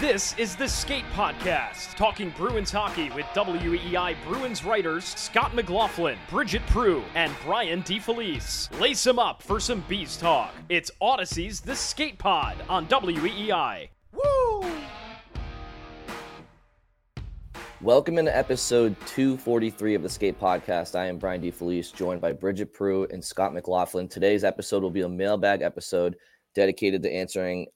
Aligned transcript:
This 0.00 0.38
is 0.38 0.54
the 0.54 0.68
Skate 0.68 1.04
Podcast, 1.12 1.96
talking 1.96 2.30
Bruins 2.36 2.70
hockey 2.70 3.10
with 3.10 3.26
WEEI 3.34 4.14
Bruins 4.28 4.62
writers 4.62 5.04
Scott 5.04 5.56
McLaughlin, 5.56 6.16
Bridget 6.30 6.62
Proulx, 6.66 7.02
and 7.16 7.32
Brian 7.44 7.82
DeFelice. 7.82 8.78
Lace 8.78 9.02
them 9.02 9.18
up 9.18 9.42
for 9.42 9.58
some 9.58 9.82
bees 9.88 10.16
talk. 10.16 10.54
It's 10.68 10.92
Audacy's 11.02 11.60
The 11.60 11.74
Skate 11.74 12.16
Pod 12.16 12.54
on 12.68 12.86
WEEI. 12.86 13.88
Woo! 14.12 14.70
Welcome 17.80 18.18
into 18.18 18.36
episode 18.36 18.94
243 19.06 19.96
of 19.96 20.04
the 20.04 20.08
Skate 20.08 20.38
Podcast. 20.38 20.96
I 20.96 21.06
am 21.06 21.18
Brian 21.18 21.42
DeFelice, 21.42 21.92
joined 21.92 22.20
by 22.20 22.30
Bridget 22.30 22.72
Proulx 22.72 23.12
and 23.12 23.24
Scott 23.24 23.52
McLaughlin. 23.52 24.06
Today's 24.06 24.44
episode 24.44 24.84
will 24.84 24.90
be 24.90 25.02
a 25.02 25.08
mailbag 25.08 25.62
episode 25.62 26.14
dedicated 26.54 27.02
to 27.02 27.12
answering 27.12 27.66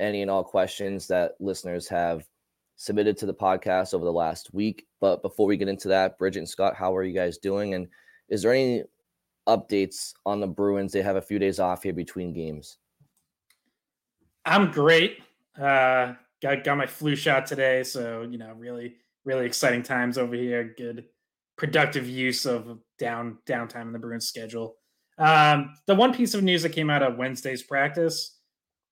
any 0.00 0.22
and 0.22 0.30
all 0.30 0.42
questions 0.42 1.06
that 1.08 1.32
listeners 1.38 1.86
have 1.88 2.26
submitted 2.76 3.16
to 3.18 3.26
the 3.26 3.34
podcast 3.34 3.92
over 3.92 4.04
the 4.04 4.12
last 4.12 4.54
week. 4.54 4.86
But 5.00 5.22
before 5.22 5.46
we 5.46 5.56
get 5.56 5.68
into 5.68 5.88
that, 5.88 6.18
Bridget 6.18 6.40
and 6.40 6.48
Scott, 6.48 6.74
how 6.74 6.96
are 6.96 7.04
you 7.04 7.12
guys 7.12 7.38
doing? 7.38 7.74
And 7.74 7.86
is 8.28 8.42
there 8.42 8.52
any 8.52 8.84
updates 9.46 10.14
on 10.24 10.40
the 10.40 10.46
Bruins? 10.46 10.92
They 10.92 11.02
have 11.02 11.16
a 11.16 11.22
few 11.22 11.38
days 11.38 11.60
off 11.60 11.82
here 11.82 11.92
between 11.92 12.32
games. 12.32 12.78
I'm 14.46 14.70
great. 14.70 15.18
Uh, 15.60 16.14
got 16.40 16.64
got 16.64 16.78
my 16.78 16.86
flu 16.86 17.14
shot 17.14 17.44
today, 17.44 17.82
so 17.82 18.22
you 18.22 18.38
know, 18.38 18.54
really, 18.56 18.96
really 19.24 19.44
exciting 19.44 19.82
times 19.82 20.16
over 20.16 20.34
here. 20.34 20.74
Good, 20.76 21.04
productive 21.58 22.08
use 22.08 22.46
of 22.46 22.78
down 22.98 23.38
downtime 23.46 23.82
in 23.82 23.92
the 23.92 23.98
Bruins 23.98 24.26
schedule. 24.26 24.76
Um, 25.18 25.74
the 25.86 25.94
one 25.94 26.14
piece 26.14 26.32
of 26.32 26.42
news 26.42 26.62
that 26.62 26.70
came 26.70 26.88
out 26.88 27.02
of 27.02 27.18
Wednesday's 27.18 27.62
practice 27.62 28.39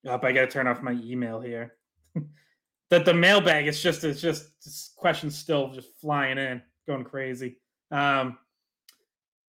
up, 0.07 0.25
I 0.25 0.33
got 0.33 0.43
to 0.43 0.47
turn 0.47 0.67
off 0.67 0.83
my 0.83 0.93
email 0.93 1.41
here. 1.41 1.75
that 2.91 3.05
the 3.05 3.15
mailbag 3.15 3.67
it's 3.67 3.83
just 3.83 4.05
it's 4.05 4.21
just 4.21 4.97
questions 4.97 5.37
still 5.37 5.73
just 5.73 5.89
flying 6.01 6.39
in, 6.39 6.63
going 6.87 7.05
crazy. 7.05 7.59
Um, 7.91 8.39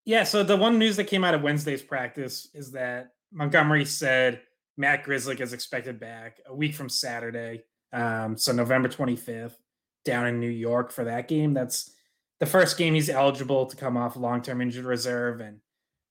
yeah, 0.05 0.23
so 0.23 0.43
the 0.43 0.57
one 0.57 0.79
news 0.79 0.95
that 0.95 1.05
came 1.05 1.23
out 1.23 1.35
of 1.35 1.41
Wednesday's 1.41 1.81
practice 1.81 2.49
is 2.53 2.71
that 2.71 3.11
Montgomery 3.31 3.85
said 3.85 4.41
Matt 4.77 5.05
Grzelcyk 5.05 5.39
is 5.39 5.53
expected 5.53 5.99
back 5.99 6.39
a 6.47 6.55
week 6.55 6.73
from 6.73 6.89
Saturday, 6.89 7.63
um, 7.93 8.37
so 8.37 8.51
November 8.51 8.89
25th, 8.89 9.55
down 10.05 10.25
in 10.25 10.39
New 10.39 10.49
York 10.49 10.91
for 10.91 11.03
that 11.03 11.27
game. 11.27 11.53
That's 11.53 11.91
the 12.39 12.45
first 12.45 12.77
game 12.77 12.93
he's 12.93 13.09
eligible 13.09 13.65
to 13.67 13.75
come 13.75 13.97
off 13.97 14.15
long-term 14.15 14.61
injured 14.61 14.85
reserve, 14.85 15.41
and 15.41 15.59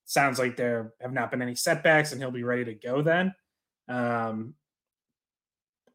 sounds 0.04 0.38
like 0.38 0.56
there 0.56 0.92
have 1.00 1.12
not 1.12 1.30
been 1.30 1.42
any 1.42 1.54
setbacks, 1.54 2.12
and 2.12 2.20
he'll 2.20 2.30
be 2.30 2.44
ready 2.44 2.66
to 2.66 2.74
go 2.74 3.02
then. 3.02 3.34
Um, 3.88 4.54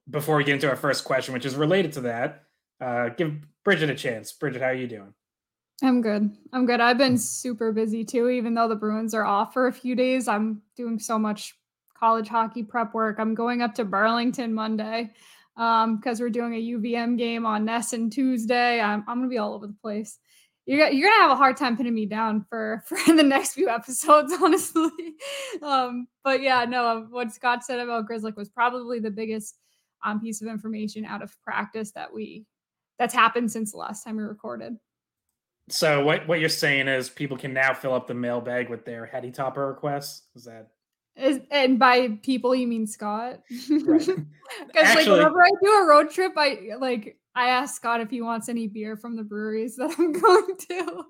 before 0.09 0.37
we 0.37 0.43
get 0.43 0.55
into 0.55 0.69
our 0.69 0.75
first 0.75 1.05
question, 1.05 1.33
which 1.33 1.45
is 1.45 1.55
related 1.55 1.93
to 1.93 2.01
that, 2.01 2.43
uh, 2.81 3.09
give 3.09 3.35
Bridget 3.63 3.89
a 3.89 3.95
chance. 3.95 4.31
Bridget, 4.33 4.61
how 4.61 4.69
are 4.69 4.73
you 4.73 4.87
doing? 4.87 5.13
I'm 5.81 6.01
good. 6.01 6.35
I'm 6.51 6.65
good. 6.65 6.81
I've 6.81 6.97
been 6.97 7.17
super 7.17 7.71
busy 7.71 8.03
too, 8.03 8.29
even 8.29 8.53
though 8.53 8.67
the 8.67 8.75
Bruins 8.75 9.13
are 9.13 9.25
off 9.25 9.53
for 9.53 9.67
a 9.67 9.73
few 9.73 9.95
days. 9.95 10.27
I'm 10.27 10.61
doing 10.75 10.99
so 10.99 11.17
much 11.17 11.55
college 11.97 12.27
hockey 12.27 12.63
prep 12.63 12.93
work. 12.93 13.17
I'm 13.19 13.33
going 13.35 13.61
up 13.61 13.75
to 13.75 13.85
Burlington 13.85 14.53
Monday 14.53 15.11
um 15.55 15.97
because 15.97 16.19
we're 16.19 16.31
doing 16.31 16.55
a 16.55 16.77
UVM 16.77 17.15
game 17.15 17.45
on 17.45 17.63
Ness 17.63 17.93
and 17.93 18.11
Tuesday. 18.11 18.81
I'm 18.81 19.03
I'm 19.07 19.19
gonna 19.19 19.27
be 19.27 19.37
all 19.37 19.53
over 19.53 19.67
the 19.67 19.75
place 19.81 20.17
you're, 20.65 20.89
you're 20.89 21.09
gonna 21.09 21.21
have 21.23 21.31
a 21.31 21.35
hard 21.35 21.57
time 21.57 21.75
pinning 21.75 21.93
me 21.93 22.05
down 22.05 22.45
for 22.49 22.83
for 22.87 22.97
the 23.13 23.23
next 23.23 23.53
few 23.53 23.69
episodes 23.69 24.33
honestly. 24.41 25.15
Um 25.61 26.07
but 26.23 26.41
yeah 26.41 26.65
no 26.65 26.87
um, 26.87 27.07
what 27.11 27.31
scott 27.31 27.63
said 27.63 27.79
about 27.79 28.07
Grzelcyk 28.07 28.35
was 28.35 28.49
probably 28.49 28.99
the 28.99 29.11
biggest 29.11 29.57
um, 30.03 30.19
piece 30.19 30.41
of 30.41 30.47
information 30.47 31.05
out 31.05 31.21
of 31.21 31.35
practice 31.43 31.91
that 31.91 32.13
we 32.13 32.45
that's 32.99 33.13
happened 33.13 33.51
since 33.51 33.71
the 33.71 33.77
last 33.77 34.03
time 34.03 34.17
we 34.17 34.23
recorded. 34.23 34.77
So 35.69 36.03
what 36.03 36.27
what 36.27 36.39
you're 36.39 36.49
saying 36.49 36.87
is 36.87 37.09
people 37.09 37.37
can 37.37 37.53
now 37.53 37.73
fill 37.73 37.93
up 37.93 38.07
the 38.07 38.13
mailbag 38.13 38.69
with 38.69 38.85
their 38.85 39.05
heady 39.05 39.31
topper 39.31 39.67
requests? 39.67 40.23
Is 40.35 40.43
that 40.45 40.67
is, 41.15 41.39
and 41.51 41.77
by 41.77 42.19
people 42.23 42.55
you 42.55 42.67
mean 42.67 42.87
Scott? 42.87 43.41
Because 43.49 44.07
right. 44.07 44.17
like 44.75 45.07
whenever 45.07 45.43
I 45.43 45.51
do 45.61 45.71
a 45.71 45.87
road 45.87 46.09
trip, 46.09 46.33
I 46.35 46.71
like 46.79 47.17
I 47.35 47.49
ask 47.49 47.75
Scott 47.75 48.01
if 48.01 48.09
he 48.09 48.21
wants 48.21 48.49
any 48.49 48.67
beer 48.67 48.97
from 48.97 49.15
the 49.15 49.23
breweries 49.23 49.75
that 49.77 49.93
I'm 49.97 50.11
going 50.21 50.57
to. 50.69 51.03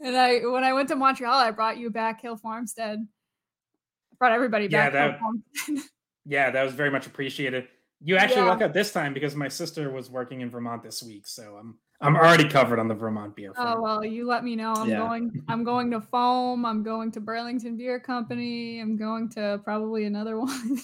And 0.00 0.16
I 0.16 0.40
when 0.40 0.64
I 0.64 0.72
went 0.72 0.88
to 0.88 0.96
Montreal, 0.96 1.34
I 1.34 1.50
brought 1.50 1.78
you 1.78 1.90
back 1.90 2.20
Hill 2.20 2.36
Farmstead. 2.36 2.98
I 3.00 4.14
brought 4.18 4.32
everybody 4.32 4.68
back. 4.68 4.92
Yeah, 4.92 5.18
that, 5.18 5.82
yeah, 6.26 6.50
that 6.50 6.62
was 6.62 6.74
very 6.74 6.90
much 6.90 7.06
appreciated. 7.06 7.68
You 8.04 8.16
actually 8.16 8.42
yeah. 8.42 8.48
luck 8.48 8.62
out 8.62 8.74
this 8.74 8.92
time 8.92 9.14
because 9.14 9.36
my 9.36 9.48
sister 9.48 9.90
was 9.90 10.10
working 10.10 10.40
in 10.40 10.50
Vermont 10.50 10.82
this 10.82 11.02
week, 11.02 11.26
so 11.26 11.56
I'm 11.58 11.78
I'm 12.02 12.16
already 12.16 12.48
covered 12.48 12.80
on 12.80 12.88
the 12.88 12.94
Vermont 12.94 13.36
beer. 13.36 13.54
Front. 13.54 13.78
Oh 13.78 13.80
well, 13.80 14.04
you 14.04 14.26
let 14.26 14.42
me 14.42 14.56
know. 14.56 14.72
I'm 14.74 14.88
yeah. 14.88 14.98
going. 14.98 15.42
I'm 15.48 15.62
going 15.62 15.90
to 15.92 16.00
Foam. 16.00 16.66
I'm 16.66 16.82
going 16.82 17.12
to 17.12 17.20
Burlington 17.20 17.76
Beer 17.76 18.00
Company. 18.00 18.80
I'm 18.80 18.96
going 18.96 19.28
to 19.30 19.60
probably 19.64 20.04
another 20.04 20.38
one. 20.40 20.78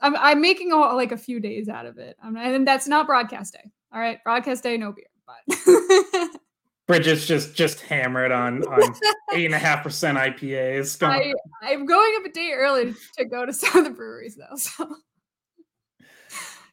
I'm 0.00 0.16
I'm 0.16 0.40
making 0.40 0.72
a, 0.72 0.76
like 0.76 1.12
a 1.12 1.16
few 1.16 1.40
days 1.40 1.68
out 1.68 1.86
of 1.86 1.98
it. 1.98 2.16
I'm, 2.22 2.36
and 2.36 2.66
that's 2.66 2.88
not 2.88 3.06
broadcast 3.06 3.52
day. 3.52 3.70
All 3.92 4.00
right, 4.00 4.22
broadcast 4.24 4.62
day, 4.62 4.76
no 4.76 4.92
beer, 4.92 5.06
but. 5.26 6.28
Bridget's 6.86 7.26
just 7.26 7.54
just 7.54 7.80
hammered 7.80 8.30
on 8.30 8.62
on 8.64 8.94
eight 9.32 9.44
and 9.44 9.54
a 9.54 9.58
half 9.58 9.82
percent 9.82 10.16
IPAs. 10.16 11.02
I, 11.02 11.34
I'm 11.62 11.84
going 11.84 12.14
up 12.18 12.24
a 12.24 12.30
day 12.30 12.52
early 12.54 12.94
to 13.18 13.24
go 13.24 13.44
to 13.44 13.52
some 13.52 13.78
of 13.78 13.84
the 13.84 13.90
breweries 13.90 14.36
though. 14.36 14.56
So. 14.56 14.88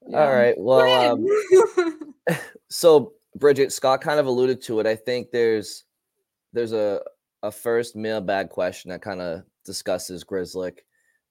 Yeah. 0.07 0.23
All 0.23 0.31
right. 0.31 0.55
Well, 0.57 1.13
um, 1.13 2.13
so 2.69 3.13
Bridget 3.35 3.71
Scott 3.71 4.01
kind 4.01 4.19
of 4.19 4.25
alluded 4.25 4.61
to 4.63 4.79
it. 4.79 4.87
I 4.87 4.95
think 4.95 5.31
there's 5.31 5.85
there's 6.51 6.73
a 6.73 7.01
a 7.41 7.51
first 7.51 7.95
mailbag 7.95 8.49
question 8.49 8.89
that 8.89 9.01
kind 9.01 9.21
of 9.21 9.43
discusses 9.65 10.23
Grzelcyk, 10.23 10.79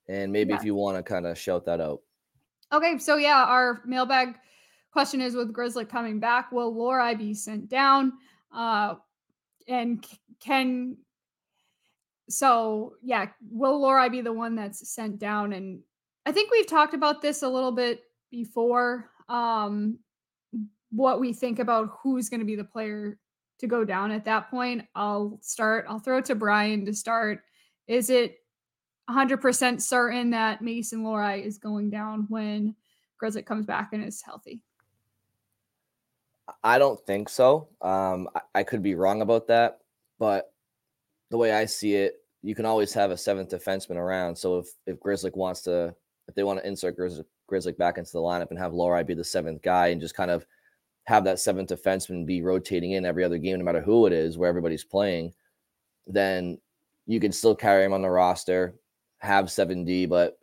and 0.09 0.33
maybe 0.33 0.51
yeah. 0.51 0.59
if 0.59 0.65
you 0.65 0.75
want 0.75 0.97
to 0.97 1.03
kind 1.03 1.27
of 1.27 1.39
shout 1.39 1.65
that 1.67 1.81
out. 1.81 2.01
Okay, 2.73 2.99
so 2.99 3.17
yeah, 3.17 3.45
our 3.45 3.83
mailbag 3.87 4.37
question 4.93 5.21
is 5.21 5.35
with 5.35 5.53
Grzelcyk 5.53 5.89
coming 5.89 6.21
back, 6.21 6.53
will 6.53 6.75
Lohrei 6.75 7.17
be 7.17 7.35
sent 7.35 7.69
down? 7.69 8.13
Uh, 8.55 8.95
and 9.69 10.05
can 10.41 10.97
so 12.29 12.95
yeah, 13.03 13.27
will 13.51 13.81
Lohrei 13.81 14.11
be 14.11 14.21
the 14.21 14.33
one 14.33 14.55
that's 14.55 14.89
sent 14.89 15.19
down? 15.19 15.53
And 15.53 15.81
I 16.27 16.33
think 16.33 16.51
we've 16.51 16.67
talked 16.67 16.95
about 16.95 17.23
this 17.23 17.43
a 17.43 17.49
little 17.49 17.73
bit 17.73 18.03
before. 18.31 19.11
Um, 19.29 19.99
what 20.93 21.21
we 21.21 21.33
think 21.33 21.59
about 21.59 21.99
who's 22.03 22.29
going 22.29 22.41
to 22.41 22.47
be 22.47 22.57
the 22.57 22.65
player 22.65 23.19
to 23.59 23.67
go 23.67 23.85
down 23.85 24.11
at 24.11 24.25
that 24.27 24.51
point. 24.51 24.85
I'll 24.95 25.39
start, 25.41 25.87
I'll 25.89 25.99
throw 25.99 26.19
it 26.19 26.27
to 26.27 26.35
Brian 26.35 26.85
to 26.85 26.95
start. 26.95 27.41
Is 27.89 28.11
it 28.11 28.39
100% 29.11 29.81
certain 29.81 30.31
that 30.31 30.63
Mason 30.63 31.03
Lohrei 31.03 31.45
is 31.45 31.59
going 31.59 31.91
down 31.91 32.27
when 32.29 32.75
Grzelcyk 33.23 33.47
comes 33.47 33.67
back 33.67 33.91
and 33.93 34.05
is 34.05 34.23
healthy? 34.23 34.63
I 36.63 36.79
don't 36.79 37.01
think 37.07 37.29
so. 37.29 37.69
Um, 37.81 38.29
I, 38.35 38.41
I, 38.57 38.63
could 38.63 38.83
be 38.83 38.95
wrong 38.95 39.23
about 39.23 39.47
that, 39.49 39.79
but 40.19 40.53
the 41.31 41.39
way 41.39 41.53
I 41.53 41.65
see 41.65 41.95
it, 41.95 42.17
you 42.43 42.55
can 42.55 42.67
always 42.67 42.93
have 42.95 43.11
a 43.11 43.17
seventh 43.17 43.51
defenseman 43.51 43.97
around. 43.97 44.37
So 44.37 44.59
if 44.59 44.69
if 44.87 44.99
Grzelcyk 44.99 45.37
wants 45.37 45.63
to, 45.63 45.95
if 46.29 46.35
they 46.35 46.43
want 46.43 46.59
to 46.59 46.67
insert 46.67 46.97
Grizzly, 46.97 47.25
Grizzly 47.47 47.73
back 47.73 47.99
into 47.99 48.11
the 48.13 48.19
lineup 48.19 48.51
and 48.51 48.59
have 48.59 48.73
Lohrei 48.73 49.07
be 49.07 49.15
the 49.15 49.25
seventh 49.25 49.63
guy 49.63 49.89
and 49.89 50.01
just 50.01 50.17
kind 50.17 50.31
of 50.31 50.45
have 51.05 51.25
that 51.25 51.41
seventh 51.41 51.71
defenseman 51.71 52.27
be 52.27 52.43
rotating 52.43 52.93
in 52.93 53.05
every 53.05 53.25
other 53.25 53.39
game, 53.39 53.59
no 53.59 53.65
matter 53.65 53.81
who 53.81 54.07
it 54.07 54.13
is, 54.13 54.39
where 54.39 54.49
everybody's 54.49 54.85
playing, 54.85 55.33
then 56.07 56.59
you 57.07 57.21
can 57.21 57.33
still 57.33 57.55
carry 57.55 57.85
him 57.85 57.93
on 57.93 58.03
the 58.03 58.11
roster, 58.11 58.75
have 59.19 59.47
7D, 59.47 60.09
but 60.09 60.39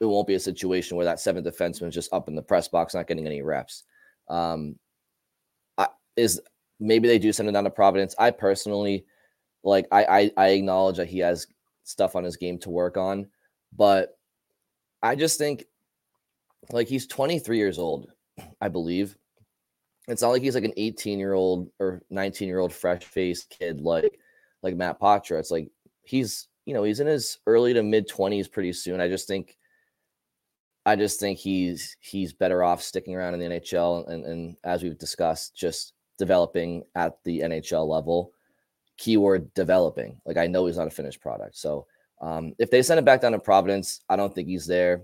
it 0.00 0.04
won't 0.04 0.26
be 0.26 0.34
a 0.34 0.40
situation 0.40 0.96
where 0.96 1.06
that 1.06 1.20
seventh 1.20 1.46
defenseman 1.46 1.88
is 1.88 1.94
just 1.94 2.12
up 2.12 2.28
in 2.28 2.34
the 2.34 2.42
press 2.42 2.68
box, 2.68 2.94
not 2.94 3.06
getting 3.06 3.26
any 3.26 3.42
reps. 3.42 3.84
Um, 4.28 4.78
I, 5.78 5.88
is 6.16 6.40
maybe 6.80 7.08
they 7.08 7.18
do 7.18 7.32
send 7.32 7.48
him 7.48 7.54
down 7.54 7.64
to 7.64 7.70
Providence. 7.70 8.14
I 8.18 8.30
personally 8.30 9.04
like 9.62 9.86
I, 9.90 10.04
I 10.04 10.30
I 10.36 10.48
acknowledge 10.48 10.96
that 10.96 11.08
he 11.08 11.18
has 11.20 11.46
stuff 11.84 12.16
on 12.16 12.24
his 12.24 12.36
game 12.36 12.58
to 12.58 12.70
work 12.70 12.96
on, 12.96 13.26
but 13.76 14.18
I 15.02 15.14
just 15.16 15.38
think 15.38 15.66
like 16.70 16.88
he's 16.88 17.06
23 17.06 17.56
years 17.56 17.78
old, 17.78 18.10
I 18.60 18.68
believe. 18.68 19.16
It's 20.08 20.22
not 20.22 20.30
like 20.30 20.42
he's 20.42 20.54
like 20.54 20.64
an 20.64 20.74
18 20.76 21.18
year 21.18 21.32
old 21.32 21.70
or 21.80 22.02
19 22.10 22.48
year 22.48 22.58
old 22.58 22.72
fresh 22.72 23.04
faced 23.04 23.50
kid 23.50 23.80
like 23.80 24.18
like 24.62 24.76
Matt 24.76 25.00
Poitras. 25.00 25.40
It's 25.40 25.50
like 25.50 25.70
he's 26.02 26.48
you 26.66 26.74
know 26.74 26.84
he's 26.84 27.00
in 27.00 27.06
his 27.06 27.38
early 27.46 27.72
to 27.74 27.82
mid 27.82 28.08
20s 28.08 28.50
pretty 28.50 28.72
soon. 28.72 29.00
I 29.00 29.08
just 29.08 29.26
think 29.26 29.56
I 30.86 30.96
just 30.96 31.20
think 31.20 31.38
he's 31.38 31.96
he's 32.00 32.32
better 32.32 32.62
off 32.62 32.82
sticking 32.82 33.14
around 33.14 33.34
in 33.34 33.40
the 33.40 33.60
NHL 33.60 34.08
and, 34.10 34.24
and 34.24 34.56
as 34.64 34.82
we've 34.82 34.98
discussed, 34.98 35.56
just 35.56 35.94
developing 36.18 36.84
at 36.94 37.22
the 37.24 37.40
NHL 37.40 37.88
level. 37.88 38.32
Keyword 38.96 39.52
developing. 39.54 40.20
Like 40.24 40.36
I 40.36 40.46
know 40.46 40.66
he's 40.66 40.76
not 40.76 40.86
a 40.86 40.90
finished 40.90 41.20
product. 41.20 41.56
So 41.56 41.86
um, 42.20 42.54
if 42.58 42.70
they 42.70 42.82
send 42.82 42.98
it 42.98 43.04
back 43.04 43.22
down 43.22 43.32
to 43.32 43.38
Providence, 43.38 44.00
I 44.08 44.16
don't 44.16 44.34
think 44.34 44.48
he's 44.48 44.66
there 44.66 45.02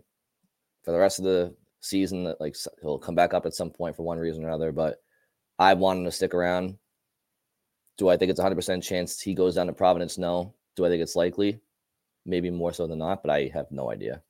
for 0.82 0.93
the 0.93 0.99
rest 0.99 1.19
of 1.19 1.25
the 1.25 1.55
season 1.80 2.24
that 2.24 2.40
like 2.40 2.56
he'll 2.80 2.98
come 2.98 3.14
back 3.14 3.34
up 3.34 3.46
at 3.46 3.54
some 3.54 3.70
point 3.70 3.96
for 3.96 4.02
one 4.02 4.18
reason 4.18 4.44
or 4.44 4.48
another. 4.48 4.72
But 4.72 5.02
I 5.58 5.74
want 5.74 5.98
him 6.00 6.04
to 6.04 6.12
stick 6.12 6.34
around. 6.34 6.78
Do 7.98 8.08
I 8.08 8.16
think 8.16 8.30
it's 8.30 8.40
a 8.40 8.42
hundred 8.42 8.56
percent 8.56 8.82
chance 8.82 9.20
he 9.20 9.34
goes 9.34 9.56
down 9.56 9.66
to 9.66 9.72
Providence? 9.72 10.18
No. 10.18 10.54
Do 10.76 10.86
I 10.86 10.88
think 10.88 11.02
it's 11.02 11.16
likely? 11.16 11.60
Maybe 12.24 12.50
more 12.50 12.72
so 12.72 12.86
than 12.86 12.98
not, 12.98 13.22
but 13.22 13.30
I 13.30 13.50
have 13.52 13.70
no 13.70 13.90
idea. 13.90 14.22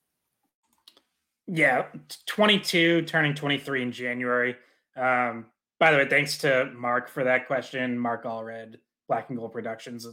Yeah, 1.46 1.86
22, 2.26 3.02
turning 3.02 3.34
23 3.34 3.82
in 3.82 3.92
January. 3.92 4.56
Um, 4.96 5.46
by 5.80 5.90
the 5.90 5.96
way, 5.96 6.08
thanks 6.08 6.38
to 6.38 6.70
Mark 6.76 7.08
for 7.08 7.24
that 7.24 7.48
question. 7.48 7.98
Mark 7.98 8.24
Allred, 8.24 8.76
Black 9.08 9.30
and 9.30 9.38
Gold 9.38 9.52
Productions. 9.52 10.06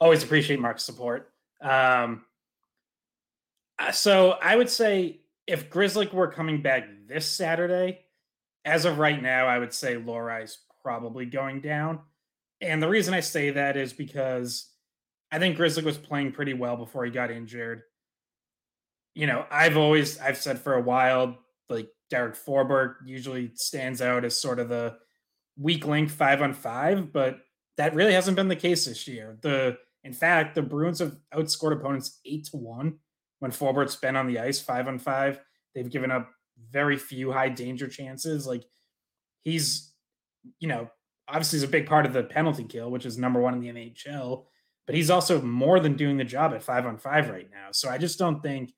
Always 0.00 0.22
appreciate 0.22 0.60
Mark's 0.60 0.84
support. 0.84 1.32
Um, 1.62 2.26
uh, 3.78 3.92
so 3.92 4.32
I 4.42 4.56
would 4.56 4.68
say 4.68 5.20
if 5.46 5.70
Grizzly 5.70 6.08
were 6.12 6.30
coming 6.30 6.62
back 6.62 6.88
this 7.06 7.28
Saturday, 7.28 8.00
as 8.64 8.84
of 8.84 8.98
right 8.98 9.20
now, 9.20 9.46
I 9.46 9.58
would 9.58 9.72
say 9.72 9.94
Lohrei's 9.94 10.58
probably 10.82 11.26
going 11.26 11.60
down. 11.60 12.00
And 12.60 12.82
the 12.82 12.88
reason 12.88 13.14
I 13.14 13.20
say 13.20 13.50
that 13.50 13.76
is 13.76 13.92
because 13.92 14.68
I 15.30 15.38
think 15.38 15.56
Grizzly 15.56 15.84
was 15.84 15.98
playing 15.98 16.32
pretty 16.32 16.54
well 16.54 16.76
before 16.76 17.04
he 17.04 17.10
got 17.10 17.30
injured. 17.30 17.82
You 19.14 19.26
know, 19.26 19.46
I've 19.50 19.76
always 19.76 20.18
I've 20.18 20.36
said 20.36 20.58
for 20.58 20.74
a 20.74 20.82
while, 20.82 21.38
like 21.68 21.88
Derek 22.10 22.34
Forbort 22.34 22.96
usually 23.04 23.52
stands 23.54 24.02
out 24.02 24.24
as 24.24 24.38
sort 24.38 24.58
of 24.58 24.68
the 24.68 24.96
weak 25.56 25.86
link 25.86 26.10
five 26.10 26.42
on 26.42 26.52
five, 26.52 27.12
but 27.12 27.38
that 27.76 27.94
really 27.94 28.12
hasn't 28.12 28.36
been 28.36 28.48
the 28.48 28.56
case 28.56 28.84
this 28.86 29.06
year. 29.06 29.38
The 29.40 29.78
in 30.04 30.12
fact, 30.12 30.54
the 30.54 30.62
Bruins 30.62 30.98
have 30.98 31.16
outscored 31.34 31.72
opponents 31.72 32.20
eight 32.24 32.44
to 32.46 32.56
one 32.56 32.98
when 33.38 33.50
Forbort's 33.50 33.96
been 33.96 34.16
on 34.16 34.26
the 34.26 34.38
ice 34.38 34.60
five 34.60 34.88
on 34.88 34.98
five. 34.98 35.40
They've 35.74 35.90
given 35.90 36.10
up 36.10 36.30
very 36.70 36.96
few 36.96 37.32
high 37.32 37.48
danger 37.48 37.88
chances. 37.88 38.46
Like 38.46 38.64
he's, 39.44 39.92
you 40.58 40.68
know, 40.68 40.90
obviously 41.28 41.58
is 41.58 41.62
a 41.62 41.68
big 41.68 41.86
part 41.86 42.06
of 42.06 42.12
the 42.12 42.22
penalty 42.22 42.64
kill, 42.64 42.90
which 42.90 43.06
is 43.06 43.18
number 43.18 43.40
one 43.40 43.54
in 43.54 43.60
the 43.60 43.68
NHL, 43.68 44.44
but 44.86 44.94
he's 44.94 45.10
also 45.10 45.40
more 45.42 45.80
than 45.80 45.96
doing 45.96 46.16
the 46.16 46.24
job 46.24 46.52
at 46.54 46.62
five 46.62 46.86
on 46.86 46.98
five 46.98 47.28
right 47.28 47.48
now. 47.50 47.68
So 47.72 47.88
I 47.88 47.98
just 47.98 48.18
don't 48.18 48.42
think 48.42 48.72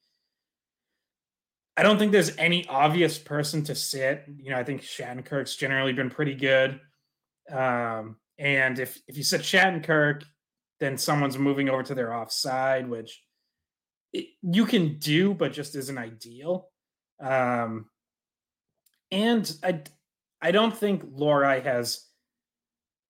I 1.76 1.82
don't 1.84 1.96
think 1.96 2.10
there's 2.10 2.36
any 2.38 2.66
obvious 2.66 3.18
person 3.18 3.62
to 3.64 3.74
sit. 3.76 4.24
You 4.36 4.50
know, 4.50 4.58
I 4.58 4.64
think 4.64 4.82
Shattenkirk's 4.82 5.54
generally 5.54 5.92
been 5.92 6.10
pretty 6.10 6.34
good. 6.34 6.80
Um, 7.52 8.16
and 8.36 8.80
if 8.80 9.00
if 9.06 9.16
you 9.16 9.22
sit 9.22 9.42
Shattenkirk, 9.42 10.24
then 10.80 10.98
someone's 10.98 11.38
moving 11.38 11.68
over 11.68 11.84
to 11.84 11.94
their 11.94 12.12
offside, 12.12 12.88
which 12.88 13.22
it, 14.12 14.26
you 14.42 14.66
can 14.66 14.98
do, 14.98 15.34
but 15.34 15.52
just 15.52 15.74
isn't 15.74 15.98
ideal. 15.98 16.68
Um, 17.20 17.86
and 19.10 19.50
I 19.62 19.82
I 20.40 20.50
don't 20.50 20.76
think 20.76 21.04
Lohrei 21.04 21.62
has 21.64 22.06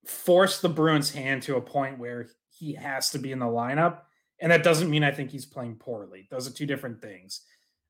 forced 0.06 0.62
the 0.62 0.69
Bruins' 0.69 1.11
hand 1.11 1.43
to 1.43 1.56
a 1.56 1.61
point 1.61 1.99
where 1.99 2.29
he 2.49 2.75
has 2.75 3.11
to 3.11 3.19
be 3.19 3.33
in 3.33 3.39
the 3.39 3.47
lineup. 3.47 4.00
And 4.41 4.53
that 4.53 4.62
doesn't 4.62 4.91
mean 4.91 5.05
I 5.05 5.11
think 5.11 5.31
he's 5.31 5.47
playing 5.47 5.77
poorly. 5.77 6.29
Those 6.31 6.49
are 6.49 6.53
two 6.53 6.67
different 6.67 7.03
things. 7.03 7.43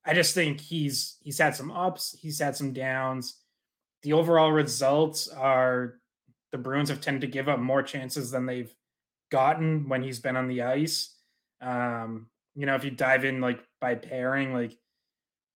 I 0.05 0.15
just 0.15 0.35
think 0.35 0.61
he's 0.61 1.17
he's 1.21 1.39
had 1.39 1.55
some 1.55 1.71
ups, 1.71 2.17
he's 2.19 2.39
had 2.39 2.57
some 2.57 2.73
downs. 2.73 3.37
The 4.03 4.15
overall 4.15 4.53
results 4.53 5.29
are 5.29 6.01
the 6.53 6.59
Bruins 6.59 6.89
have 6.89 7.01
tended 7.01 7.21
to 7.23 7.27
give 7.27 7.49
up 7.49 7.59
more 7.59 7.83
chances 7.83 8.31
than 8.31 8.47
they've 8.47 8.73
gotten 9.31 9.89
when 9.89 10.03
he's 10.03 10.21
been 10.21 10.37
on 10.37 10.49
the 10.49 10.63
ice. 10.63 11.15
Um, 11.61 12.29
you 12.59 12.67
know, 12.67 12.75
if 12.75 12.83
you 12.83 12.91
dive 12.91 13.25
in 13.25 13.41
like 13.41 13.61
by 13.81 13.95
pairing, 13.95 14.53
like 14.53 14.77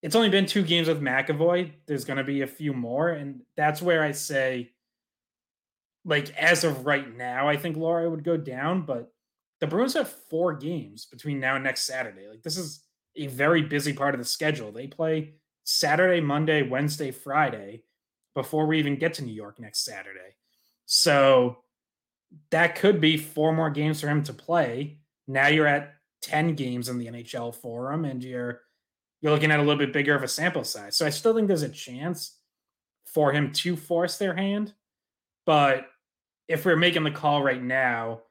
it's 0.03 0.15
only 0.15 0.29
been 0.29 0.47
two 0.47 0.63
games 0.63 0.87
with 0.87 1.03
McAvoy. 1.03 1.73
There's 1.89 2.05
going 2.05 2.19
to 2.19 2.25
be 2.25 2.43
a 2.43 2.47
few 2.47 2.73
more, 2.73 3.09
and 3.09 3.41
that's 3.57 3.83
where 3.83 4.05
I 4.05 4.13
say, 4.13 4.71
like 6.05 6.33
as 6.39 6.63
of 6.63 6.87
right 6.87 7.13
now, 7.17 7.49
I 7.49 7.57
think 7.57 7.77
Lohrei 7.77 8.09
would 8.09 8.23
go 8.23 8.37
down. 8.37 8.83
But 8.83 9.13
the 9.59 9.67
Bruins 9.67 9.95
have 9.95 10.15
four 10.31 10.55
games 10.55 11.07
between 11.07 11.41
now 11.41 11.57
and 11.57 11.65
next 11.65 11.83
Saturday. 11.83 12.29
Like 12.29 12.45
this 12.45 12.57
is 12.57 12.85
a 13.17 13.27
very 13.27 13.63
busy 13.63 13.93
part 13.93 14.15
of 14.15 14.21
the 14.21 14.25
schedule. 14.25 14.71
They 14.71 14.87
play 14.87 15.35
Saturday, 15.65 16.21
Monday, 16.21 16.63
Wednesday, 16.63 17.11
Friday 17.11 17.83
before 18.37 18.67
we 18.67 18.79
even 18.79 18.95
get 18.95 19.15
to 19.15 19.25
New 19.25 19.35
York 19.35 19.59
next 19.59 19.85
Saturday. 19.85 20.37
So 20.87 21.65
that 22.53 22.77
could 22.77 23.01
be 23.01 23.17
four 23.17 23.53
more 23.53 23.71
games 23.71 24.01
for 24.01 24.07
him 24.07 24.23
to 24.23 24.33
play. 24.33 24.99
Now 25.27 25.49
you're 25.49 25.67
at 25.67 25.95
10 26.23 26.55
games 26.55 26.89
in 26.89 26.99
the 26.99 27.07
NHL 27.07 27.55
for 27.55 27.93
him 27.93 28.05
and 28.05 28.23
you're 28.23 28.61
you're 29.21 29.33
looking 29.33 29.53
at 29.53 29.61
a 29.61 29.63
little 29.63 29.79
bit 29.79 29.93
bigger 29.93 30.17
of 30.17 30.25
a 30.25 30.29
sample 30.29 30.65
size. 30.65 30.97
So 30.97 31.07
I 31.07 31.11
still 31.11 31.35
think 31.35 31.47
there's 31.47 31.63
a 31.63 31.69
chance 31.69 32.39
for 33.07 33.33
him 33.33 33.53
to 33.53 33.77
force 33.77 34.19
their 34.19 34.35
hand, 34.35 34.75
but 35.47 35.87
if 36.49 36.65
we're 36.65 36.77
making 36.77 37.05
the 37.05 37.11
call 37.11 37.43
right 37.43 37.63
now, 37.63 38.23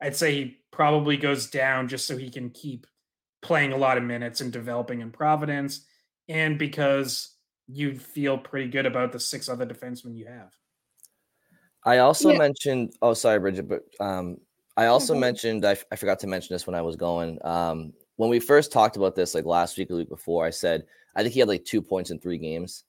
I'd 0.00 0.16
say 0.16 0.34
he 0.34 0.58
probably 0.72 1.16
goes 1.16 1.48
down 1.48 1.88
just 1.88 2.06
so 2.06 2.16
he 2.16 2.30
can 2.30 2.50
keep 2.50 2.86
playing 3.42 3.72
a 3.72 3.76
lot 3.76 3.96
of 3.96 4.04
minutes 4.04 4.40
and 4.40 4.52
developing 4.52 5.00
in 5.00 5.10
Providence, 5.10 5.86
and 6.28 6.58
because 6.58 7.34
you 7.68 7.94
feel 7.94 8.36
pretty 8.36 8.68
good 8.68 8.86
about 8.86 9.12
the 9.12 9.20
six 9.20 9.48
other 9.48 9.66
defensemen 9.66 10.16
you 10.16 10.26
have. 10.26 10.52
I 11.84 11.98
also 11.98 12.30
yeah. 12.30 12.38
mentioned. 12.38 12.94
Oh, 13.00 13.14
sorry, 13.14 13.38
Bridget, 13.38 13.68
but 13.68 13.82
um, 14.00 14.38
I 14.76 14.86
also 14.86 15.12
mm-hmm. 15.12 15.20
mentioned. 15.20 15.64
I, 15.64 15.76
I 15.92 15.96
forgot 15.96 16.18
to 16.20 16.26
mention 16.26 16.54
this 16.54 16.66
when 16.66 16.74
I 16.74 16.82
was 16.82 16.96
going. 16.96 17.38
Um, 17.44 17.92
when 18.16 18.30
we 18.30 18.40
first 18.40 18.72
talked 18.72 18.96
about 18.96 19.14
this, 19.14 19.34
like 19.34 19.44
last 19.44 19.78
week 19.78 19.90
or 19.90 19.96
week 19.96 20.08
before, 20.08 20.44
I 20.44 20.50
said 20.50 20.84
I 21.16 21.22
think 21.22 21.34
he 21.34 21.40
had 21.40 21.48
like 21.48 21.64
two 21.64 21.82
points 21.82 22.10
in 22.10 22.18
three 22.18 22.38
games, 22.38 22.84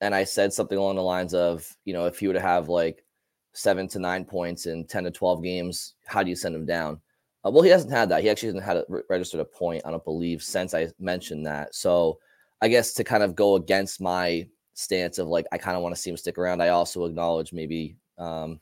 and 0.00 0.14
I 0.14 0.24
said 0.24 0.52
something 0.52 0.78
along 0.78 0.96
the 0.96 1.02
lines 1.02 1.34
of, 1.34 1.66
you 1.84 1.92
know, 1.92 2.06
if 2.06 2.18
he 2.18 2.28
were 2.28 2.34
to 2.34 2.40
have 2.40 2.68
like 2.68 3.04
seven 3.52 3.88
to 3.88 3.98
nine 3.98 4.24
points 4.24 4.66
in 4.66 4.86
ten 4.86 5.04
to 5.04 5.10
twelve 5.10 5.42
games, 5.42 5.94
how 6.06 6.22
do 6.22 6.30
you 6.30 6.36
send 6.36 6.54
him 6.54 6.66
down? 6.66 7.00
Uh, 7.44 7.50
well, 7.50 7.62
he 7.62 7.70
hasn't 7.70 7.92
had 7.92 8.08
that. 8.08 8.22
He 8.22 8.30
actually 8.30 8.48
hasn't 8.48 8.64
had 8.64 8.78
a, 8.78 8.84
registered 9.08 9.40
a 9.40 9.44
point, 9.44 9.82
I 9.84 9.90
don't 9.90 10.04
believe, 10.04 10.42
since 10.42 10.74
I 10.74 10.88
mentioned 10.98 11.46
that. 11.46 11.74
So 11.74 12.18
I 12.62 12.68
guess 12.68 12.94
to 12.94 13.04
kind 13.04 13.22
of 13.22 13.34
go 13.34 13.56
against 13.56 14.00
my 14.00 14.46
stance 14.74 15.18
of 15.18 15.28
like 15.28 15.46
I 15.52 15.58
kind 15.58 15.76
of 15.76 15.82
want 15.82 15.94
to 15.94 16.00
see 16.00 16.10
him 16.10 16.16
stick 16.16 16.38
around, 16.38 16.62
I 16.62 16.68
also 16.68 17.04
acknowledge 17.04 17.52
maybe 17.52 17.96
um 18.18 18.60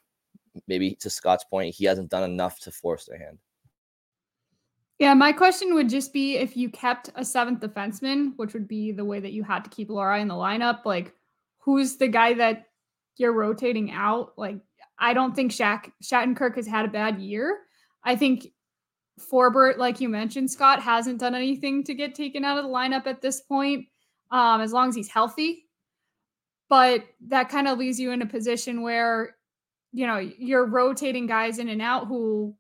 maybe 0.66 0.94
to 1.00 1.10
Scott's 1.10 1.44
point, 1.44 1.74
he 1.74 1.84
hasn't 1.84 2.10
done 2.10 2.24
enough 2.24 2.60
to 2.60 2.70
force 2.70 3.04
their 3.04 3.18
hand. 3.18 3.38
Yeah, 4.98 5.14
my 5.14 5.32
question 5.32 5.74
would 5.74 5.88
just 5.88 6.12
be 6.12 6.36
if 6.36 6.56
you 6.56 6.70
kept 6.70 7.10
a 7.16 7.24
seventh 7.24 7.60
defenseman, 7.60 8.34
which 8.36 8.54
would 8.54 8.68
be 8.68 8.92
the 8.92 9.04
way 9.04 9.18
that 9.18 9.32
you 9.32 9.42
had 9.42 9.64
to 9.64 9.70
keep 9.70 9.88
Lohrei 9.88 10.20
in 10.20 10.28
the 10.28 10.34
lineup, 10.34 10.84
like 10.84 11.14
who's 11.58 11.96
the 11.96 12.08
guy 12.08 12.34
that 12.34 12.66
you're 13.16 13.32
rotating 13.32 13.90
out? 13.90 14.32
Like, 14.36 14.58
I 14.98 15.14
don't 15.14 15.34
think 15.34 15.52
Shaq 15.52 15.90
Shattenkirk 16.02 16.56
has 16.56 16.66
had 16.66 16.84
a 16.84 16.88
bad 16.88 17.20
year. 17.20 17.58
I 18.04 18.16
think 18.16 18.48
Forbort, 19.18 19.78
like 19.78 20.00
you 20.00 20.08
mentioned, 20.08 20.50
Scott 20.50 20.82
hasn't 20.82 21.20
done 21.20 21.34
anything 21.34 21.84
to 21.84 21.94
get 21.94 22.14
taken 22.14 22.44
out 22.44 22.58
of 22.58 22.64
the 22.64 22.70
lineup 22.70 23.06
at 23.06 23.20
this 23.20 23.40
point, 23.40 23.86
um, 24.30 24.60
as 24.60 24.72
long 24.72 24.88
as 24.88 24.94
he's 24.94 25.08
healthy. 25.08 25.66
But 26.68 27.04
that 27.28 27.48
kind 27.48 27.68
of 27.68 27.78
leaves 27.78 28.00
you 28.00 28.12
in 28.12 28.22
a 28.22 28.26
position 28.26 28.82
where, 28.82 29.36
you 29.92 30.06
know, 30.06 30.18
you're 30.18 30.66
rotating 30.66 31.26
guys 31.26 31.58
in 31.58 31.68
and 31.68 31.82
out 31.82 32.06
who 32.06 32.54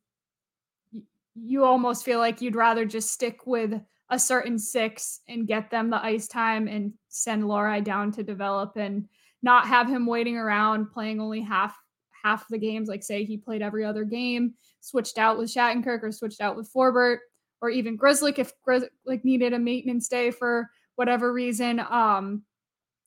you 1.34 1.64
almost 1.64 2.04
feel 2.04 2.18
like 2.18 2.40
you'd 2.40 2.56
rather 2.56 2.84
just 2.84 3.10
stick 3.10 3.46
with 3.46 3.80
a 4.10 4.18
certain 4.18 4.58
six 4.58 5.20
and 5.28 5.46
get 5.46 5.70
them 5.70 5.88
the 5.88 6.04
ice 6.04 6.28
time 6.28 6.68
and 6.68 6.92
send 7.08 7.44
Lohrei 7.44 7.82
down 7.82 8.12
to 8.12 8.22
develop 8.22 8.76
and 8.76 9.08
not 9.42 9.66
have 9.66 9.88
him 9.88 10.06
waiting 10.06 10.36
around 10.36 10.92
playing 10.92 11.20
only 11.20 11.40
half 11.40 11.76
half 12.22 12.46
the 12.48 12.58
games. 12.58 12.88
Like 12.88 13.02
say 13.02 13.24
he 13.24 13.36
played 13.36 13.62
every 13.62 13.84
other 13.84 14.04
game 14.04 14.54
switched 14.82 15.16
out 15.16 15.38
with 15.38 15.52
Shattenkirk 15.52 16.02
or 16.02 16.12
switched 16.12 16.40
out 16.40 16.56
with 16.56 16.70
Forbort 16.72 17.18
or 17.62 17.70
even 17.70 17.96
Grzelcyk 17.96 18.38
if 18.38 18.52
Grzelcyk 18.66 19.24
needed 19.24 19.52
a 19.52 19.58
maintenance 19.58 20.08
day 20.08 20.30
for 20.30 20.68
whatever 20.96 21.32
reason. 21.32 21.80
Um, 21.80 22.42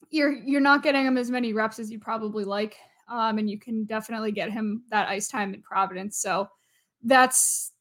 you're 0.09 0.31
you're 0.31 0.61
not 0.61 0.83
getting 0.83 1.05
him 1.05 1.17
as 1.17 1.29
many 1.29 1.53
reps 1.53 1.79
as 1.79 1.91
you 1.91 1.99
probably 1.99 2.45
like, 2.45 2.77
um, 3.07 3.37
and 3.37 3.49
you 3.49 3.59
can 3.59 3.85
definitely 3.85 4.31
get 4.31 4.51
him 4.51 4.83
that 4.89 5.07
ice 5.07 5.27
time 5.27 5.53
in 5.53 5.61
Providence. 5.61 6.17
So 6.17 6.49
that's 7.03 7.71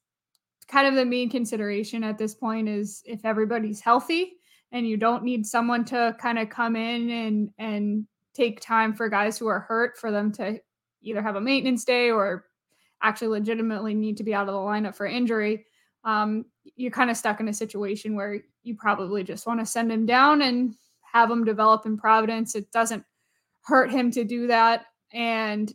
kind 0.67 0.87
of 0.87 0.95
the 0.95 1.05
main 1.05 1.29
consideration 1.29 2.03
at 2.03 2.17
this 2.17 2.33
point 2.33 2.67
is 2.67 3.03
if 3.05 3.23
everybody's 3.23 3.79
healthy 3.79 4.33
and 4.71 4.87
you 4.87 4.97
don't 4.97 5.23
need 5.23 5.45
someone 5.45 5.85
to 5.85 6.15
kind 6.19 6.39
of 6.39 6.49
come 6.49 6.75
in 6.75 7.09
and 7.09 7.49
and 7.59 8.07
take 8.33 8.59
time 8.59 8.93
for 8.93 9.07
guys 9.07 9.37
who 9.37 9.47
are 9.47 9.59
hurt 9.61 9.97
for 9.97 10.11
them 10.11 10.31
to 10.31 10.59
either 11.01 11.21
have 11.21 11.35
a 11.35 11.41
maintenance 11.41 11.85
day 11.85 12.11
or 12.11 12.45
actually 13.01 13.27
legitimately 13.27 13.93
need 13.93 14.17
to 14.17 14.23
be 14.23 14.33
out 14.33 14.47
of 14.47 14.53
the 14.53 14.59
lineup 14.59 14.95
for 14.95 15.05
injury, 15.05 15.65
um, 16.03 16.45
you're 16.75 16.91
kind 16.91 17.09
of 17.09 17.17
stuck 17.17 17.39
in 17.39 17.47
a 17.47 17.53
situation 17.53 18.15
where 18.15 18.41
you 18.63 18.75
probably 18.75 19.23
just 19.23 19.47
want 19.47 19.59
to 19.59 19.65
send 19.65 19.91
him 19.91 20.05
down 20.05 20.41
and 20.41 20.75
have 21.01 21.29
him 21.29 21.45
develop 21.45 21.85
in 21.85 21.97
Providence. 21.97 22.55
It 22.55 22.71
doesn't 22.71 23.03
hurt 23.61 23.91
him 23.91 24.11
to 24.11 24.23
do 24.23 24.47
that. 24.47 24.85
And, 25.15 25.73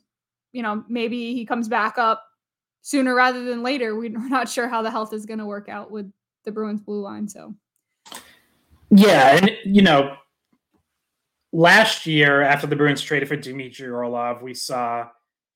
you 0.53 0.63
know, 0.63 0.85
maybe 0.89 1.35
he 1.35 1.45
comes 1.45 1.69
back 1.69 1.99
up 1.99 2.23
sooner 2.83 3.15
rather 3.15 3.43
than 3.45 3.63
later. 3.63 3.97
We're 3.99 4.11
not 4.11 4.49
sure 4.49 4.69
how 4.69 4.83
the 4.83 4.91
health 4.91 5.13
is 5.13 5.27
going 5.27 5.41
to 5.41 5.47
work 5.47 5.69
out 5.69 5.91
with 5.91 6.13
the 6.45 6.53
Bruins 6.53 6.81
blue 6.81 7.01
line. 7.01 7.27
So, 7.27 7.55
yeah. 8.91 9.37
And, 9.37 9.51
you 9.65 9.83
know, 9.83 10.17
last 11.53 12.07
year 12.07 12.43
after 12.43 12.67
the 12.67 12.77
Bruins 12.77 13.03
traded 13.03 13.29
for 13.29 13.37
Dmitry 13.37 13.89
Orlov, 13.89 14.43
we 14.43 14.55
saw 14.55 15.09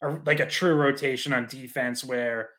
a, 0.02 0.18
like 0.24 0.40
a 0.40 0.46
true 0.46 0.74
rotation 0.74 1.32
on 1.32 1.46
defense 1.46 2.04
where 2.04 2.50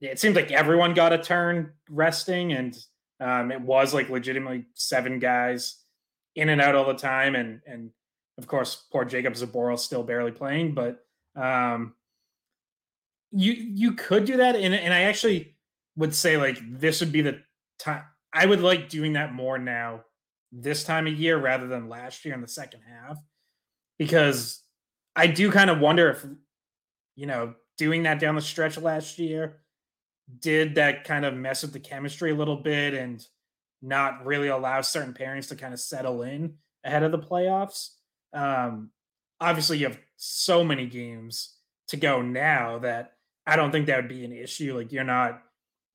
it 0.00 0.18
seemed 0.18 0.36
like 0.36 0.50
everyone 0.50 0.94
got 0.94 1.12
a 1.12 1.18
turn 1.18 1.72
resting, 1.90 2.52
and 2.52 2.78
um, 3.20 3.52
it 3.52 3.60
was 3.60 3.92
like 3.92 4.08
legitimately 4.08 4.66
seven 4.74 5.18
guys 5.18 5.76
in 6.36 6.48
and 6.48 6.60
out 6.60 6.74
all 6.74 6.86
the 6.86 6.94
time, 6.94 7.34
and 7.34 7.60
and 7.66 7.90
of 8.40 8.46
course 8.48 8.86
poor 8.90 9.04
Jakub 9.04 9.32
Zboril 9.32 9.78
still 9.78 10.02
barely 10.02 10.32
playing, 10.32 10.74
but 10.74 11.04
um, 11.36 11.94
you 13.30 13.52
you 13.52 13.92
could 13.92 14.24
do 14.24 14.38
that, 14.38 14.56
and 14.56 14.74
and 14.74 14.92
I 14.92 15.02
actually 15.02 15.56
would 15.96 16.14
say 16.14 16.36
like 16.36 16.58
this 16.78 17.00
would 17.00 17.12
be 17.12 17.20
the 17.20 17.42
time 17.78 18.02
I 18.32 18.46
would 18.46 18.60
like 18.60 18.88
doing 18.88 19.12
that 19.14 19.32
more 19.32 19.58
now 19.58 20.04
this 20.52 20.84
time 20.84 21.06
of 21.06 21.14
year 21.14 21.38
rather 21.38 21.68
than 21.68 21.88
last 21.88 22.24
year 22.24 22.34
in 22.34 22.40
the 22.40 22.48
second 22.48 22.80
half 22.88 23.18
because 23.98 24.62
I 25.14 25.26
do 25.26 25.52
kind 25.52 25.70
of 25.70 25.78
wonder 25.78 26.10
if 26.10 26.24
you 27.16 27.26
know 27.26 27.54
doing 27.78 28.04
that 28.04 28.18
down 28.18 28.34
the 28.34 28.42
stretch 28.42 28.78
last 28.78 29.18
year 29.18 29.60
did 30.38 30.76
that 30.76 31.04
kind 31.04 31.24
of 31.24 31.34
mess 31.34 31.62
with 31.62 31.72
the 31.72 31.80
chemistry 31.80 32.30
a 32.30 32.34
little 32.34 32.56
bit 32.56 32.94
and 32.94 33.24
not 33.82 34.24
really 34.24 34.48
allow 34.48 34.80
certain 34.80 35.14
pairings 35.14 35.48
to 35.48 35.56
kind 35.56 35.74
of 35.74 35.80
settle 35.80 36.22
in 36.22 36.54
ahead 36.84 37.02
of 37.02 37.12
the 37.12 37.18
playoffs. 37.18 37.90
Um, 38.32 38.90
obviously, 39.40 39.78
you 39.78 39.86
have 39.86 39.98
so 40.16 40.64
many 40.64 40.86
games 40.86 41.54
to 41.88 41.96
go 41.96 42.22
now 42.22 42.78
that 42.78 43.12
I 43.46 43.56
don't 43.56 43.72
think 43.72 43.86
that 43.86 43.96
would 43.96 44.08
be 44.08 44.24
an 44.24 44.32
issue. 44.32 44.76
Like 44.76 44.92
you're 44.92 45.04
not 45.04 45.42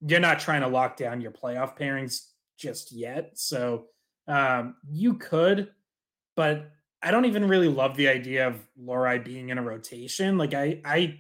you're 0.06 0.20
not 0.20 0.40
trying 0.40 0.62
to 0.62 0.68
lock 0.68 0.98
down 0.98 1.22
your 1.22 1.32
playoff 1.32 1.78
pairings 1.78 2.26
just 2.58 2.92
yet. 2.92 3.32
So 3.36 3.86
um, 4.28 4.76
you 4.90 5.16
could, 5.16 5.70
but 6.36 6.72
I 7.02 7.12
don't 7.12 7.26
even 7.26 7.48
really 7.48 7.68
love 7.68 7.96
the 7.96 8.08
idea 8.08 8.48
of 8.48 8.56
Lohrei 8.80 9.24
being 9.24 9.50
in 9.50 9.58
a 9.58 9.64
rotation. 9.64 10.38
Like 10.38 10.54
I, 10.54 10.82
I 10.84 11.20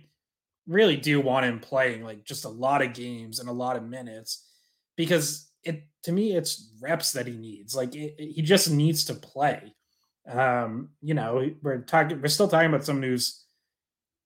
really 0.67 0.98
do 0.98 1.22
want 1.22 1.45
him 1.45 1.60
playing 1.60 2.03
like 2.03 2.25
just 2.25 2.45
a 2.45 2.50
lot 2.50 2.81
of 2.81 2.93
games 2.93 3.39
and 3.39 3.48
a 3.48 3.53
lot 3.53 3.75
of 3.75 3.84
minutes 3.84 4.48
because 4.95 5.50
it 5.63 5.84
to 6.03 6.12
me 6.12 6.36
it's 6.36 6.72
reps 6.81 7.12
that 7.13 7.27
he 7.27 7.34
needs. 7.34 7.75
Like 7.75 7.95
it, 7.95 8.15
it, 8.17 8.31
he 8.34 8.41
just 8.41 8.69
needs 8.69 9.05
to 9.05 9.13
play. 9.13 9.74
Um, 10.27 10.89
you 11.01 11.13
know, 11.13 11.50
we're 11.62 11.82
talking, 11.82 12.22
we're 12.22 12.27
still 12.27 12.48
talking 12.48 12.70
about 12.70 12.84
someone 12.84 13.03
who's 13.03 13.46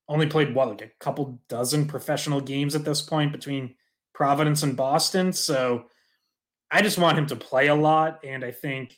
only 0.08 0.28
played 0.28 0.56
what 0.56 0.70
like 0.70 0.82
a 0.82 0.92
couple 1.00 1.40
dozen 1.48 1.88
professional 1.88 2.42
games 2.42 2.76
at 2.76 2.84
this 2.84 3.02
point 3.02 3.32
between 3.32 3.76
Providence 4.14 4.64
and 4.64 4.76
Boston. 4.76 5.32
So 5.32 5.86
I 6.72 6.82
just 6.82 6.98
want 6.98 7.18
him 7.18 7.28
to 7.28 7.36
play 7.36 7.68
a 7.68 7.76
lot. 7.76 8.20
And 8.24 8.44
I 8.44 8.52
think 8.52 8.98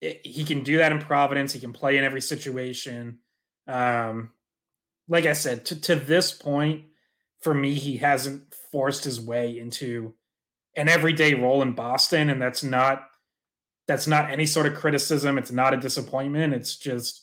it, 0.00 0.24
he 0.24 0.44
can 0.44 0.62
do 0.62 0.78
that 0.78 0.92
in 0.92 0.98
Providence. 1.00 1.52
He 1.52 1.60
can 1.60 1.72
play 1.72 1.98
in 1.98 2.04
every 2.04 2.20
situation. 2.20 3.18
Um, 3.66 4.30
like 5.08 5.26
I 5.26 5.32
said, 5.32 5.64
to, 5.66 5.80
to 5.82 5.96
this 5.96 6.32
point, 6.32 6.84
for 7.40 7.54
me, 7.54 7.74
he 7.74 7.96
hasn't 7.96 8.54
forced 8.72 9.04
his 9.04 9.20
way 9.20 9.58
into 9.58 10.14
an 10.76 10.88
everyday 10.88 11.34
role 11.34 11.62
in 11.62 11.72
Boston. 11.72 12.30
And 12.30 12.40
that's 12.40 12.62
not 12.62 13.08
that's 13.86 14.06
not 14.06 14.30
any 14.30 14.46
sort 14.46 14.66
of 14.66 14.74
criticism. 14.74 15.38
It's 15.38 15.52
not 15.52 15.74
a 15.74 15.76
disappointment. 15.76 16.54
It's 16.54 16.76
just 16.76 17.22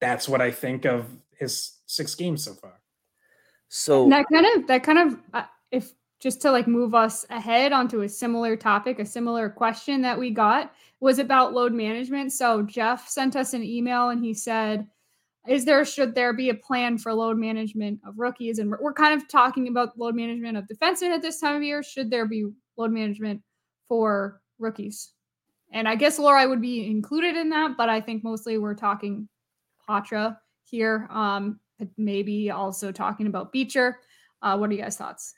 that's 0.00 0.28
what 0.28 0.40
I 0.40 0.50
think 0.50 0.84
of 0.84 1.06
his 1.38 1.78
six 1.86 2.14
games 2.14 2.44
so 2.44 2.54
far. 2.54 2.80
So 3.68 4.04
And 4.04 4.12
that 4.12 4.26
kind 4.32 4.46
of 4.46 4.66
that 4.66 4.82
kind 4.82 4.98
of 4.98 5.18
uh, 5.32 5.44
if 5.70 5.92
just 6.20 6.40
to 6.42 6.50
like 6.50 6.66
move 6.66 6.94
us 6.94 7.26
ahead 7.30 7.72
onto 7.72 8.02
a 8.02 8.08
similar 8.08 8.56
topic, 8.56 8.98
a 8.98 9.06
similar 9.06 9.48
question 9.48 10.02
that 10.02 10.18
we 10.18 10.30
got 10.30 10.72
was 11.00 11.18
about 11.18 11.52
load 11.52 11.72
management. 11.72 12.32
So 12.32 12.62
Jeff 12.62 13.08
sent 13.08 13.36
us 13.36 13.52
an 13.52 13.62
email 13.62 14.10
and 14.10 14.22
he 14.22 14.34
said, 14.34 14.86
"Is 15.48 15.64
there 15.64 15.84
should 15.84 16.14
there 16.14 16.34
be 16.34 16.50
a 16.50 16.54
plan 16.54 16.98
for 16.98 17.14
load 17.14 17.38
management 17.38 18.00
of 18.06 18.18
rookies?" 18.18 18.58
And 18.58 18.70
we're, 18.70 18.82
we're 18.82 18.92
kind 18.92 19.18
of 19.18 19.26
talking 19.26 19.68
about 19.68 19.98
load 19.98 20.14
management 20.14 20.58
of 20.58 20.66
defensemen 20.66 21.14
at 21.14 21.22
this 21.22 21.40
time 21.40 21.56
of 21.56 21.62
year. 21.62 21.82
Should 21.82 22.10
there 22.10 22.26
be 22.26 22.46
load 22.76 22.92
management 22.92 23.40
for 23.88 24.42
rookies? 24.58 25.13
And 25.74 25.88
I 25.88 25.96
guess 25.96 26.20
Lohrei 26.20 26.48
would 26.48 26.62
be 26.62 26.88
included 26.88 27.36
in 27.36 27.50
that, 27.50 27.76
but 27.76 27.88
I 27.88 28.00
think 28.00 28.22
mostly 28.22 28.58
we're 28.58 28.74
talking 28.74 29.28
Poitras 29.88 30.36
here. 30.62 31.08
Um, 31.10 31.58
maybe 31.98 32.50
also 32.52 32.92
talking 32.92 33.26
about 33.26 33.52
Beecher. 33.52 33.98
Uh, 34.40 34.56
what 34.56 34.70
are 34.70 34.72
you 34.72 34.80
guys' 34.80 34.96
thoughts? 34.96 35.34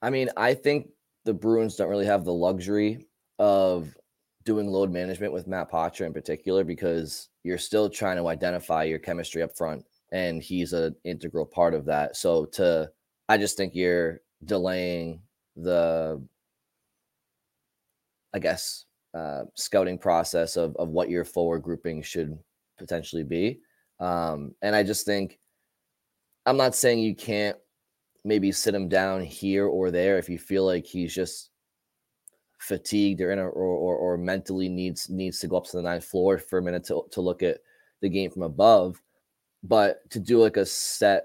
I 0.00 0.10
mean, 0.10 0.30
I 0.36 0.54
think 0.54 0.90
the 1.24 1.34
Bruins 1.34 1.74
don't 1.74 1.88
really 1.88 2.06
have 2.06 2.24
the 2.24 2.32
luxury 2.32 3.04
of 3.40 3.96
doing 4.44 4.68
load 4.68 4.92
management 4.92 5.32
with 5.32 5.48
Matt 5.48 5.70
Poitras 5.70 6.06
in 6.06 6.12
particular 6.12 6.62
because 6.62 7.30
you're 7.42 7.58
still 7.58 7.90
trying 7.90 8.16
to 8.18 8.28
identify 8.28 8.84
your 8.84 9.00
chemistry 9.00 9.42
up 9.42 9.56
front, 9.56 9.84
and 10.12 10.40
he's 10.40 10.72
an 10.72 10.94
integral 11.02 11.46
part 11.46 11.74
of 11.74 11.84
that. 11.86 12.16
So 12.16 12.44
to, 12.44 12.90
I 13.28 13.38
just 13.38 13.56
think 13.56 13.74
you're 13.74 14.20
delaying 14.44 15.20
the, 15.56 16.22
I 18.34 18.38
guess, 18.38 18.84
uh, 19.14 19.44
scouting 19.54 19.98
process 19.98 20.56
of 20.56 20.76
of 20.76 20.88
what 20.88 21.08
your 21.08 21.24
forward 21.24 21.62
grouping 21.62 22.02
should 22.02 22.36
potentially 22.78 23.22
be. 23.22 23.60
Um, 24.00 24.54
and 24.60 24.74
I 24.74 24.82
just 24.82 25.06
think, 25.06 25.38
I'm 26.46 26.56
not 26.56 26.74
saying 26.74 26.98
you 26.98 27.14
can't 27.14 27.56
maybe 28.24 28.50
sit 28.52 28.74
him 28.74 28.88
down 28.88 29.22
here 29.22 29.66
or 29.66 29.90
there 29.90 30.18
if 30.18 30.28
you 30.28 30.38
feel 30.38 30.64
like 30.66 30.86
he's 30.86 31.14
just 31.14 31.50
fatigued 32.58 33.20
or 33.20 33.30
in 33.30 33.38
a, 33.38 33.42
or, 33.42 33.50
or, 33.50 33.96
or 33.96 34.16
mentally 34.16 34.68
needs 34.68 35.10
needs 35.10 35.38
to 35.38 35.46
go 35.46 35.56
up 35.56 35.64
to 35.64 35.76
the 35.76 35.82
ninth 35.82 36.04
floor 36.04 36.38
for 36.38 36.58
a 36.58 36.62
minute 36.62 36.84
to, 36.84 37.02
to 37.10 37.20
look 37.20 37.42
at 37.42 37.58
the 38.00 38.08
game 38.08 38.30
from 38.30 38.42
above 38.42 39.00
but 39.62 40.08
to 40.10 40.18
do 40.18 40.38
like 40.38 40.56
a 40.56 40.64
set 40.64 41.24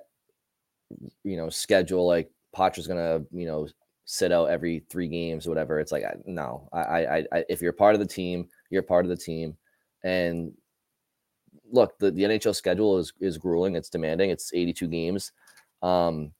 you 1.24 1.38
know 1.38 1.50
schedule 1.50 2.06
like 2.06 2.30
Poitras's 2.54 2.88
gonna 2.88 3.22
you 3.32 3.46
know 3.46 3.68
sit 4.12 4.32
out 4.32 4.50
every 4.50 4.84
three 4.90 5.08
games 5.08 5.46
or 5.46 5.52
whatever 5.52 5.80
it's 5.80 5.92
like 5.92 6.04
no 6.26 6.68
I, 6.74 6.80
I 6.80 7.26
i 7.32 7.46
if 7.48 7.62
you're 7.62 7.72
part 7.74 7.94
of 7.94 8.00
the 8.00 8.08
team 8.08 8.48
you're 8.72 8.82
part 8.82 9.06
of 9.06 9.10
the 9.10 9.18
team 9.18 9.56
and 10.04 10.52
look 11.72 11.98
the, 12.00 12.10
the 12.10 12.24
nhl 12.24 12.56
schedule 12.56 12.98
is 12.98 13.14
is 13.20 13.38
grueling 13.38 13.76
it's 13.76 13.90
demanding 13.90 14.32
it's 14.32 14.52
82 14.52 14.88
games 14.88 15.32
um 15.84 16.32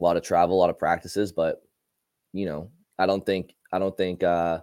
a 0.00 0.04
lot 0.04 0.16
of 0.16 0.22
travel, 0.22 0.56
a 0.56 0.58
lot 0.58 0.70
of 0.70 0.78
practices, 0.78 1.32
but 1.32 1.62
you 2.32 2.46
know, 2.46 2.70
I 2.98 3.06
don't 3.06 3.24
think 3.24 3.54
I 3.72 3.78
don't 3.78 3.96
think 3.96 4.22
uh 4.22 4.60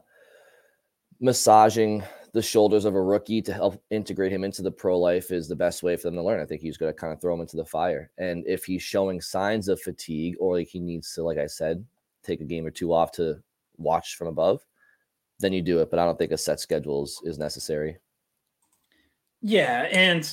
massaging 1.20 2.04
the 2.34 2.42
shoulders 2.42 2.84
of 2.84 2.96
a 2.96 3.02
rookie 3.02 3.42
to 3.42 3.54
help 3.54 3.82
integrate 3.90 4.32
him 4.32 4.44
into 4.44 4.62
the 4.62 4.72
pro 4.72 5.00
life 5.00 5.32
is 5.32 5.48
the 5.48 5.56
best 5.56 5.84
way 5.84 5.96
for 5.96 6.04
them 6.04 6.16
to 6.16 6.22
learn. 6.22 6.42
I 6.42 6.46
think 6.46 6.62
he's 6.62 6.76
going 6.76 6.94
to 6.94 7.00
kind 7.00 7.14
of 7.14 7.22
throw 7.22 7.34
him 7.34 7.40
into 7.40 7.56
the 7.56 7.66
fire. 7.66 8.12
And 8.18 8.46
if 8.46 8.66
he's 8.66 8.82
showing 8.82 9.22
signs 9.22 9.70
of 9.70 9.82
fatigue 9.82 10.36
or 10.38 10.58
like 10.58 10.68
he 10.68 10.82
needs 10.82 11.14
to, 11.14 11.24
like 11.24 11.38
I 11.38 11.46
said, 11.46 11.86
take 12.26 12.42
a 12.42 12.46
game 12.46 12.66
or 12.66 12.72
two 12.72 12.94
off 12.94 13.12
to 13.14 13.42
watch 13.78 14.16
from 14.16 14.28
above, 14.28 14.66
then 15.40 15.54
you 15.54 15.62
do 15.62 15.80
it. 15.80 15.90
But 15.90 16.00
I 16.00 16.06
don't 16.06 16.18
think 16.18 16.32
a 16.32 16.38
set 16.38 16.60
schedule 16.60 17.04
is, 17.04 17.22
is 17.24 17.38
necessary. 17.38 17.98
Yeah. 19.42 19.88
And 19.92 20.28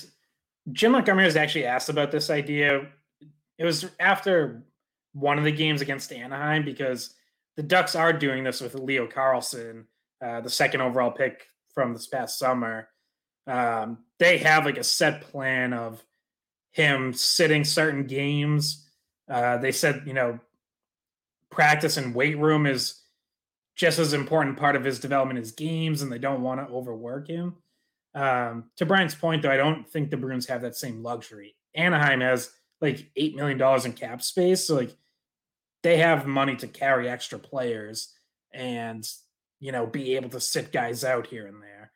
Jim 0.71 0.93
Montgomery 0.93 1.25
was 1.25 1.37
actually 1.37 1.67
asked 1.67 1.89
about 1.89 2.11
this 2.11 2.31
idea. 2.31 2.89
It 3.59 3.65
was 3.65 3.87
after 4.01 4.63
one 5.13 5.39
of 5.39 5.45
the 5.45 5.53
games 5.53 5.81
against 5.81 6.13
Anaheim 6.13 6.65
because 6.65 7.15
the 7.57 7.63
Ducks 7.63 7.95
are 7.95 8.13
doing 8.13 8.45
this 8.45 8.61
with 8.61 8.75
Leo 8.75 9.07
Carlsson, 9.07 9.85
uh, 10.25 10.41
the 10.41 10.51
second 10.51 10.81
overall 10.81 11.11
pick 11.11 11.47
from 11.75 11.93
this 11.93 12.07
past 12.07 12.39
summer. 12.39 12.89
Um, 13.47 13.99
they 14.19 14.39
have 14.39 14.65
like 14.65 14.79
a 14.79 14.85
set 14.85 15.21
plan 15.23 15.73
of 15.73 16.03
him 16.71 17.13
sitting 17.13 17.65
certain 17.65 18.07
games. 18.07 18.89
Uh, 19.29 19.59
they 19.59 19.73
said, 19.73 20.03
you 20.07 20.15
know, 20.15 20.39
practice 21.53 21.97
and 21.97 22.15
weight 22.15 22.39
room 22.39 22.67
is 22.67 23.01
just 23.77 23.99
as 23.99 24.13
important 24.13 24.59
part 24.59 24.75
of 24.75 24.85
his 24.85 24.99
development 24.99 25.39
as 25.39 25.53
games, 25.53 26.03
and 26.03 26.11
they 26.11 26.19
don't 26.19 26.43
want 26.43 26.61
to 26.61 26.75
overwork 26.75 27.29
him. 27.29 27.55
Um, 28.15 28.65
to 28.77 28.87
Brian's 28.87 29.15
point, 29.15 29.43
though, 29.43 29.51
I 29.51 29.57
don't 29.57 29.89
think 29.89 30.11
the 30.11 30.17
Bruins 30.17 30.47
have 30.47 30.63
that 30.63 30.77
same 30.77 31.03
luxury. 31.03 31.55
Anaheim 31.75 32.21
has 32.21 32.51
like 32.81 33.11
eight 33.17 33.37
million 33.37 33.57
dollars 33.57 33.85
in 33.85 33.93
cap 33.93 34.23
space, 34.23 34.65
so 34.65 34.75
like 34.75 34.95
they 35.83 35.99
have 35.99 36.27
money 36.27 36.57
to 36.57 36.67
carry 36.67 37.09
extra 37.09 37.39
players 37.39 38.13
and 38.53 39.09
you 39.61 39.73
know 39.73 39.87
be 39.87 40.17
able 40.17 40.29
to 40.31 40.41
sit 40.41 40.73
guys 40.73 41.05
out 41.05 41.27
here 41.27 41.47
and 41.47 41.63
there. 41.63 41.93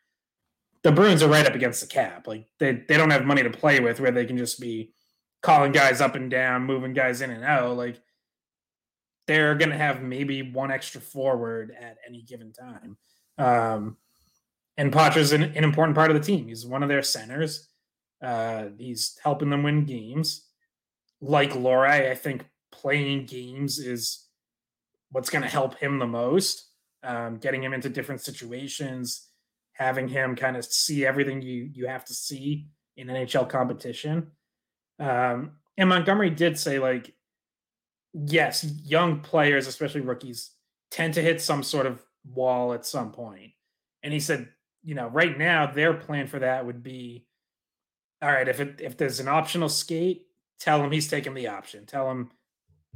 The 0.82 0.92
Bruins 0.92 1.22
are 1.22 1.28
right 1.28 1.46
up 1.46 1.54
against 1.54 1.80
the 1.80 1.86
cap. 1.86 2.26
Like 2.26 2.46
they 2.58 2.72
they 2.72 2.96
don't 2.96 3.10
have 3.10 3.26
money 3.26 3.42
to 3.42 3.50
play 3.50 3.80
with 3.80 4.00
where 4.00 4.12
they 4.12 4.24
can 4.24 4.38
just 4.38 4.60
be 4.60 4.94
calling 5.42 5.72
guys 5.72 6.00
up 6.00 6.14
and 6.14 6.30
down, 6.30 6.64
moving 6.64 6.94
guys 6.94 7.20
in 7.20 7.30
and 7.30 7.44
out. 7.44 7.76
Like 7.76 8.00
they're 9.26 9.54
going 9.54 9.70
to 9.70 9.76
have 9.76 10.02
maybe 10.02 10.42
one 10.42 10.70
extra 10.70 11.00
forward 11.00 11.74
at 11.78 11.98
any 12.06 12.22
given 12.22 12.52
time. 12.52 12.96
Um, 13.38 13.96
and 14.76 14.92
Poitras's 14.92 15.32
an, 15.32 15.42
an 15.42 15.64
important 15.64 15.96
part 15.96 16.10
of 16.10 16.16
the 16.16 16.22
team. 16.22 16.48
He's 16.48 16.66
one 16.66 16.82
of 16.82 16.88
their 16.88 17.02
centers. 17.02 17.68
Uh, 18.22 18.66
he's 18.78 19.18
helping 19.22 19.50
them 19.50 19.62
win 19.62 19.84
games. 19.84 20.46
Like 21.20 21.52
Lohrei, 21.52 22.10
I 22.10 22.14
think 22.14 22.44
playing 22.70 23.26
games 23.26 23.78
is 23.78 24.26
what's 25.10 25.30
going 25.30 25.42
to 25.42 25.48
help 25.48 25.78
him 25.78 25.98
the 25.98 26.06
most. 26.06 26.70
Um, 27.02 27.38
getting 27.38 27.62
him 27.62 27.72
into 27.72 27.88
different 27.88 28.20
situations, 28.20 29.28
having 29.72 30.08
him 30.08 30.34
kind 30.34 30.56
of 30.56 30.64
see 30.64 31.06
everything 31.06 31.40
you 31.40 31.70
you 31.72 31.86
have 31.86 32.04
to 32.06 32.14
see 32.14 32.66
in 32.96 33.06
NHL 33.06 33.48
competition. 33.48 34.32
Um, 34.98 35.52
and 35.76 35.88
Montgomery 35.88 36.30
did 36.30 36.58
say 36.58 36.78
like, 36.78 37.14
yes, 38.24 38.64
young 38.84 39.20
players, 39.20 39.66
especially 39.66 40.00
rookies, 40.00 40.50
tend 40.90 41.14
to 41.14 41.22
hit 41.22 41.40
some 41.40 41.62
sort 41.62 41.86
of 41.86 42.02
wall 42.24 42.72
at 42.72 42.86
some 42.86 43.12
point. 43.12 43.52
And 44.02 44.12
he 44.12 44.20
said, 44.20 44.48
you 44.82 44.94
know, 44.94 45.08
right 45.08 45.36
now 45.36 45.66
their 45.66 45.94
plan 45.94 46.26
for 46.26 46.38
that 46.38 46.64
would 46.64 46.82
be, 46.82 47.26
all 48.22 48.30
right, 48.30 48.48
if 48.48 48.60
it, 48.60 48.80
if 48.80 48.96
there's 48.96 49.20
an 49.20 49.28
optional 49.28 49.68
skate, 49.68 50.26
tell 50.58 50.82
him 50.82 50.92
he's 50.92 51.08
taking 51.08 51.34
the 51.34 51.48
option. 51.48 51.84
Tell 51.84 52.10
him 52.10 52.30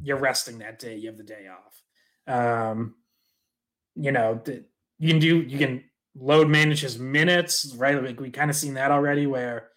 you're 0.03 0.17
resting 0.17 0.59
that 0.59 0.79
day. 0.79 0.97
You 0.97 1.09
have 1.09 1.19
the 1.19 1.25
day 1.25 1.49
off. 1.49 1.83
Um, 2.27 2.95
you 3.97 4.13
know, 4.13 4.41
the, 4.43 4.65
you 4.99 5.11
can 5.11 5.19
do 5.19 5.41
you 5.41 5.59
can 5.59 5.85
load 6.15 6.49
manage 6.49 6.81
his 6.81 6.99
minutes, 6.99 7.75
right? 7.77 8.03
Like 8.03 8.21
we 8.21 8.31
kind 8.31 8.51
of 8.51 8.57
seen 8.57 8.75
that 8.75 8.91
already 8.91 9.27
where 9.27 9.69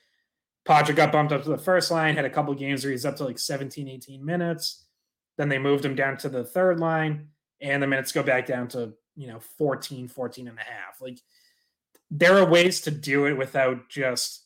Patrick 0.66 0.98
got 0.98 1.12
bumped 1.12 1.34
up 1.34 1.44
to 1.44 1.50
the 1.50 1.58
first 1.58 1.92
line, 1.92 2.16
had 2.16 2.26
a 2.26 2.30
couple 2.30 2.54
games 2.54 2.84
where 2.84 2.92
he's 2.92 3.06
up 3.06 3.18
to 3.18 3.26
like 3.26 3.40
17, 3.40 3.90
18 3.90 4.24
minutes. 4.24 4.86
Then 5.38 5.50
they 5.50 5.60
moved 5.60 5.84
him 5.84 5.96
down 5.96 6.18
to 6.18 6.30
the 6.30 6.44
third 6.44 6.80
line, 6.80 7.30
and 7.62 7.82
the 7.82 7.88
minutes 7.88 8.12
go 8.12 8.24
back 8.24 8.46
down 8.46 8.68
to, 8.70 8.94
you 9.16 9.28
know, 9.28 9.40
14, 9.58 10.08
14 10.08 10.48
and 10.48 10.58
a 10.58 10.62
half. 10.62 11.02
Like 11.02 11.20
there 12.12 12.38
are 12.38 12.46
ways 12.46 12.82
to 12.82 12.92
do 12.92 13.26
it 13.26 13.38
without 13.38 13.90
just 13.90 14.46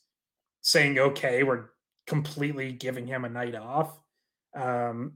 saying, 0.62 0.98
okay, 0.98 1.44
we're 1.44 1.66
completely 2.06 2.72
giving 2.72 3.06
him 3.06 3.26
a 3.26 3.30
night 3.30 3.56
off. 3.56 3.98
Um, 4.56 5.14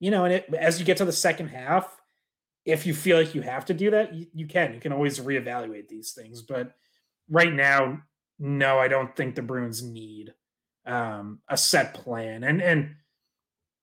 you 0.00 0.10
know, 0.10 0.24
and 0.24 0.34
it, 0.34 0.52
as 0.54 0.78
you 0.78 0.84
get 0.84 0.98
to 0.98 1.04
the 1.04 1.12
second 1.12 1.48
half, 1.48 1.88
if 2.64 2.86
you 2.86 2.94
feel 2.94 3.16
like 3.16 3.34
you 3.34 3.42
have 3.42 3.64
to 3.66 3.74
do 3.74 3.90
that, 3.90 4.14
you, 4.14 4.26
you 4.34 4.46
can. 4.46 4.74
You 4.74 4.80
can 4.80 4.92
always 4.92 5.18
reevaluate 5.18 5.88
these 5.88 6.12
things. 6.12 6.42
But 6.42 6.74
right 7.28 7.52
now, 7.52 8.02
no, 8.38 8.78
I 8.78 8.88
don't 8.88 9.14
think 9.14 9.34
the 9.34 9.42
Bruins 9.42 9.82
need 9.82 10.34
um, 10.86 11.40
a 11.48 11.56
set 11.56 11.94
plan. 11.94 12.44
And 12.44 12.62
and 12.62 12.96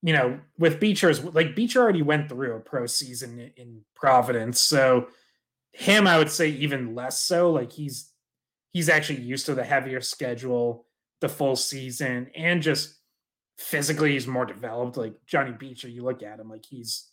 you 0.02 0.12
know, 0.12 0.40
with 0.58 0.80
Beecher's 0.80 1.22
like 1.24 1.54
Beecher 1.54 1.80
already 1.80 2.02
went 2.02 2.28
through 2.28 2.56
a 2.56 2.60
pro 2.60 2.86
season 2.86 3.52
in, 3.56 3.82
Providence, 3.94 4.60
so 4.60 5.06
him 5.70 6.08
I 6.08 6.18
would 6.18 6.30
say 6.30 6.48
even 6.48 6.96
less 6.96 7.20
so. 7.20 7.52
Like 7.52 7.70
he's 7.70 8.10
he's 8.72 8.88
actually 8.88 9.20
used 9.20 9.46
to 9.46 9.54
the 9.54 9.62
heavier 9.62 10.00
schedule, 10.00 10.86
the 11.20 11.28
full 11.28 11.54
season, 11.54 12.30
and 12.34 12.60
just 12.60 12.96
physically 13.58 14.12
he's 14.12 14.26
more 14.26 14.44
developed. 14.44 14.96
Like 14.96 15.14
Johnny 15.24 15.52
Beecher, 15.52 15.88
you 15.88 16.02
look 16.02 16.24
at 16.24 16.40
him 16.40 16.50
like 16.50 16.66
he's 16.68 17.10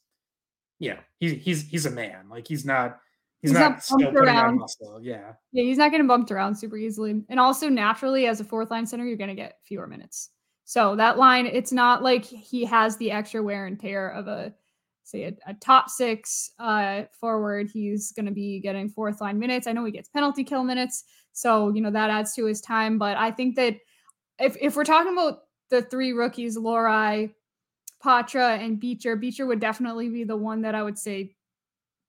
yeah, 0.79 0.98
he's 1.19 1.43
he's 1.43 1.62
he's 1.69 1.86
a 1.86 1.91
man. 1.91 2.27
Like 2.27 2.48
he's 2.48 2.65
not 2.65 3.00
He's, 3.41 3.51
he's, 3.51 3.60
not, 3.60 3.72
not 3.72 3.84
still 3.84 3.98
putting 4.00 4.17
around. 4.17 4.46
on 4.46 4.58
muscle. 4.58 5.00
Yeah. 5.01 5.31
Yeah, 5.53 5.63
he's 5.63 5.77
not 5.77 5.91
getting 5.91 6.08
bumped 6.08 6.29
around 6.29 6.55
super 6.55 6.75
easily. 6.75 7.24
And 7.29 7.39
also 7.39 7.69
naturally, 7.69 8.27
as 8.27 8.41
a 8.41 8.43
fourth 8.43 8.69
line 8.69 8.86
center, 8.86 9.05
you're 9.05 9.15
gonna 9.15 9.36
get 9.36 9.60
fewer 9.63 9.88
minutes. 9.88 10.31
So 10.70 10.96
that 10.98 11.18
line, 11.18 11.48
it's 11.48 11.72
not 11.72 12.04
like 12.04 12.24
he 12.24 12.64
has 12.66 12.96
the 12.98 13.10
extra 13.10 13.42
wear 13.42 13.66
and 13.66 13.80
tear 13.80 14.08
of 14.10 14.28
a 14.28 14.54
say 15.04 15.24
a, 15.24 15.34
a 15.48 15.56
top 15.56 15.90
six 15.90 16.52
uh, 16.60 17.06
forward. 17.20 17.72
He's 17.74 18.12
gonna 18.12 18.30
be 18.30 18.60
getting 18.60 18.88
fourth 18.88 19.20
line 19.20 19.40
minutes. 19.40 19.66
I 19.66 19.72
know 19.72 19.84
he 19.84 19.92
gets 19.92 20.10
penalty 20.10 20.44
kill 20.44 20.64
minutes, 20.64 21.06
so 21.34 21.74
you 21.74 21.82
know 21.82 21.90
that 21.90 22.12
adds 22.12 22.36
to 22.36 22.46
his 22.46 22.62
time. 22.62 23.00
But 23.00 23.18
I 23.18 23.32
think 23.32 23.56
that 23.56 23.78
if 24.38 24.58
if 24.62 24.76
we're 24.76 24.84
talking 24.84 25.12
about 25.12 25.40
the 25.72 25.82
three 25.82 26.14
rookies, 26.14 26.56
Lohrei, 26.56 27.34
Poitras, 28.06 28.64
and 28.64 28.80
Beecher, 28.80 29.16
Beecher 29.16 29.48
would 29.48 29.60
definitely 29.60 30.10
be 30.10 30.24
the 30.24 30.38
one 30.38 30.62
that 30.62 30.76
I 30.76 30.84
would 30.84 31.00
say 31.00 31.36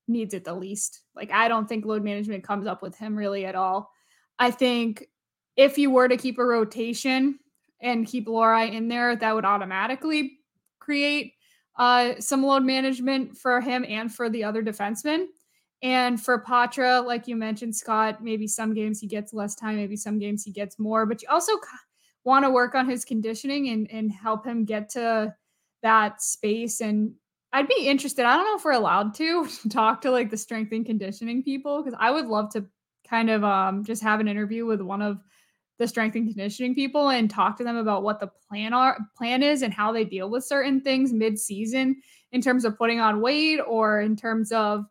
needs 0.07 0.35
it 0.35 0.43
the 0.43 0.53
least. 0.53 1.01
Like 1.15 1.31
I 1.31 1.47
don't 1.47 1.67
think 1.67 1.83
load 1.83 2.03
management 2.03 2.43
comes 2.43 2.67
up 2.67 2.83
with 2.83 2.95
him 2.95 3.15
really 3.15 3.43
at 3.43 3.55
all. 3.55 3.89
I 4.37 4.51
think 4.51 5.07
if 5.57 5.79
you 5.79 5.89
were 5.89 6.07
to 6.07 6.15
keep 6.15 6.37
a 6.37 6.45
rotation 6.45 7.39
and 7.81 8.05
keep 8.05 8.27
Lohrei 8.27 8.73
in 8.73 8.87
there, 8.87 9.15
that 9.15 9.35
would 9.35 9.45
automatically 9.45 10.39
create 10.79 11.33
uh, 11.77 12.13
some 12.19 12.43
load 12.43 12.63
management 12.63 13.37
for 13.37 13.61
him 13.61 13.85
and 13.87 14.13
for 14.13 14.29
the 14.29 14.43
other 14.43 14.61
defensemen. 14.63 15.25
And 15.83 16.21
for 16.21 16.43
Poitras, 16.43 17.05
like 17.05 17.27
you 17.27 17.35
mentioned, 17.35 17.75
Scott, 17.75 18.23
maybe 18.23 18.47
some 18.47 18.73
games 18.73 18.99
he 18.99 19.07
gets 19.07 19.33
less 19.33 19.55
time, 19.55 19.77
maybe 19.77 19.95
some 19.95 20.19
games 20.19 20.43
he 20.43 20.51
gets 20.51 20.77
more, 20.77 21.05
but 21.05 21.21
you 21.23 21.27
also 21.29 21.53
want 22.23 22.45
to 22.45 22.51
work 22.51 22.75
on 22.75 22.87
his 22.87 23.03
conditioning 23.03 23.69
and, 23.69 23.89
and 23.91 24.11
help 24.11 24.45
him 24.45 24.63
get 24.63 24.89
to 24.89 25.33
that 25.81 26.21
space 26.21 26.81
and 26.81 27.13
I'd 27.53 27.67
be 27.67 27.87
interested. 27.87 28.25
I 28.25 28.35
don't 28.35 28.45
know 28.45 28.55
if 28.55 28.63
we're 28.63 28.71
allowed 28.71 29.13
to 29.15 29.47
talk 29.69 30.01
to 30.01 30.11
like 30.11 30.29
the 30.29 30.37
strength 30.37 30.71
and 30.71 30.85
conditioning 30.85 31.43
people 31.43 31.83
because 31.83 31.97
I 31.99 32.11
would 32.11 32.27
love 32.27 32.51
to 32.53 32.65
kind 33.09 33.29
of 33.29 33.43
um 33.43 33.83
just 33.83 34.03
have 34.03 34.19
an 34.19 34.27
interview 34.27 34.65
with 34.65 34.81
one 34.81 35.01
of 35.01 35.19
the 35.81 35.87
strength 35.87 36.15
and 36.15 36.27
conditioning 36.27 36.75
people 36.75 37.09
and 37.09 37.27
talk 37.27 37.57
to 37.57 37.63
them 37.63 37.75
about 37.75 38.03
what 38.03 38.19
the 38.19 38.29
plan 38.47 38.71
are 38.71 38.99
plan 39.17 39.41
is 39.41 39.63
and 39.63 39.73
how 39.73 39.91
they 39.91 40.03
deal 40.03 40.29
with 40.29 40.43
certain 40.43 40.79
things 40.79 41.11
mid-season 41.11 41.99
in 42.31 42.39
terms 42.39 42.65
of 42.65 42.77
putting 42.77 42.99
on 42.99 43.19
weight 43.19 43.59
or 43.67 44.01
in 44.01 44.15
terms 44.15 44.51
of 44.51 44.85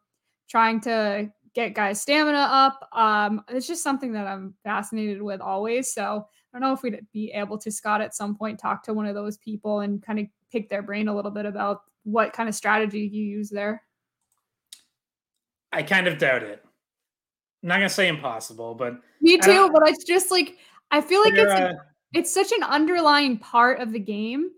trying 0.48 0.80
to 0.80 1.30
get 1.54 1.74
guys 1.74 2.00
stamina 2.00 2.38
up. 2.38 2.88
Um, 2.92 3.44
it's 3.48 3.68
just 3.68 3.84
something 3.84 4.12
that 4.14 4.26
I'm 4.26 4.52
fascinated 4.64 5.22
with 5.22 5.40
always. 5.40 5.94
So 5.94 6.26
I 6.52 6.58
don't 6.58 6.68
know 6.68 6.74
if 6.74 6.82
we'd 6.82 7.06
be 7.12 7.30
able 7.30 7.56
to 7.58 7.70
Scott 7.70 8.00
at 8.00 8.16
some 8.16 8.36
point 8.36 8.58
talk 8.58 8.82
to 8.84 8.92
one 8.92 9.06
of 9.06 9.14
those 9.14 9.36
people 9.38 9.80
and 9.80 10.02
kind 10.02 10.18
of 10.18 10.26
pick 10.50 10.68
their 10.68 10.82
brain 10.82 11.06
a 11.06 11.14
little 11.14 11.30
bit 11.30 11.46
about 11.46 11.82
what 12.02 12.32
kind 12.32 12.48
of 12.48 12.54
strategy 12.56 13.08
you 13.12 13.22
use 13.22 13.48
there. 13.48 13.84
I 15.72 15.84
kind 15.84 16.08
of 16.08 16.18
doubt 16.18 16.42
it. 16.42 16.64
I'm 17.62 17.68
not 17.68 17.76
gonna 17.76 17.90
say 17.90 18.08
impossible, 18.08 18.74
but 18.74 18.94
me 19.20 19.38
too. 19.38 19.70
But 19.72 19.88
it's 19.88 20.04
just 20.04 20.30
like 20.30 20.56
I 20.90 21.00
feel 21.00 21.20
like 21.20 21.34
it's 21.34 21.52
uh, 21.52 21.72
it's 22.12 22.32
such 22.32 22.52
an 22.52 22.62
underlying 22.62 23.38
part 23.38 23.80
of 23.80 23.92
the 23.92 23.98
game 23.98 24.50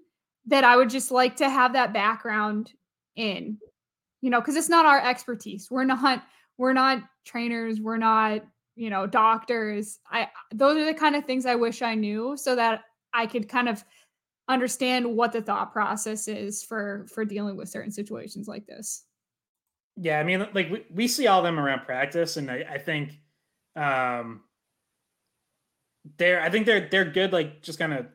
that 0.47 0.65
I 0.65 0.77
would 0.77 0.91
just 0.91 1.11
like 1.11 1.37
to 1.37 1.49
have 1.49 1.75
that 1.75 1.93
background 1.93 2.73
in, 3.17 3.59
you 4.21 4.31
know, 4.31 4.41
because 4.41 4.57
it's 4.57 4.69
not 4.69 4.87
our 4.87 5.01
expertise. 5.01 5.69
We're 5.71 5.85
not 5.85 6.25
we're 6.59 6.73
not 6.73 7.03
trainers. 7.25 7.81
We're 7.81 7.99
not 7.99 8.45
you 8.75 8.91
know 8.91 9.07
doctors. 9.07 9.99
I 10.11 10.29
those 10.55 10.79
are 10.79 10.85
the 10.85 10.95
kind 10.95 11.17
of 11.17 11.25
things 11.25 11.47
I 11.47 11.55
wish 11.55 11.83
I 11.83 11.95
knew 11.95 12.37
so 12.37 12.57
that 12.57 12.85
I 13.13 13.27
could 13.27 13.49
kind 13.49 13.69
of 13.69 13.85
understand 14.49 15.07
what 15.07 15.33
the 15.33 15.43
thought 15.43 15.73
process 15.73 16.29
is 16.29 16.63
for 16.63 17.07
for 17.13 17.25
dealing 17.25 17.57
with 17.57 17.69
certain 17.69 17.93
situations 17.93 18.49
like 18.49 18.67
this 18.67 19.05
yeah 19.97 20.19
i 20.19 20.25
mean 20.25 20.47
like 20.53 20.71
we, 20.71 20.85
we 20.93 21.07
see 21.07 21.27
all 21.27 21.43
them 21.43 21.61
around 21.61 21.85
practice 21.85 22.37
and 22.37 22.51
i, 22.51 22.65
I 22.69 22.79
think 22.79 23.13
um 23.77 24.43
they're 26.19 26.41
i 26.41 26.51
think 26.51 26.67
they're 26.67 26.89
they're 26.91 27.05
good 27.05 27.33
like 27.33 27.63
just 27.63 27.79
kind 27.79 27.93
of 27.93 28.07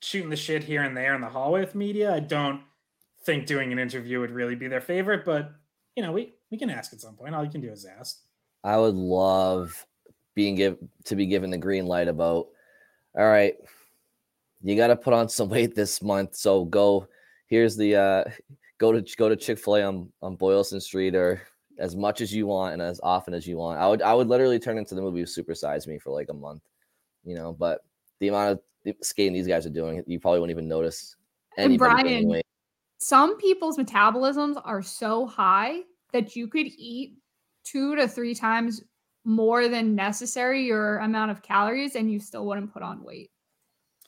shooting 0.00 0.30
the 0.30 0.36
shit 0.36 0.62
here 0.62 0.82
and 0.82 0.96
there 0.96 1.14
in 1.14 1.20
the 1.20 1.28
hallway 1.28 1.60
with 1.60 1.74
media 1.74 2.12
i 2.14 2.20
don't 2.20 2.60
think 3.24 3.46
doing 3.46 3.72
an 3.72 3.78
interview 3.78 4.20
would 4.20 4.30
really 4.30 4.54
be 4.54 4.68
their 4.68 4.80
favorite 4.80 5.24
but 5.24 5.52
you 5.96 6.02
know 6.02 6.12
we 6.12 6.34
we 6.50 6.58
can 6.58 6.68
ask 6.68 6.92
at 6.92 7.00
some 7.00 7.14
point 7.14 7.34
all 7.34 7.44
you 7.44 7.50
can 7.50 7.60
do 7.60 7.70
is 7.70 7.86
ask 7.86 8.20
i 8.62 8.76
would 8.76 8.94
love 8.94 9.86
being 10.34 10.54
give 10.54 10.76
to 11.04 11.16
be 11.16 11.26
given 11.26 11.50
the 11.50 11.56
green 11.56 11.86
light 11.86 12.08
about 12.08 12.48
all 13.16 13.26
right 13.26 13.56
you 14.64 14.76
got 14.76 14.86
to 14.86 14.96
put 14.96 15.12
on 15.12 15.28
some 15.28 15.50
weight 15.50 15.74
this 15.74 16.02
month. 16.02 16.34
So 16.34 16.64
go. 16.64 17.06
Here's 17.46 17.76
the 17.76 17.96
uh, 17.96 18.24
go 18.78 18.90
to 18.92 19.16
go 19.16 19.28
to 19.28 19.36
Chick 19.36 19.58
Fil 19.58 19.76
A 19.76 19.82
on 19.82 20.10
on 20.22 20.36
Boylston 20.36 20.80
Street 20.80 21.14
or 21.14 21.42
as 21.78 21.94
much 21.94 22.20
as 22.20 22.32
you 22.32 22.46
want 22.46 22.72
and 22.72 22.82
as 22.82 22.98
often 23.02 23.34
as 23.34 23.46
you 23.46 23.58
want. 23.58 23.78
I 23.78 23.86
would 23.86 24.00
I 24.00 24.14
would 24.14 24.28
literally 24.28 24.58
turn 24.58 24.78
into 24.78 24.94
the 24.94 25.02
movie 25.02 25.24
Super 25.26 25.54
Size 25.54 25.86
Me 25.86 25.98
for 25.98 26.10
like 26.10 26.30
a 26.30 26.34
month, 26.34 26.62
you 27.24 27.34
know. 27.34 27.52
But 27.52 27.80
the 28.20 28.28
amount 28.28 28.60
of 28.86 28.96
skating 29.02 29.32
these 29.32 29.46
guys 29.46 29.66
are 29.66 29.70
doing, 29.70 30.02
you 30.06 30.20
probably 30.20 30.40
won't 30.40 30.50
even 30.50 30.68
notice. 30.68 31.16
And 31.56 31.78
Brian, 31.78 32.42
some 32.98 33.36
people's 33.38 33.78
metabolisms 33.78 34.60
are 34.64 34.82
so 34.82 35.26
high 35.26 35.80
that 36.12 36.36
you 36.36 36.48
could 36.48 36.66
eat 36.66 37.16
two 37.64 37.96
to 37.96 38.08
three 38.08 38.34
times 38.34 38.82
more 39.24 39.68
than 39.68 39.94
necessary 39.94 40.64
your 40.64 40.98
amount 40.98 41.30
of 41.30 41.42
calories 41.42 41.96
and 41.96 42.10
you 42.12 42.20
still 42.20 42.46
wouldn't 42.46 42.72
put 42.72 42.82
on 42.82 43.02
weight. 43.02 43.30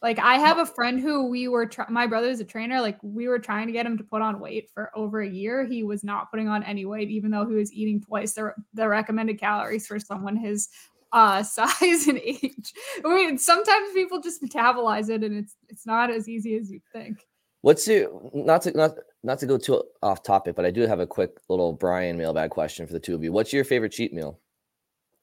Like 0.03 0.19
I 0.19 0.35
have 0.37 0.59
a 0.59 0.67
friend 0.67 1.01
who 1.01 1.29
we 1.29 1.49
were 1.49 1.67
try- 1.67 1.89
my 1.89 2.07
brother's 2.07 2.41
a 2.41 2.45
trainer. 2.45 2.81
Like 2.81 2.99
we 3.03 3.29
were 3.29 3.39
trying 3.39 3.67
to 3.67 3.73
get 3.73 3.87
him 3.87 3.97
to 3.97 4.05
put 4.05 4.21
on 4.21 4.41
weight 4.41 4.71
for 4.73 4.91
over 4.95 5.23
a 5.23 5.29
year. 5.29 5.65
He 5.65 5.83
was 5.83 6.05
not 6.05 6.31
putting 6.31 6.49
on 6.49 6.63
any 6.63 6.85
weight, 6.85 7.09
even 7.09 7.31
though 7.31 7.47
he 7.47 7.55
was 7.55 7.73
eating 7.73 8.03
twice 8.03 8.35
the, 8.35 8.53
the 8.75 8.87
recommended 8.87 9.41
calories 9.41 9.87
for 9.87 9.99
someone 9.99 10.37
his 10.37 10.69
uh, 11.13 11.43
size 11.43 12.07
and 12.07 12.19
age. 12.19 12.73
I 13.05 13.15
mean, 13.15 13.39
sometimes 13.39 13.93
people 13.93 14.21
just 14.21 14.43
metabolize 14.43 15.09
it, 15.11 15.23
and 15.23 15.37
it's 15.37 15.55
it's 15.69 15.87
not 15.87 16.11
as 16.11 16.29
easy 16.29 16.57
as 16.57 16.71
you 16.71 16.81
think. 16.93 17.27
What's 17.63 17.87
your 17.89 18.31
not 18.33 18.63
to 18.63 18.77
not 18.77 18.95
not 19.23 19.39
to 19.41 19.47
go 19.47 19.59
too 19.59 19.83
off 20.03 20.23
topic, 20.23 20.55
but 20.55 20.65
I 20.65 20.71
do 20.71 20.83
have 20.83 21.01
a 21.01 21.07
quick 21.07 21.39
little 21.49 21.73
Brian 21.73 22.17
mailbag 22.17 22.51
question 22.51 22.87
for 22.87 22.93
the 22.93 23.01
two 23.01 23.15
of 23.15 23.25
you. 23.25 23.33
What's 23.33 23.53
your 23.53 23.65
favorite 23.65 23.93
cheat 23.93 24.13
meal, 24.13 24.41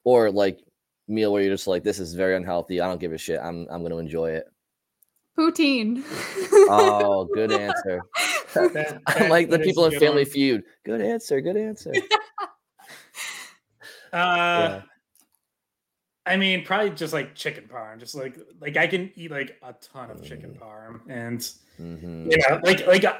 or 0.04 0.30
like 0.30 0.60
meal 1.08 1.32
where 1.32 1.42
you're 1.42 1.54
just 1.54 1.66
like, 1.66 1.82
this 1.82 1.98
is 1.98 2.14
very 2.14 2.36
unhealthy. 2.36 2.80
I 2.80 2.88
don't 2.88 3.00
give 3.00 3.12
a 3.12 3.18
shit. 3.18 3.40
I'm 3.40 3.66
I'm 3.70 3.80
going 3.80 3.92
to 3.92 3.98
enjoy 3.98 4.30
it. 4.30 4.46
Poutine. 5.36 6.04
oh, 6.70 7.28
good 7.34 7.50
answer. 7.50 8.00
that, 8.54 9.00
that, 9.06 9.28
like 9.30 9.50
the 9.50 9.58
people 9.58 9.84
in 9.86 9.98
Family 9.98 10.22
one. 10.22 10.30
Feud. 10.30 10.64
Good 10.84 11.00
answer. 11.00 11.40
Good 11.40 11.56
answer. 11.56 11.92
uh, 14.12 14.16
yeah. 14.16 14.82
I 16.26 16.36
mean, 16.36 16.64
probably 16.64 16.90
just 16.90 17.12
like 17.12 17.34
chicken 17.34 17.68
parm. 17.70 17.98
Just 17.98 18.14
like 18.14 18.36
like 18.60 18.76
I 18.76 18.86
can 18.86 19.10
eat 19.14 19.30
like 19.30 19.58
a 19.62 19.74
ton 19.74 20.10
of 20.10 20.22
chicken 20.24 20.50
Mm. 20.54 20.58
parm, 20.58 21.00
and 21.08 21.38
Mhm. 21.78 22.30
you 22.30 22.38
know, 22.38 22.60
like 22.62 22.86
like 22.86 23.04
uh, 23.04 23.18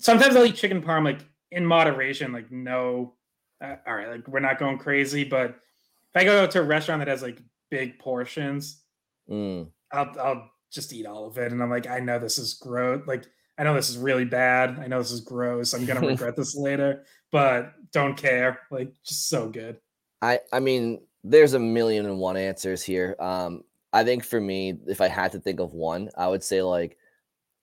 sometimes 0.00 0.36
I'll 0.36 0.44
eat 0.46 0.54
chicken 0.56 0.82
parm 0.82 1.04
like 1.04 1.20
in 1.50 1.66
moderation. 1.66 2.32
Like 2.32 2.50
no, 2.52 3.14
uh, 3.60 3.76
all 3.86 3.94
right, 3.94 4.08
like 4.08 4.28
we're 4.28 4.40
not 4.40 4.58
going 4.58 4.78
crazy, 4.78 5.24
but 5.24 5.50
if 5.50 6.16
I 6.16 6.24
go 6.24 6.46
to 6.46 6.60
a 6.60 6.62
restaurant 6.62 7.00
that 7.00 7.08
has 7.08 7.22
like 7.22 7.38
big 7.70 7.98
portions, 7.98 8.82
Mm. 9.28 9.70
I'll 9.90 10.12
I'll 10.20 10.50
just 10.70 10.92
eat 10.92 11.06
all 11.06 11.26
of 11.26 11.38
it, 11.38 11.50
and 11.50 11.62
I'm 11.62 11.70
like, 11.70 11.86
I 11.88 11.98
know 12.00 12.18
this 12.18 12.38
is 12.38 12.54
gross. 12.54 13.02
Like 13.06 13.24
I 13.58 13.62
know 13.64 13.74
this 13.74 13.88
is 13.90 13.96
really 13.98 14.24
bad. 14.24 14.78
I 14.78 14.86
know 14.86 14.98
this 14.98 15.12
is 15.12 15.20
gross. 15.22 15.72
I'm 15.74 15.86
gonna 15.86 16.00
regret 16.06 16.36
this 16.36 16.54
later, 16.54 17.04
but 17.32 17.72
don't 17.90 18.16
care. 18.16 18.60
Like 18.70 18.92
just 19.02 19.28
so 19.28 19.48
good. 19.48 19.78
I 20.22 20.40
I 20.52 20.60
mean, 20.60 21.00
there's 21.24 21.54
a 21.54 21.58
million 21.58 22.04
and 22.04 22.18
one 22.18 22.36
answers 22.36 22.82
here. 22.82 23.16
Um, 23.18 23.64
I 23.92 24.04
think 24.04 24.24
for 24.24 24.40
me, 24.40 24.74
if 24.86 25.00
I 25.00 25.08
had 25.08 25.32
to 25.32 25.40
think 25.40 25.58
of 25.58 25.72
one, 25.72 26.10
I 26.16 26.28
would 26.28 26.44
say 26.44 26.62
like, 26.62 26.98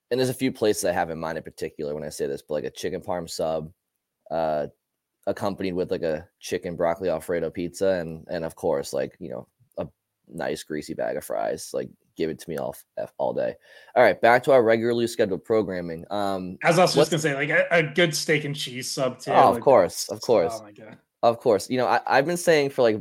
and 0.10 0.20
there's 0.20 0.30
a 0.30 0.34
few 0.34 0.52
places 0.52 0.84
I 0.84 0.92
have 0.92 1.10
in 1.10 1.20
mind 1.20 1.38
in 1.38 1.44
particular 1.44 1.94
when 1.94 2.04
I 2.04 2.10
say 2.10 2.28
this, 2.28 2.42
but 2.42 2.56
like 2.56 2.64
a 2.64 2.72
chicken 2.72 3.02
parm 3.02 3.30
sub, 3.30 3.72
uh, 4.32 4.68
accompanied 5.28 5.74
with 5.74 5.92
like 5.92 6.02
a 6.02 6.28
chicken 6.40 6.76
broccoli 6.76 7.10
alfredo 7.10 7.50
pizza, 7.50 7.88
and 7.88 8.26
and 8.30 8.44
of 8.44 8.56
course 8.56 8.92
like 8.92 9.16
you 9.20 9.30
know 9.30 9.48
a 9.78 9.88
nice 10.28 10.64
greasy 10.64 10.94
bag 10.94 11.16
of 11.16 11.24
fries. 11.24 11.70
Like 11.74 11.90
give 12.18 12.30
it 12.30 12.40
to 12.40 12.50
me 12.50 12.58
all 12.58 12.76
all 13.18 13.34
day. 13.34 13.56
All 13.96 14.04
right, 14.04 14.20
back 14.20 14.44
to 14.44 14.52
our 14.52 14.64
regularly 14.64 15.08
scheduled 15.08 15.46
programming. 15.46 16.06
Um, 16.12 16.58
I 16.64 16.70
was 16.76 16.96
just 16.96 17.12
gonna 17.12 17.22
say 17.22 17.36
like 17.36 17.50
a, 17.50 17.68
a 17.72 17.84
good 17.84 18.16
steak 18.16 18.44
and 18.44 18.56
cheese 18.56 18.92
sub 18.92 19.20
too. 19.20 19.32
Oh, 19.32 19.50
of 19.50 19.56
like, 19.56 19.64
course, 19.64 20.10
of 20.10 20.20
course. 20.22 20.54
Oh 20.56 20.64
my 20.64 20.72
god. 20.72 20.98
Of 21.24 21.40
course, 21.40 21.70
you 21.70 21.78
know 21.78 21.88
I, 21.88 22.02
I've 22.08 22.26
been 22.26 22.38
saying 22.38 22.72
for 22.72 22.82
like 22.82 22.98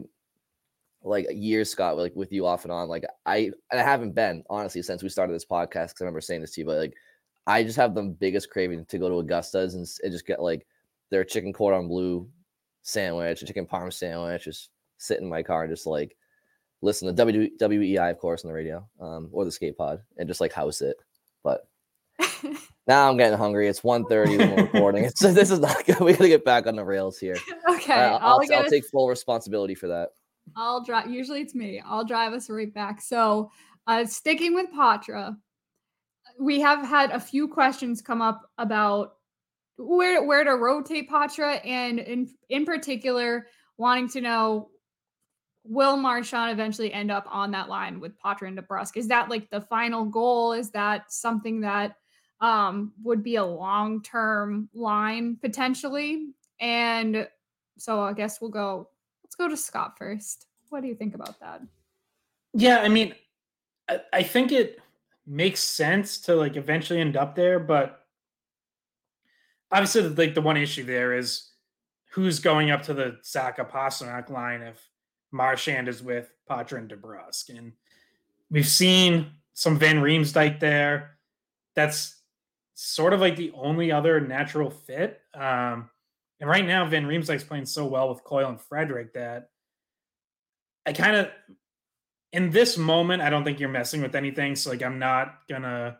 like 1.03 1.27
years, 1.31 1.71
Scott, 1.71 1.97
like 1.97 2.15
with 2.15 2.33
you 2.33 2.47
off 2.47 2.65
and 2.65 2.73
on. 2.73 2.89
Like 2.89 3.05
I 3.27 3.51
I 3.73 3.77
haven't 3.77 4.15
been 4.15 4.45
honestly 4.51 4.83
since 4.83 5.03
we 5.03 5.09
started 5.09 5.35
this 5.35 5.45
podcast 5.47 5.89
because 5.89 6.01
I 6.01 6.05
remember 6.05 6.21
saying 6.21 6.43
this 6.43 6.53
to 6.53 6.61
you, 6.61 6.67
but 6.67 6.79
like 6.79 6.95
I 7.47 7.63
just 7.63 7.77
have 7.77 7.95
the 7.95 8.03
biggest 8.03 8.51
craving 8.51 8.85
to 8.87 8.99
go 8.99 9.09
to 9.09 9.17
Augusta's 9.17 9.75
and, 9.75 9.87
and 10.03 10.13
just 10.13 10.27
get 10.27 10.43
like 10.43 10.67
their 11.11 11.25
chicken 11.25 11.53
cordon 11.53 11.89
bleu 11.89 12.29
sandwich, 12.83 13.43
a 13.43 13.47
chicken 13.47 13.67
parm 13.67 13.93
sandwich, 13.93 14.45
just 14.45 14.71
sit 14.99 15.21
in 15.21 15.29
my 15.29 15.43
car 15.43 15.65
and 15.65 15.73
just 15.73 15.87
like 15.87 16.17
listen 16.83 17.15
to 17.15 17.25
WEEI, 17.25 18.11
of 18.11 18.19
course, 18.19 18.45
on 18.45 18.49
the 18.49 18.55
radio, 18.55 18.87
um, 19.01 19.29
or 19.33 19.45
the 19.45 19.51
skate 19.51 19.77
pod, 19.77 20.01
and 20.19 20.29
just 20.29 20.41
like 20.41 20.53
house 20.53 20.81
it. 20.81 20.97
But 21.43 21.67
now 22.87 23.09
I'm 23.09 23.17
getting 23.17 23.39
hungry. 23.39 23.69
It's 23.69 23.81
1.30 23.81 24.39
when 24.39 24.51
we're 24.51 24.63
recording. 24.65 25.05
It's 25.07 25.21
this 25.21 25.51
is 25.51 25.61
not 25.61 25.85
good. 25.85 26.01
We 26.01 26.13
gotta 26.13 26.29
get 26.29 26.45
back 26.45 26.67
on 26.67 26.77
the 26.77 26.85
rails 26.85 27.19
here. 27.19 27.37
okay, 27.71 27.93
Uh, 27.93 28.19
I'll, 28.19 28.41
I'll, 28.41 28.55
I'll 28.55 28.71
take 28.71 28.87
full 28.87 29.09
responsibility 29.09 29.75
for 29.75 29.89
that. 29.89 30.11
I'll 30.57 30.83
drive. 30.85 31.11
Usually 31.11 31.41
it's 31.41 31.55
me. 31.55 31.83
I'll 31.85 32.05
drive 32.05 32.33
us 32.33 32.51
right 32.51 32.73
back. 32.73 33.01
So, 33.03 33.51
uh, 33.87 34.05
sticking 34.07 34.55
with 34.55 34.71
Poitras, 34.73 35.37
we 36.39 36.61
have 36.61 36.85
had 36.87 37.11
a 37.11 37.21
few 37.21 37.49
questions 37.49 38.01
come 38.01 38.23
up 38.23 38.51
about 38.59 39.15
where 39.77 40.25
where 40.25 40.45
to 40.45 40.53
rotate 40.53 41.11
Poitras, 41.11 41.65
and 41.67 41.99
in 41.99 42.29
in 42.49 42.65
particular, 42.65 43.47
wanting 43.79 44.09
to 44.11 44.21
know 44.21 44.71
will 45.65 45.97
Marchand 45.97 46.53
eventually 46.53 46.93
end 46.93 47.11
up 47.11 47.27
on 47.29 47.51
that 47.51 47.69
line 47.69 48.01
with 48.01 48.19
Poitras 48.19 48.49
and 48.49 48.59
DeBrusk? 48.59 48.97
Is 48.97 49.09
that 49.09 49.29
like 49.29 49.51
the 49.51 49.61
final 49.61 50.05
goal? 50.05 50.53
Is 50.53 50.71
that 50.71 51.13
something 51.13 51.61
that 51.61 51.97
um, 52.41 52.93
would 53.03 53.23
be 53.23 53.37
a 53.37 53.45
long 53.45 54.03
term 54.03 54.69
line 54.75 55.37
potentially? 55.41 56.29
And 56.61 57.29
so 57.79 58.01
I 58.01 58.13
guess 58.13 58.41
we'll 58.41 58.51
go. 58.51 58.89
Go 59.41 59.49
to 59.49 59.57
Scott 59.57 59.97
first. 59.97 60.45
What 60.69 60.83
do 60.83 60.89
you 60.89 60.95
think 60.95 61.15
about 61.15 61.41
that? 61.41 61.63
Yeah, 62.53 62.81
I 62.81 62.89
mean, 62.89 63.15
I, 63.89 64.01
I 64.13 64.23
think 64.23 64.53
it 64.53 64.79
makes 65.27 65.61
sense 65.61 66.19
to 66.19 66.35
like 66.35 66.57
eventually 66.57 67.01
end 67.01 67.17
up 67.17 67.35
there, 67.35 67.59
but 67.59 68.05
obviously, 69.73 70.03
like 70.11 70.35
the 70.35 70.43
one 70.43 70.59
issue 70.59 70.85
there 70.85 71.15
is 71.17 71.53
who's 72.11 72.39
going 72.39 72.71
up 72.71 72.83
to 72.83 72.93
the 72.93 73.17
Zacha 73.25 73.67
Pastrnak 73.67 74.29
line 74.29 74.61
if 74.61 74.79
Marchand 75.33 75.89
is 75.89 76.03
with 76.03 76.31
Poitras 76.47 76.77
and 76.77 76.91
DeBrusk, 76.91 77.49
and 77.57 77.73
we've 78.51 78.69
seen 78.69 79.31
some 79.55 79.79
Van 79.79 80.03
Riemsdyk 80.03 80.61
there. 80.61 81.17
That's 81.75 82.15
sort 82.75 83.15
of 83.15 83.21
like 83.21 83.37
the 83.37 83.53
only 83.55 83.91
other 83.91 84.21
natural 84.21 84.69
fit. 84.69 85.23
Um, 85.33 85.89
and 86.41 86.49
right 86.49 86.67
now, 86.67 86.87
Van 86.87 87.05
Riemsdyk's 87.05 87.45
playing 87.45 87.67
so 87.67 87.85
well 87.85 88.09
with 88.09 88.25
Coyle 88.25 88.49
and 88.49 88.61
Frederic 88.61 89.13
that 89.13 89.51
I 90.87 90.93
kind 90.95 91.17
of 91.17 91.31
in 92.33 92.51
this 92.51 92.79
moment, 92.79 93.23
I 93.23 93.31
don't 93.31 93.45
think 93.45 93.61
you're 93.61 93.69
messing 93.69 94.03
with 94.03 94.15
anything. 94.15 94.57
So 94.57 94.71
like 94.71 94.83
I'm 94.83 94.99
not 94.99 95.41
gonna 95.49 95.99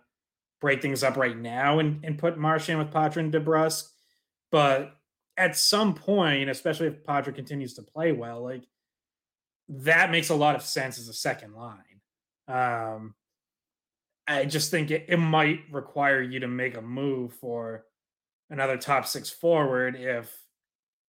break 0.61 0.81
things 0.81 1.03
up 1.03 1.17
right 1.17 1.37
now 1.37 1.79
and, 1.79 2.05
and 2.05 2.19
put 2.19 2.39
Marchand 2.39 2.79
with 2.79 2.91
Poitras 2.91 3.17
and 3.17 3.33
DeBrusk. 3.33 3.85
But 4.51 4.95
at 5.37 5.57
some 5.57 5.95
point, 5.95 6.51
especially 6.51 6.89
if 6.89 7.05
Poitras 7.05 7.35
continues 7.35 7.75
to 7.75 7.83
play 7.83 8.13
well, 8.13 8.43
like 8.43 8.65
that 9.69 10.11
makes 10.11 10.31
a 10.31 10.35
lot 10.35 10.57
of 10.57 10.63
sense 10.63 10.99
as 10.99 11.09
a 11.09 11.13
second 11.13 11.55
line. 11.55 12.01
Um 12.49 13.15
I 14.27 14.45
just 14.45 14.71
think 14.71 14.91
it, 14.91 15.07
it 15.09 15.17
might 15.19 15.61
require 15.73 16.23
you 16.23 16.41
to 16.41 16.49
make 16.49 16.77
a 16.77 16.83
move 16.83 17.35
for 17.35 17.85
another 18.51 18.77
top 18.77 19.07
six 19.07 19.31
forward 19.31 19.97
if 19.97 20.37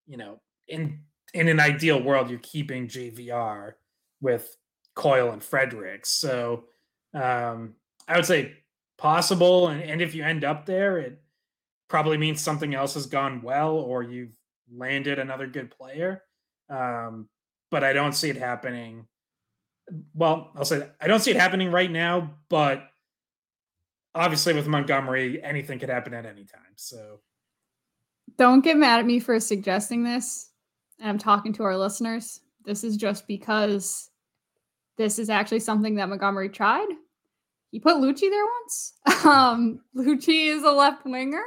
you 0.07 0.15
know 0.15 0.39
in 0.67 0.99
in 1.33 1.47
an 1.47 1.59
ideal 1.59 2.01
world 2.01 2.29
you're 2.29 2.39
keeping 2.39 2.87
JVR 2.87 3.73
with 4.21 4.55
Coyle 4.95 5.31
and 5.31 5.43
Fredericks. 5.43 6.09
So 6.09 6.65
um, 7.13 7.73
I 8.07 8.15
would 8.15 8.25
say 8.25 8.53
possible. 8.97 9.67
And, 9.67 9.81
and 9.81 10.01
if 10.01 10.13
you 10.13 10.23
end 10.23 10.43
up 10.43 10.65
there, 10.65 10.97
it 10.99 11.21
probably 11.87 12.17
means 12.17 12.41
something 12.41 12.75
else 12.75 12.93
has 12.93 13.07
gone 13.07 13.41
well 13.41 13.75
or 13.75 14.03
you've 14.03 14.37
landed 14.73 15.19
another 15.19 15.47
good 15.47 15.71
player. 15.71 16.23
Um, 16.69 17.27
but 17.69 17.83
I 17.83 17.93
don't 17.93 18.13
see 18.13 18.29
it 18.29 18.37
happening. 18.37 19.07
Well, 20.13 20.51
I'll 20.55 20.65
say 20.65 20.79
that. 20.79 20.95
I 21.01 21.07
don't 21.07 21.19
see 21.19 21.31
it 21.31 21.37
happening 21.37 21.71
right 21.71 21.91
now, 21.91 22.35
but 22.49 22.83
obviously 24.13 24.53
with 24.53 24.67
Montgomery, 24.67 25.41
anything 25.43 25.79
could 25.79 25.89
happen 25.89 26.13
at 26.13 26.25
any 26.25 26.45
time. 26.45 26.61
So 26.75 27.19
Don't 28.37 28.63
get 28.63 28.77
mad 28.77 28.99
at 28.99 29.05
me 29.05 29.19
for 29.19 29.39
suggesting 29.39 30.03
this. 30.03 30.49
And 30.99 31.09
I'm 31.09 31.17
talking 31.17 31.53
to 31.53 31.63
our 31.63 31.77
listeners. 31.77 32.41
This 32.65 32.83
is 32.83 32.97
just 32.97 33.27
because 33.27 34.09
this 34.97 35.17
is 35.17 35.29
actually 35.29 35.59
something 35.59 35.95
that 35.95 36.09
Montgomery 36.09 36.49
tried. 36.49 36.87
He 37.71 37.79
put 37.79 37.97
Looch 37.97 38.21
there 38.21 38.45
once. 38.61 38.93
Um, 39.25 39.81
Looch 39.93 40.27
is 40.27 40.63
a 40.63 40.71
left 40.71 41.05
winger. 41.05 41.43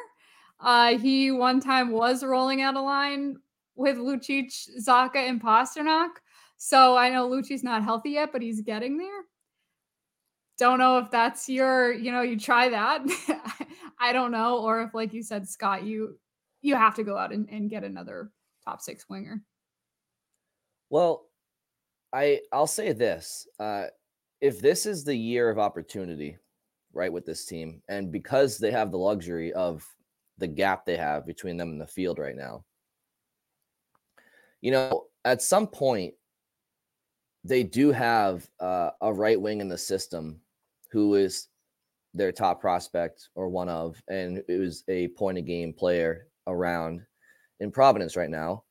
Uh, 0.60 0.96
he 0.96 1.32
one 1.32 1.60
time 1.60 1.90
was 1.90 2.22
rolling 2.22 2.62
out 2.62 2.76
a 2.76 2.80
line 2.80 3.36
with 3.74 3.96
Lucic, 3.96 4.52
Zacha, 4.80 5.16
and 5.16 5.42
Pastrnak. 5.42 6.10
So 6.56 6.96
I 6.96 7.10
know 7.10 7.28
Looch's 7.28 7.64
not 7.64 7.82
healthy 7.82 8.10
yet, 8.10 8.30
but 8.32 8.42
he's 8.42 8.62
getting 8.62 8.96
there. 8.96 9.24
Don't 10.56 10.78
know 10.78 10.98
if 10.98 11.10
that's 11.10 11.48
your, 11.48 11.92
you 11.92 12.12
know, 12.12 12.22
you 12.22 12.38
try 12.38 12.68
that. 12.68 13.04
I 14.00 14.12
don't 14.12 14.30
know. 14.30 14.58
Or 14.58 14.82
if, 14.82 14.94
like 14.94 15.12
you 15.12 15.22
said, 15.22 15.48
Scott, 15.48 15.82
you 15.82 16.16
you 16.64 16.74
have 16.74 16.94
to 16.94 17.04
go 17.04 17.18
out 17.18 17.30
and, 17.30 17.46
and 17.50 17.68
get 17.68 17.84
another 17.84 18.30
top 18.64 18.80
six 18.80 19.04
winger. 19.08 19.42
Well, 20.88 21.26
I 22.12 22.40
I'll 22.52 22.66
say 22.66 22.92
this: 22.92 23.46
uh, 23.60 23.84
if 24.40 24.60
this 24.60 24.86
is 24.86 25.04
the 25.04 25.14
year 25.14 25.50
of 25.50 25.58
opportunity, 25.58 26.38
right, 26.94 27.12
with 27.12 27.26
this 27.26 27.44
team, 27.44 27.82
and 27.88 28.10
because 28.10 28.56
they 28.56 28.70
have 28.70 28.90
the 28.90 28.98
luxury 28.98 29.52
of 29.52 29.86
the 30.38 30.46
gap 30.46 30.86
they 30.86 30.96
have 30.96 31.26
between 31.26 31.58
them 31.58 31.68
and 31.68 31.80
the 31.80 31.86
field 31.86 32.18
right 32.18 32.34
now, 32.34 32.64
you 34.62 34.70
know, 34.70 35.04
at 35.26 35.42
some 35.42 35.66
point 35.66 36.14
they 37.44 37.62
do 37.62 37.92
have 37.92 38.48
uh, 38.58 38.88
a 39.02 39.12
right 39.12 39.38
wing 39.38 39.60
in 39.60 39.68
the 39.68 39.76
system 39.76 40.40
who 40.90 41.14
is 41.14 41.48
their 42.14 42.32
top 42.32 42.58
prospect 42.58 43.28
or 43.34 43.48
one 43.50 43.68
of, 43.68 44.02
and 44.08 44.42
it 44.48 44.58
was 44.58 44.82
a 44.88 45.08
point 45.08 45.36
of 45.36 45.44
game 45.44 45.74
player 45.74 46.28
around 46.46 47.02
in 47.60 47.70
Providence 47.70 48.16
right 48.16 48.30
now. 48.30 48.64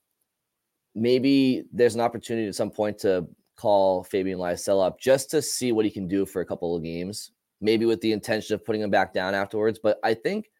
Maybe 0.94 1.64
there's 1.72 1.94
an 1.94 2.00
opportunity 2.00 2.46
at 2.46 2.54
some 2.54 2.70
point 2.70 2.98
to 2.98 3.26
call 3.56 4.04
Fabian 4.04 4.38
Lysell 4.38 4.84
up 4.84 5.00
just 5.00 5.30
to 5.30 5.42
see 5.42 5.72
what 5.72 5.84
he 5.84 5.90
can 5.90 6.08
do 6.08 6.24
for 6.26 6.40
a 6.40 6.46
couple 6.46 6.76
of 6.76 6.82
games, 6.82 7.32
maybe 7.60 7.86
with 7.86 8.00
the 8.00 8.12
intention 8.12 8.54
of 8.54 8.64
putting 8.64 8.82
him 8.82 8.90
back 8.90 9.12
down 9.12 9.34
afterwards. 9.34 9.78
But 9.82 9.98
I 10.02 10.14
think, 10.14 10.50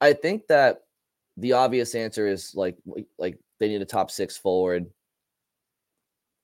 I 0.00 0.12
think 0.12 0.46
that 0.48 0.82
the 1.36 1.52
obvious 1.52 1.94
answer 1.94 2.28
is 2.28 2.54
like 2.54 2.76
like 3.18 3.38
they 3.58 3.68
need 3.68 3.82
a 3.82 3.86
top 3.86 4.10
six 4.10 4.36
forward 4.36 4.86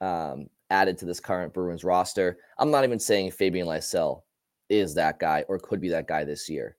um, 0.01 0.49
added 0.71 0.99
to 0.99 1.07
this 1.07 1.21
current 1.21 1.53
Bruins 1.53 1.85
roster. 1.85 2.39
I'm 2.59 2.71
not 2.71 2.85
even 2.85 2.99
saying 2.99 3.31
Fabian 3.31 3.67
Lysell 3.67 4.23
is 4.69 4.95
that 4.95 5.19
guy 5.19 5.45
or 5.49 5.59
could 5.59 5.81
be 5.81 5.89
that 5.91 6.09
guy 6.09 6.25
this 6.25 6.49
year. 6.49 6.77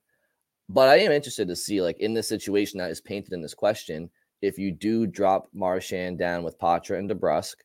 But 0.69 0.89
I 0.89 0.97
am 0.97 1.11
interested 1.11 1.47
to 1.47 1.55
see, 1.55 1.81
like, 1.81 1.99
in 1.99 2.13
this 2.13 2.27
situation 2.27 2.79
that 2.79 2.91
is 2.91 3.01
painted 3.01 3.33
in 3.33 3.41
this 3.41 3.53
question, 3.53 4.09
if 4.41 4.57
you 4.57 4.71
do 4.71 5.07
drop 5.07 5.47
Marchand 5.53 6.19
down 6.19 6.43
with 6.43 6.59
Poitras 6.59 6.99
and 6.99 7.09
DeBrusk, 7.09 7.55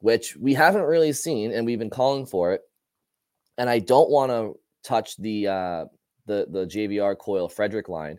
which 0.00 0.36
we 0.36 0.54
haven't 0.54 0.82
really 0.82 1.12
seen, 1.12 1.52
and 1.52 1.64
we've 1.64 1.78
been 1.78 1.90
calling 1.90 2.26
for 2.26 2.52
it. 2.52 2.62
And 3.58 3.68
I 3.68 3.78
don't 3.78 4.10
want 4.10 4.30
to 4.30 4.58
touch 4.82 5.16
the 5.16 5.48
uh, 5.48 5.84
the 6.26 6.46
the 6.50 6.66
JVR 6.66 7.16
Coyle 7.18 7.48
Frederic 7.48 7.88
line. 7.88 8.18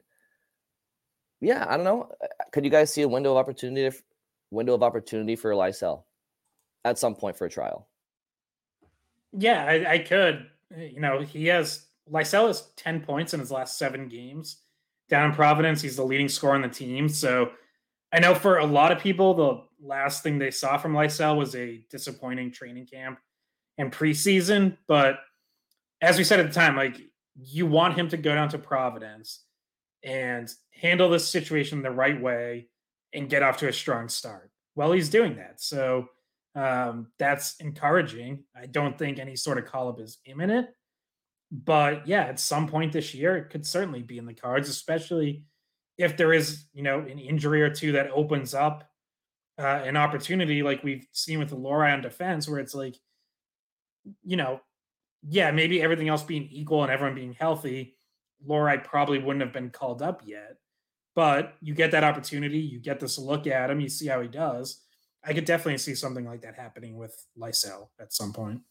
Yeah, 1.39 1.65
I 1.67 1.75
don't 1.75 1.85
know. 1.85 2.09
Uh, 2.23 2.27
could 2.51 2.63
you 2.63 2.69
guys 2.69 2.93
see 2.93 3.01
a 3.01 3.07
window 3.07 3.31
of 3.31 3.37
opportunity 3.37 3.97
window 4.51 4.73
of 4.73 4.83
opportunity 4.83 5.35
for 5.35 5.51
Lysell 5.53 6.03
at 6.85 6.99
some 6.99 7.15
point 7.15 7.37
for 7.37 7.45
a 7.45 7.49
trial? 7.49 7.87
Yeah, 9.33 9.65
I, 9.65 9.93
I 9.93 9.97
could. 9.99 10.47
You 10.77 10.99
know, 10.99 11.21
he 11.21 11.47
has 11.47 11.85
Lysell 12.09 12.47
has 12.47 12.69
10 12.77 13.01
points 13.01 13.33
in 13.33 13.39
his 13.39 13.51
last 13.51 13.77
seven 13.77 14.07
games. 14.07 14.57
Down 15.09 15.29
in 15.29 15.35
Providence, 15.35 15.81
he's 15.81 15.97
the 15.97 16.05
leading 16.05 16.29
scorer 16.29 16.55
on 16.55 16.61
the 16.61 16.69
team. 16.69 17.09
So 17.09 17.51
I 18.13 18.19
know 18.19 18.35
for 18.35 18.57
a 18.57 18.65
lot 18.65 18.91
of 18.91 18.99
people, 18.99 19.33
the 19.33 19.63
last 19.85 20.23
thing 20.23 20.37
they 20.37 20.51
saw 20.51 20.77
from 20.77 20.93
Lysell 20.93 21.37
was 21.37 21.55
a 21.55 21.83
disappointing 21.89 22.51
training 22.51 22.87
camp 22.87 23.19
and 23.77 23.91
preseason. 23.91 24.77
But 24.87 25.19
as 26.01 26.17
we 26.17 26.23
said 26.23 26.39
at 26.39 26.47
the 26.47 26.53
time, 26.53 26.75
like 26.75 26.97
you 27.35 27.65
want 27.65 27.95
him 27.95 28.09
to 28.09 28.17
go 28.17 28.33
down 28.33 28.49
to 28.49 28.57
Providence 28.57 29.43
and 30.03 30.51
handle 30.73 31.09
this 31.09 31.27
situation 31.27 31.81
the 31.81 31.91
right 31.91 32.19
way 32.19 32.67
and 33.13 33.29
get 33.29 33.43
off 33.43 33.57
to 33.57 33.67
a 33.67 33.73
strong 33.73 34.09
start. 34.09 34.51
Well, 34.75 34.91
he's 34.91 35.09
doing 35.09 35.35
that. 35.35 35.61
So 35.61 36.07
um, 36.55 37.07
that's 37.19 37.55
encouraging. 37.59 38.43
I 38.55 38.65
don't 38.65 38.97
think 38.97 39.19
any 39.19 39.35
sort 39.35 39.57
of 39.57 39.65
call 39.65 39.89
up 39.89 39.99
is 39.99 40.19
imminent. 40.25 40.67
But 41.51 42.07
yeah, 42.07 42.23
at 42.23 42.39
some 42.39 42.67
point 42.67 42.93
this 42.93 43.13
year, 43.13 43.35
it 43.35 43.49
could 43.49 43.65
certainly 43.65 44.01
be 44.01 44.17
in 44.17 44.25
the 44.25 44.33
cards, 44.33 44.69
especially 44.69 45.43
if 45.97 46.15
there 46.15 46.33
is, 46.33 46.65
you 46.73 46.81
know, 46.81 46.99
an 46.99 47.19
injury 47.19 47.61
or 47.61 47.69
two 47.69 47.91
that 47.91 48.09
opens 48.11 48.53
up 48.53 48.89
uh, 49.59 49.81
an 49.85 49.97
opportunity 49.97 50.63
like 50.63 50.83
we've 50.83 51.05
seen 51.11 51.39
with 51.39 51.49
the 51.49 51.57
Lohrei 51.57 51.93
on 51.93 52.01
defense, 52.01 52.47
where 52.47 52.59
it's 52.59 52.73
like, 52.73 52.95
you 54.23 54.37
know, 54.37 54.61
yeah, 55.27 55.51
maybe 55.51 55.81
everything 55.81 56.09
else 56.09 56.23
being 56.23 56.47
equal 56.49 56.83
and 56.83 56.91
everyone 56.91 57.15
being 57.15 57.33
healthy, 57.33 57.97
Lohrei 58.47 58.83
probably 58.83 59.19
wouldn't 59.19 59.43
have 59.43 59.53
been 59.53 59.69
called 59.69 60.01
up 60.01 60.21
yet. 60.25 60.55
But 61.13 61.53
you 61.61 61.73
get 61.73 61.91
that 61.91 62.05
opportunity, 62.05 62.59
you 62.59 62.79
get 62.79 62.99
this 62.99 63.19
look 63.19 63.45
at 63.45 63.69
him, 63.69 63.81
you 63.81 63.89
see 63.89 64.07
how 64.07 64.21
he 64.21 64.29
does. 64.29 64.81
I 65.23 65.33
could 65.33 65.45
definitely 65.45 65.77
see 65.77 65.93
something 65.93 66.25
like 66.25 66.41
that 66.41 66.55
happening 66.55 66.97
with 66.97 67.13
Lysell 67.37 67.89
at 67.99 68.13
some 68.13 68.33
point. 68.33 68.61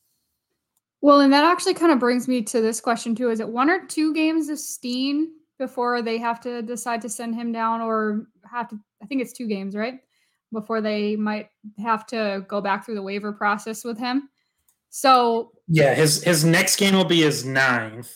Well, 1.03 1.21
and 1.21 1.33
that 1.33 1.45
actually 1.45 1.75
kind 1.75 1.93
of 1.93 1.99
brings 1.99 2.29
me 2.29 2.43
to 2.43 2.61
this 2.61 2.81
question 2.81 3.15
too. 3.15 3.31
Is 3.31 3.41
it 3.41 3.49
one 3.49 3.71
or 3.71 3.87
two 3.87 4.13
games 4.13 4.49
of 4.49 4.59
Steen 4.59 5.33
before 5.59 6.03
they 6.03 6.19
have 6.19 6.41
to 6.41 6.63
decide 6.63 7.03
to 7.03 7.09
send 7.09 7.35
him 7.35 7.53
down 7.53 7.81
or 7.81 8.27
have 8.51 8.69
to 8.69 8.79
I 9.03 9.07
think 9.07 9.23
it's 9.23 9.33
two 9.33 9.47
games, 9.47 9.75
right? 9.75 10.01
Before 10.53 10.81
they 10.81 11.17
might 11.17 11.49
have 11.79 12.07
to 12.09 12.45
go 12.49 12.61
back 12.61 12.85
through 12.85 12.97
the 12.97 13.03
waiver 13.03 13.33
process 13.33 13.85
with 13.85 13.99
him. 13.99 14.29
So 14.91 15.53
Yeah, 15.69 15.95
his 15.95 16.23
his 16.23 16.45
next 16.45 16.77
game 16.77 16.95
will 16.95 17.05
be 17.05 17.23
his 17.23 17.47
ninth. 17.47 18.15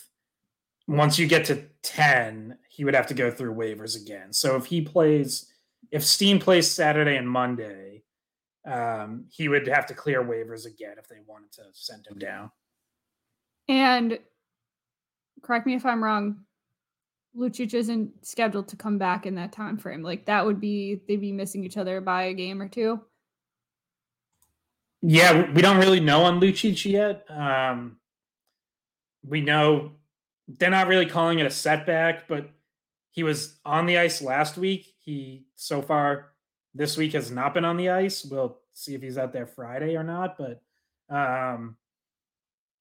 Once 0.87 1.17
you 1.17 1.25
get 1.25 1.45
to 1.45 1.63
10, 1.81 2.57
he 2.69 2.85
would 2.85 2.93
have 2.93 3.07
to 3.07 3.15
go 3.15 3.31
through 3.31 3.55
waivers 3.55 3.99
again. 3.99 4.31
So 4.31 4.55
if 4.55 4.65
he 4.65 4.81
plays 4.81 5.51
if 5.91 6.03
Steen 6.03 6.39
plays 6.39 6.69
Saturday 6.69 7.15
and 7.15 7.29
Monday, 7.29 8.03
um, 8.67 9.25
he 9.29 9.47
would 9.47 9.67
have 9.67 9.85
to 9.87 9.93
clear 9.93 10.23
waivers 10.23 10.65
again 10.65 10.95
if 10.97 11.07
they 11.07 11.19
wanted 11.25 11.51
to 11.53 11.63
send 11.73 12.05
him 12.07 12.17
down. 12.17 12.51
And 13.67 14.19
correct 15.41 15.65
me 15.65 15.75
if 15.75 15.85
I'm 15.85 16.03
wrong, 16.03 16.45
Lucic 17.35 17.73
isn't 17.73 18.25
scheduled 18.25 18.67
to 18.69 18.75
come 18.75 18.97
back 18.97 19.25
in 19.25 19.35
that 19.35 19.51
time 19.51 19.77
frame. 19.77 20.01
Like 20.01 20.25
that 20.25 20.45
would 20.45 20.59
be 20.59 21.01
they'd 21.07 21.21
be 21.21 21.31
missing 21.31 21.63
each 21.63 21.77
other 21.77 22.01
by 22.01 22.23
a 22.23 22.33
game 22.33 22.61
or 22.61 22.67
two. 22.67 23.01
Yeah, 25.01 25.51
we 25.51 25.61
don't 25.61 25.77
really 25.77 25.99
know 25.99 26.23
on 26.23 26.39
Lucic 26.39 26.83
yet. 26.89 27.25
Um, 27.29 27.97
we 29.23 29.41
know 29.41 29.91
they're 30.47 30.69
not 30.69 30.87
really 30.87 31.05
calling 31.05 31.39
it 31.39 31.45
a 31.45 31.51
setback, 31.51 32.27
but 32.27 32.49
he 33.11 33.23
was 33.23 33.57
on 33.65 33.85
the 33.85 33.97
ice 33.97 34.21
last 34.21 34.57
week. 34.57 34.93
He 34.99 35.45
so 35.55 35.81
far 35.81 36.31
this 36.73 36.97
week 36.97 37.13
has 37.13 37.31
not 37.31 37.53
been 37.53 37.65
on 37.65 37.77
the 37.77 37.89
ice. 37.89 38.25
We'll 38.25 38.57
see 38.73 38.95
if 38.95 39.01
he's 39.01 39.17
out 39.17 39.31
there 39.31 39.45
Friday 39.45 39.95
or 39.95 40.03
not, 40.03 40.37
but 40.37 40.61
um, 41.09 41.77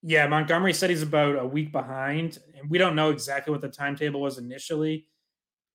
yeah, 0.06 0.26
Montgomery 0.26 0.74
said 0.74 0.90
he's 0.90 1.00
about 1.00 1.38
a 1.38 1.46
week 1.46 1.72
behind, 1.72 2.38
and 2.58 2.68
we 2.68 2.76
don't 2.76 2.94
know 2.94 3.08
exactly 3.08 3.50
what 3.50 3.62
the 3.62 3.70
timetable 3.70 4.20
was 4.20 4.36
initially. 4.36 5.06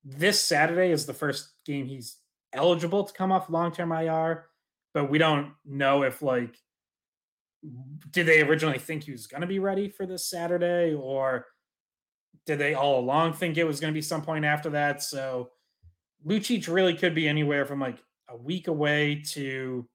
This 0.03 0.39
Saturday 0.39 0.91
is 0.91 1.07
the 1.07 1.15
first 1.15 1.51
game 1.65 1.87
he's 1.87 2.17
eligible 2.53 3.03
to 3.03 3.13
come 3.13 3.31
off 3.31 3.49
long 3.49 3.71
term 3.71 3.91
IR, 3.91 4.45
but 4.93 5.09
we 5.09 5.17
don't 5.17 5.53
know 5.65 6.03
if 6.03 6.21
like 6.21 6.55
did 8.11 8.27
they 8.27 8.41
originally 8.41 8.77
think 8.77 9.03
he 9.03 9.11
was 9.11 9.25
going 9.25 9.41
to 9.41 9.47
be 9.47 9.57
ready 9.57 9.89
for 9.89 10.05
this 10.05 10.29
Saturday, 10.29 10.93
or 10.93 11.47
did 12.45 12.59
they 12.59 12.75
all 12.75 12.99
along 12.99 13.33
think 13.33 13.57
it 13.57 13.63
was 13.63 13.79
going 13.79 13.91
to 13.91 13.97
be 13.97 14.01
some 14.01 14.21
point 14.21 14.45
after 14.45 14.69
that? 14.69 15.01
So 15.01 15.49
Lucic 16.23 16.71
really 16.71 16.93
could 16.93 17.15
be 17.15 17.27
anywhere 17.27 17.65
from 17.65 17.79
like 17.79 17.97
a 18.29 18.37
week 18.37 18.67
away 18.67 19.23
to 19.31 19.89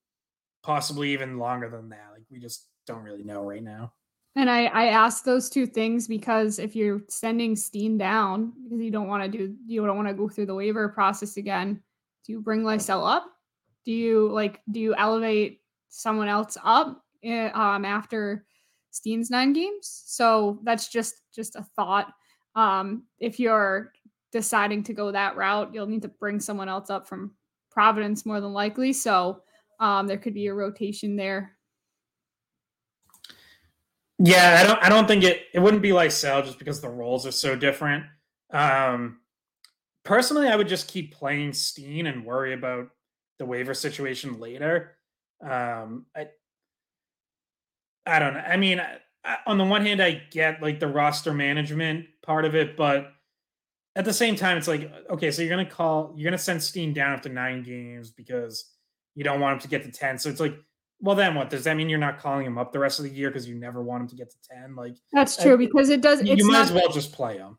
possibly 0.65 1.13
even 1.13 1.39
longer 1.39 1.71
than 1.71 1.91
that. 1.91 2.09
Like 2.13 2.25
we 2.33 2.41
just 2.41 2.67
don't 2.85 3.05
really 3.05 3.23
know 3.23 3.45
right 3.45 3.63
now. 3.63 3.93
And 4.37 4.51
I, 4.51 4.65
I 4.67 4.87
ask 4.87 5.25
those 5.25 5.49
two 5.49 5.67
things 5.67 6.09
because 6.09 6.59
if 6.59 6.75
you're 6.75 7.03
sending 7.09 7.55
Steen 7.55 7.97
down 7.97 8.53
because 8.65 8.83
you 8.83 8.91
don't 8.91 9.07
want 9.07 9.23
to 9.23 9.29
do 9.29 9.55
you 9.67 9.87
don't 9.87 9.97
want 9.97 10.09
to 10.09 10.15
go 10.15 10.29
through 10.29 10.47
the 10.47 10.55
waiver 10.55 10.89
process 10.89 11.37
again, 11.37 11.81
do 12.27 12.33
you 12.33 12.41
bring 12.41 12.63
Lysell 12.63 13.09
up? 13.09 13.27
Do 13.85 13.93
you 13.93 14.31
like 14.33 14.61
do 14.71 14.81
you 14.81 14.95
elevate 14.97 15.61
someone 15.89 16.29
else 16.29 16.57
up 16.65 17.05
eh, 17.23 17.51
um, 17.55 17.85
after 17.85 18.45
Steen's 18.91 19.31
nine 19.31 19.53
games? 19.53 20.03
So 20.07 20.59
that's 20.65 20.89
just 20.89 21.21
just 21.33 21.55
a 21.55 21.65
thought. 21.77 22.13
Um, 22.57 23.05
if 23.21 23.39
you're 23.39 23.93
deciding 24.33 24.83
to 24.85 24.93
go 24.93 25.13
that 25.13 25.37
route, 25.37 25.73
you'll 25.73 25.87
need 25.87 26.03
to 26.03 26.09
bring 26.09 26.41
someone 26.41 26.69
else 26.69 26.91
up 26.91 27.07
from 27.07 27.33
Providence 27.71 28.27
more 28.27 28.41
than 28.41 28.53
likely. 28.53 28.93
So 28.93 29.43
um, 29.79 30.09
there 30.09 30.19
could 30.19 30.35
be 30.35 30.49
a 30.49 30.55
rotation 30.55 31.15
there 31.15 31.54
yeah, 34.19 34.61
I 34.61 34.67
don't. 34.67 34.83
I 34.85 34.89
don't 34.89 35.09
think 35.09 35.25
it. 35.25 35.43
It 35.53 35.61
wouldn't 35.61 35.83
be 35.83 35.93
like 35.93 36.13
Cell 36.13 36.43
just 36.43 36.59
because 36.59 36.81
the 36.81 36.89
roles 36.89 37.27
are 37.27 37.33
so 37.33 37.57
different. 37.57 38.05
Um, 38.53 39.19
personally, 40.05 40.49
I 40.49 40.57
would 40.57 40.69
just 40.69 40.89
keep 40.89 41.15
playing 41.15 41.53
Steen 41.53 42.07
and 42.07 42.25
worry 42.25 42.55
about 42.55 42.91
the 43.39 43.47
waiver 43.47 43.75
situation 43.75 44.39
later. 44.39 44.97
Um, 45.43 46.07
I, 46.17 46.29
I 48.07 48.19
don't 48.21 48.35
know. 48.35 48.41
I 48.41 48.57
mean, 48.57 48.81
I, 49.25 49.39
on 49.47 49.59
the 49.59 49.65
one 49.65 49.85
hand, 49.85 50.01
I 50.01 50.23
get 50.31 50.63
like 50.63 50.79
the 50.79 50.87
roster 50.87 51.35
management 51.35 52.07
part 52.23 52.45
of 52.45 52.55
it, 52.55 52.77
but 52.77 53.13
at 53.97 54.05
the 54.05 54.13
same 54.13 54.37
time, 54.37 54.59
it's 54.59 54.69
like, 54.69 54.93
okay, 55.11 55.31
so 55.31 55.43
you're 55.43 55.51
gonna 55.51 55.69
call, 55.69 56.13
you're 56.17 56.31
gonna 56.31 56.39
send 56.39 56.63
Steen 56.63 56.93
down 56.93 57.13
after 57.13 57.29
nine 57.29 57.63
games 57.63 58.11
because 58.11 58.71
you 59.15 59.25
don't 59.25 59.41
want 59.41 59.55
him 59.55 59.61
to 59.61 59.69
get 59.69 59.83
to 59.85 59.91
ten. 59.91 60.19
So 60.19 60.29
it's 60.29 60.41
like 60.41 60.55
well, 61.05 61.15
then 61.15 61.35
what? 61.35 61.51
Does 61.51 61.65
that 61.65 61.77
mean 61.77 61.91
you're 61.91 61.99
not 61.99 62.19
calling 62.19 62.47
him 62.47 62.57
up 62.57 62.73
the 62.73 62.79
rest 62.79 62.99
of 62.99 63.05
the 63.05 63.11
year 63.11 63.29
because 63.29 63.47
you 63.47 63.55
never 63.55 63.83
want 63.83 64.01
him 64.01 64.09
to 64.09 64.17
get 64.17 64.31
to 64.31 64.37
ten? 64.51 64.75
Like 64.75 64.97
that's 65.13 65.37
true 65.37 65.53
I, 65.53 65.57
because 65.57 65.91
it 65.91 66.01
does. 66.01 66.23
you 66.23 66.47
might 66.47 66.63
as 66.63 66.73
well 66.73 66.89
just 66.89 67.13
play 67.13 67.37
him. 67.37 67.59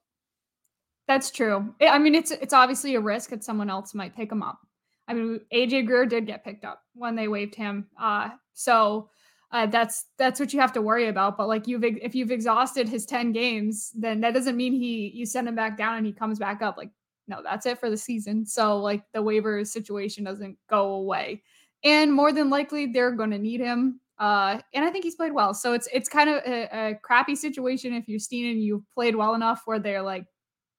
That's 1.08 1.30
true. 1.30 1.72
I 1.80 2.00
mean, 2.00 2.16
it's 2.16 2.32
it's 2.32 2.54
obviously 2.54 2.96
a 2.96 3.00
risk 3.00 3.30
that 3.30 3.44
someone 3.44 3.70
else 3.70 3.94
might 3.94 4.16
pick 4.16 4.32
him 4.32 4.42
up. 4.42 4.60
I 5.08 5.14
mean, 5.14 5.40
AJ 5.54 5.86
Greer 5.86 6.08
did 6.08 6.26
get 6.26 6.44
picked 6.44 6.66
up 6.66 6.82
when 6.96 7.16
they 7.16 7.28
waived 7.28 7.54
him, 7.54 7.86
uh, 8.02 8.30
so 8.54 9.12
uh, 9.52 9.68
that's 9.68 10.06
that's 10.18 10.40
what 10.40 10.52
you 10.52 10.60
have 10.60 10.74
to 10.74 10.82
worry 10.82 11.08
about. 11.08 11.38
But 11.38 11.48
like 11.48 11.68
you've 11.68 11.84
if 11.84 12.16
you've 12.16 12.32
exhausted 12.32 12.90
his 12.90 13.06
ten 13.06 13.32
games, 13.32 13.92
then 13.94 14.22
that 14.22 14.34
doesn't 14.34 14.58
mean 14.58 14.74
he 14.74 15.12
you 15.14 15.28
send 15.28 15.48
him 15.48 15.56
back 15.56 15.78
down 15.78 15.98
and 15.98 16.06
he 16.08 16.14
comes 16.14 16.40
back 16.40 16.64
up. 16.64 16.78
Like 16.78 16.90
no, 17.28 17.42
that's 17.44 17.68
it 17.68 17.80
for 17.80 17.92
the 17.92 17.98
season. 17.98 18.44
So 18.44 18.78
like 18.78 19.04
the 19.14 19.22
waiver 19.22 19.64
situation 19.66 20.24
doesn't 20.24 20.58
go 20.68 20.94
away 20.94 21.44
and 21.86 22.12
more 22.12 22.34
than 22.34 22.50
likely 22.50 22.88
they're 22.88 23.12
going 23.12 23.30
to 23.30 23.38
need 23.38 23.62
him. 23.62 24.02
Uh, 24.18 24.60
and 24.74 24.84
I 24.84 24.90
think 24.90 25.06
he's 25.06 25.16
played 25.16 25.34
well. 25.34 25.54
So 25.54 25.74
it's 25.74 25.88
it's 25.94 26.10
kind 26.10 26.30
of 26.30 26.38
a, 26.46 26.70
a 26.72 27.00
crappy 27.02 27.36
situation 27.36 27.94
if 27.94 28.08
you're 28.08 28.20
Steen 28.20 28.52
and 28.52 28.62
you've 28.62 28.90
played 28.94 29.16
well 29.16 29.36
enough 29.36 29.62
where 29.66 29.80
they're 29.80 30.02
like, 30.02 30.26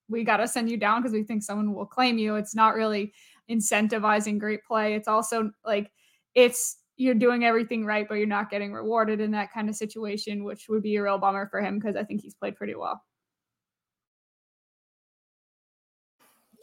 we 0.08 0.24
got 0.24 0.38
to 0.38 0.48
send 0.48 0.68
you 0.68 0.76
down 0.76 1.00
because 1.00 1.12
we 1.12 1.22
think 1.22 1.42
someone 1.42 1.72
will 1.72 1.86
claim 1.86 2.18
you. 2.18 2.36
It's 2.36 2.54
not 2.54 2.74
really 2.74 3.12
incentivizing 3.50 4.38
great 4.38 4.64
play. 4.64 4.94
It's 4.94 5.08
also 5.08 5.50
like 5.64 5.90
it's 6.34 6.78
you're 6.96 7.14
doing 7.14 7.44
everything 7.44 7.84
right, 7.84 8.08
but 8.08 8.14
you're 8.14 8.26
not 8.26 8.50
getting 8.50 8.72
rewarded 8.72 9.20
in 9.20 9.30
that 9.32 9.52
kind 9.52 9.68
of 9.68 9.76
situation, 9.76 10.44
which 10.44 10.66
would 10.68 10.82
be 10.82 10.96
a 10.96 11.02
real 11.02 11.18
bummer 11.18 11.46
for 11.50 11.60
him 11.60 11.78
because 11.78 11.94
I 11.94 12.04
think 12.04 12.22
he's 12.22 12.34
played 12.34 12.56
pretty 12.56 12.74
well. 12.74 13.02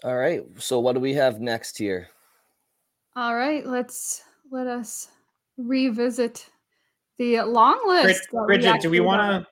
All 0.04 0.18
right. 0.18 0.44
So 0.58 0.80
what 0.80 0.94
do 0.94 1.00
we 1.00 1.14
have 1.14 1.40
next 1.40 1.78
here? 1.78 2.10
All 3.16 3.36
right, 3.36 3.64
let's 3.64 4.24
let 4.54 4.68
us 4.68 5.10
revisit 5.58 6.48
the 7.18 7.42
long 7.42 7.82
list. 7.88 8.28
Bridget, 8.46 8.82
do 8.82 8.89
we 8.89 9.00
want 9.00 9.44
to? 9.44 9.48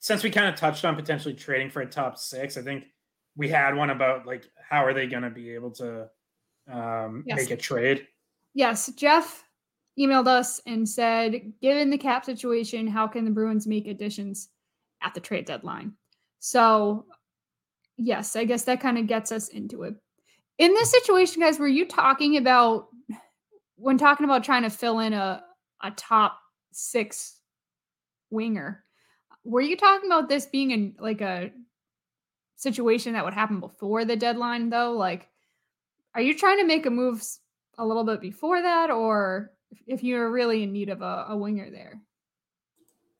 Since 0.00 0.24
we 0.24 0.30
kind 0.30 0.48
of 0.48 0.56
touched 0.56 0.84
on 0.84 0.96
potentially 0.96 1.32
trading 1.32 1.70
for 1.70 1.80
a 1.80 1.86
top 1.86 2.18
six, 2.18 2.56
I 2.56 2.62
think 2.62 2.86
we 3.36 3.48
had 3.48 3.74
one 3.74 3.90
about 3.90 4.26
like 4.26 4.44
how 4.68 4.84
are 4.84 4.92
they 4.92 5.06
going 5.06 5.22
to 5.22 5.30
be 5.30 5.54
able 5.54 5.70
to 5.72 6.08
um, 6.70 7.22
yes. 7.26 7.36
make 7.36 7.50
a 7.52 7.56
trade. 7.56 8.06
Yes, 8.52 8.90
Jeff 8.96 9.44
emailed 9.98 10.26
us 10.26 10.60
and 10.66 10.88
said, 10.88 11.52
given 11.62 11.88
the 11.88 11.98
cap 11.98 12.24
situation, 12.24 12.86
how 12.88 13.06
can 13.06 13.24
the 13.24 13.30
Bruins 13.30 13.66
make 13.66 13.86
additions 13.86 14.48
at 15.02 15.14
the 15.14 15.20
trade 15.20 15.44
deadline? 15.46 15.92
So, 16.40 17.06
yes, 17.96 18.34
I 18.34 18.44
guess 18.44 18.64
that 18.64 18.80
kind 18.80 18.98
of 18.98 19.06
gets 19.06 19.30
us 19.30 19.48
into 19.48 19.84
it. 19.84 19.94
In 20.58 20.74
this 20.74 20.90
situation, 20.90 21.42
guys, 21.42 21.58
were 21.58 21.68
you 21.68 21.86
talking 21.86 22.38
about 22.38 22.88
when 23.76 23.98
talking 23.98 24.24
about 24.24 24.44
trying 24.44 24.62
to 24.62 24.70
fill 24.70 24.98
in 25.00 25.12
a, 25.12 25.42
a 25.82 25.90
top 25.92 26.38
six 26.72 27.38
winger? 28.30 28.84
Were 29.44 29.60
you 29.60 29.76
talking 29.76 30.10
about 30.10 30.28
this 30.28 30.46
being 30.46 30.70
in 30.72 30.96
like 30.98 31.20
a 31.20 31.52
situation 32.56 33.12
that 33.12 33.24
would 33.24 33.34
happen 33.34 33.60
before 33.60 34.04
the 34.04 34.16
deadline, 34.16 34.70
though? 34.70 34.92
Like, 34.92 35.28
are 36.14 36.20
you 36.20 36.36
trying 36.36 36.58
to 36.58 36.64
make 36.64 36.86
a 36.86 36.90
move 36.90 37.22
a 37.78 37.86
little 37.86 38.04
bit 38.04 38.20
before 38.20 38.62
that, 38.62 38.90
or 38.90 39.52
if 39.86 40.02
you're 40.02 40.30
really 40.30 40.62
in 40.62 40.72
need 40.72 40.88
of 40.88 41.02
a, 41.02 41.26
a 41.28 41.36
winger 41.36 41.70
there? 41.70 42.00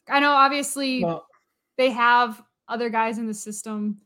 I 0.08 0.20
know 0.20 0.32
obviously 0.32 1.04
well, 1.04 1.26
they 1.76 1.90
have 1.90 2.42
other 2.68 2.88
guys 2.88 3.18
in 3.18 3.26
the 3.26 3.34
system, 3.34 4.00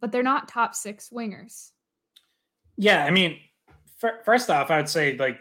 but 0.00 0.12
they're 0.12 0.22
not 0.22 0.48
top 0.48 0.74
six 0.74 1.10
wingers. 1.10 1.72
Yeah, 2.76 3.04
I 3.04 3.10
mean, 3.10 3.38
f- 4.02 4.24
first 4.24 4.48
off, 4.50 4.70
I 4.70 4.76
would 4.78 4.88
say 4.88 5.16
like 5.16 5.38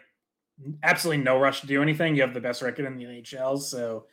absolutely 0.83 1.23
no 1.23 1.39
rush 1.39 1.61
to 1.61 1.67
do 1.67 1.81
anything. 1.81 2.15
You 2.15 2.21
have 2.21 2.33
the 2.33 2.41
best 2.41 2.61
record 2.61 2.85
in 2.85 2.97
the 2.97 3.05
NHL, 3.05 3.59
so 3.61 4.05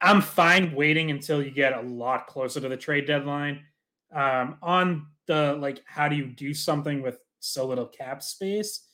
I'm 0.00 0.20
fine 0.20 0.74
waiting 0.74 1.10
until 1.10 1.42
you 1.42 1.50
get 1.50 1.72
a 1.72 1.82
lot 1.82 2.26
closer 2.26 2.60
to 2.60 2.68
the 2.68 2.76
trade 2.76 3.06
deadline. 3.06 3.64
Um, 4.14 4.56
on 4.62 5.06
the 5.26 5.56
like, 5.60 5.82
how 5.86 6.08
do 6.08 6.16
you 6.16 6.26
do 6.26 6.54
something 6.54 7.02
with 7.02 7.18
so 7.40 7.66
little 7.66 7.86
cap 7.86 8.22
space? 8.22 8.86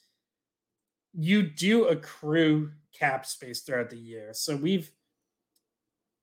You 1.12 1.42
do 1.42 1.86
accrue 1.86 2.72
cap 2.92 3.26
space 3.26 3.60
throughout 3.60 3.90
the 3.90 3.98
year. 3.98 4.30
So 4.32 4.56
we've 4.56 4.90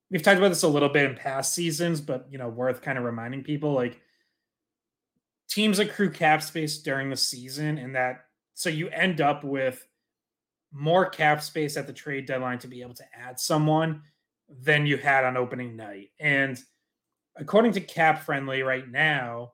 we've 0.09 0.21
talked 0.21 0.37
about 0.37 0.49
this 0.49 0.63
a 0.63 0.67
little 0.67 0.89
bit 0.89 1.09
in 1.09 1.15
past 1.15 1.53
seasons, 1.53 2.01
but 2.01 2.27
you 2.29 2.37
know, 2.37 2.49
worth 2.49 2.81
kind 2.81 2.97
of 2.97 3.03
reminding 3.03 3.43
people 3.43 3.73
like 3.73 3.99
teams 5.49 5.79
accrue 5.79 6.09
cap 6.09 6.41
space 6.41 6.79
during 6.79 7.09
the 7.09 7.17
season, 7.17 7.77
and 7.77 7.95
that 7.95 8.25
so 8.53 8.69
you 8.69 8.89
end 8.89 9.21
up 9.21 9.43
with 9.43 9.85
more 10.71 11.09
cap 11.09 11.41
space 11.41 11.77
at 11.77 11.87
the 11.87 11.93
trade 11.93 12.25
deadline 12.25 12.59
to 12.59 12.67
be 12.67 12.81
able 12.81 12.93
to 12.93 13.05
add 13.17 13.39
someone 13.39 14.01
than 14.49 14.85
you 14.85 14.97
had 14.97 15.23
on 15.25 15.37
opening 15.37 15.75
night. 15.75 16.09
And 16.19 16.61
according 17.35 17.73
to 17.73 17.81
Cap 17.81 18.23
Friendly 18.23 18.63
right 18.63 18.89
now, 18.89 19.53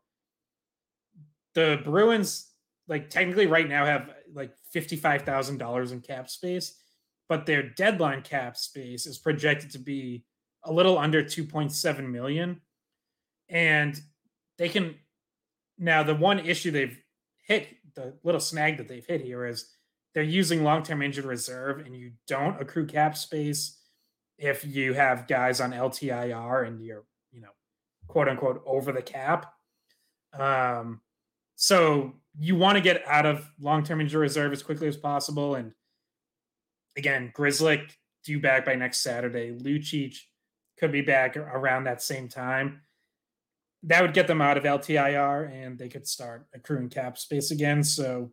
the 1.54 1.82
Bruins 1.84 2.52
like 2.88 3.10
technically 3.10 3.48
right 3.48 3.68
now 3.68 3.86
have 3.86 4.10
like 4.34 4.54
$55,000 4.74 5.92
in 5.92 6.02
cap 6.02 6.30
space, 6.30 6.80
but 7.28 7.46
their 7.46 7.64
deadline 7.64 8.22
cap 8.22 8.56
space 8.56 9.06
is 9.06 9.18
projected 9.18 9.72
to 9.72 9.80
be 9.80 10.24
a 10.64 10.72
little 10.72 10.98
under 10.98 11.24
2.7 11.24 12.10
million. 12.10 12.62
And 13.50 14.00
they 14.58 14.70
can 14.70 14.96
now 15.78 16.04
the 16.04 16.16
one 16.16 16.40
issue 16.40 16.72
they've 16.72 17.00
hit, 17.46 17.68
the 17.98 18.14
little 18.24 18.40
snag 18.40 18.78
that 18.78 18.88
they've 18.88 19.06
hit 19.06 19.22
here 19.22 19.46
is 19.46 19.68
they're 20.14 20.24
using 20.24 20.64
long-term 20.64 21.02
injured 21.02 21.26
reserve 21.26 21.80
and 21.80 21.96
you 21.96 22.12
don't 22.28 22.62
accrue 22.62 22.86
cap 22.86 23.18
space 23.18 23.78
if 24.38 24.64
you 24.66 24.94
have 24.94 25.28
guys 25.28 25.60
on 25.60 25.72
LTIR 25.72 26.68
and 26.68 26.80
you're, 26.80 27.04
you 27.32 27.42
know, 27.42 27.50
quote 28.08 28.30
unquote 28.30 28.64
over 28.66 28.92
the 28.92 29.02
cap. 29.02 29.52
Um, 30.38 31.02
so 31.56 32.14
you 32.40 32.56
want 32.56 32.78
to 32.78 32.82
get 32.82 33.06
out 33.08 33.26
of 33.26 33.50
long-term 33.60 34.00
injury 34.00 34.22
reserve 34.22 34.54
as 34.54 34.64
quickly 34.64 34.88
as 34.88 34.96
possible. 34.96 35.56
And 35.56 35.74
again, 36.96 37.34
Grzelcyk 37.36 37.90
due 38.24 38.40
back 38.40 38.66
by 38.66 38.76
next 38.76 39.00
Saturday. 39.00 39.52
Lucic 39.52 40.18
could 40.80 40.92
be 40.92 41.02
back 41.02 41.36
around 41.36 41.86
that 41.86 42.02
same 42.02 42.28
time. 42.28 42.82
That 43.88 44.02
would 44.02 44.14
get 44.14 44.28
them 44.28 44.42
out 44.42 44.58
of 44.58 44.64
LTIR 44.64 45.52
and 45.52 45.78
they 45.78 45.90
could 45.90 46.08
start 46.08 46.46
accruing 46.54 46.90
cap 46.90 47.18
space 47.18 47.52
again. 47.52 47.84
So, 47.84 48.32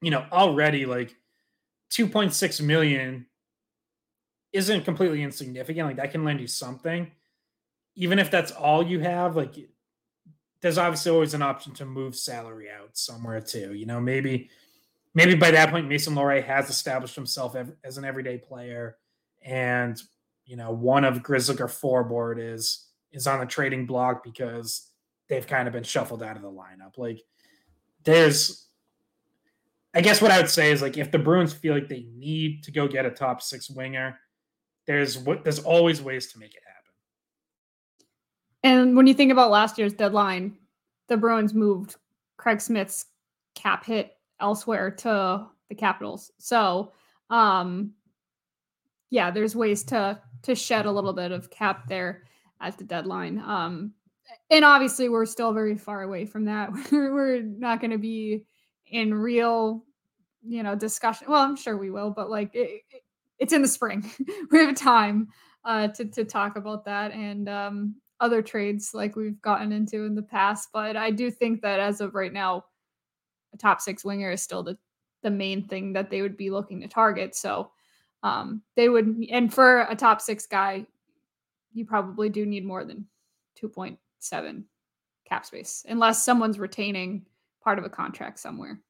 you 0.00 0.10
know, 0.10 0.24
already 0.32 0.86
like 0.86 1.14
2.6 1.92 2.62
million 2.62 3.26
isn't 4.52 4.84
completely 4.84 5.22
insignificant. 5.22 5.86
Like 5.86 5.96
that 5.96 6.12
can 6.12 6.24
lend 6.24 6.40
you 6.40 6.46
something. 6.46 7.10
Even 7.94 8.18
if 8.18 8.30
that's 8.30 8.52
all 8.52 8.86
you 8.86 9.00
have, 9.00 9.36
like 9.36 9.54
there's 10.60 10.78
obviously 10.78 11.12
always 11.12 11.34
an 11.34 11.42
option 11.42 11.72
to 11.74 11.84
move 11.84 12.16
salary 12.16 12.68
out 12.70 12.96
somewhere 12.96 13.40
too. 13.40 13.74
You 13.74 13.86
know, 13.86 14.00
maybe 14.00 14.50
maybe 15.14 15.34
by 15.34 15.50
that 15.50 15.70
point 15.70 15.88
Mason 15.88 16.14
Lohrei 16.14 16.44
has 16.44 16.70
established 16.70 17.14
himself 17.14 17.56
as 17.84 17.98
an 17.98 18.04
everyday 18.04 18.38
player, 18.38 18.96
and 19.42 20.00
you 20.44 20.56
know 20.56 20.70
one 20.70 21.04
of 21.04 21.22
Grzelcyk 21.22 21.60
or 21.60 21.68
Forbort 21.68 22.38
is 22.38 22.85
is 23.16 23.26
on 23.26 23.40
the 23.40 23.46
trading 23.46 23.86
block 23.86 24.22
because 24.22 24.90
they've 25.28 25.46
kind 25.46 25.66
of 25.66 25.72
been 25.72 25.82
shuffled 25.82 26.22
out 26.22 26.36
of 26.36 26.42
the 26.42 26.50
lineup. 26.50 26.96
Like 26.96 27.20
there's 28.04 28.66
I 29.94 30.02
guess 30.02 30.20
what 30.20 30.30
I 30.30 30.38
would 30.38 30.50
say 30.50 30.70
is 30.72 30.82
like 30.82 30.98
if 30.98 31.10
the 31.10 31.18
Bruins 31.18 31.54
feel 31.54 31.72
like 31.74 31.88
they 31.88 32.06
need 32.14 32.62
to 32.64 32.70
go 32.70 32.86
get 32.86 33.06
a 33.06 33.10
top 33.10 33.40
six 33.40 33.70
winger, 33.70 34.18
there's 34.86 35.16
what 35.16 35.42
there's 35.42 35.60
always 35.60 36.02
ways 36.02 36.30
to 36.32 36.38
make 36.38 36.54
it 36.54 36.62
happen. 36.66 36.76
And 38.62 38.96
when 38.96 39.06
you 39.06 39.14
think 39.14 39.32
about 39.32 39.50
last 39.50 39.78
year's 39.78 39.94
deadline, 39.94 40.58
the 41.08 41.16
Bruins 41.16 41.54
moved 41.54 41.96
Craig 42.36 42.60
Smith's 42.60 43.06
cap 43.54 43.86
hit 43.86 44.12
elsewhere 44.38 44.90
to 44.90 45.46
the 45.70 45.74
Capitals. 45.74 46.30
So, 46.38 46.92
um, 47.30 47.94
yeah, 49.08 49.30
there's 49.30 49.56
ways 49.56 49.82
to 49.84 50.20
to 50.42 50.54
shed 50.54 50.84
a 50.84 50.92
little 50.92 51.14
bit 51.14 51.32
of 51.32 51.48
cap 51.48 51.88
there 51.88 52.24
at 52.60 52.78
the 52.78 52.84
deadline. 52.84 53.38
Um, 53.38 53.92
and 54.50 54.64
obviously, 54.64 55.08
we're 55.08 55.26
still 55.26 55.52
very 55.52 55.76
far 55.76 56.02
away 56.02 56.24
from 56.24 56.44
that. 56.46 56.70
we're 56.92 57.42
not 57.42 57.80
going 57.80 57.90
to 57.90 57.98
be 57.98 58.44
in 58.90 59.14
real, 59.14 59.84
you 60.42 60.62
know, 60.62 60.74
discussion. 60.74 61.28
Well, 61.28 61.42
I'm 61.42 61.56
sure 61.56 61.76
we 61.76 61.90
will, 61.90 62.10
but 62.10 62.30
like 62.30 62.50
it, 62.54 62.82
it's 63.38 63.52
in 63.52 63.62
the 63.62 63.68
spring. 63.68 64.10
we 64.50 64.58
have 64.58 64.74
time 64.74 65.28
uh, 65.64 65.88
to 65.88 66.04
to 66.06 66.24
talk 66.24 66.56
about 66.56 66.84
that 66.84 67.12
and 67.12 67.48
um, 67.48 67.96
other 68.20 68.42
trades 68.42 68.92
like 68.94 69.16
we've 69.16 69.40
gotten 69.42 69.72
into 69.72 70.04
in 70.04 70.14
the 70.14 70.22
past. 70.22 70.68
But 70.72 70.96
I 70.96 71.10
do 71.10 71.30
think 71.30 71.62
that 71.62 71.80
as 71.80 72.00
of 72.00 72.14
right 72.14 72.32
now, 72.32 72.64
a 73.52 73.56
top 73.56 73.80
six 73.80 74.04
winger 74.04 74.30
is 74.30 74.42
still 74.42 74.62
the 74.62 74.78
the 75.22 75.30
main 75.30 75.66
thing 75.66 75.92
that 75.92 76.10
they 76.10 76.22
would 76.22 76.36
be 76.36 76.50
looking 76.50 76.80
to 76.80 76.88
target. 76.88 77.34
So 77.34 77.72
um, 78.22 78.62
they 78.76 78.88
would, 78.88 79.24
and 79.30 79.52
for 79.52 79.82
a 79.82 79.96
top 79.96 80.20
six 80.20 80.46
guy, 80.46 80.86
you 81.76 81.84
probably 81.84 82.28
do 82.28 82.46
need 82.46 82.64
more 82.64 82.84
than 82.84 83.06
two 83.54 83.68
point 83.68 83.98
seven 84.18 84.64
cap 85.28 85.44
space, 85.44 85.84
unless 85.88 86.24
someone's 86.24 86.58
retaining 86.58 87.26
part 87.62 87.78
of 87.78 87.84
a 87.84 87.90
contract 87.90 88.38
somewhere. 88.38 88.80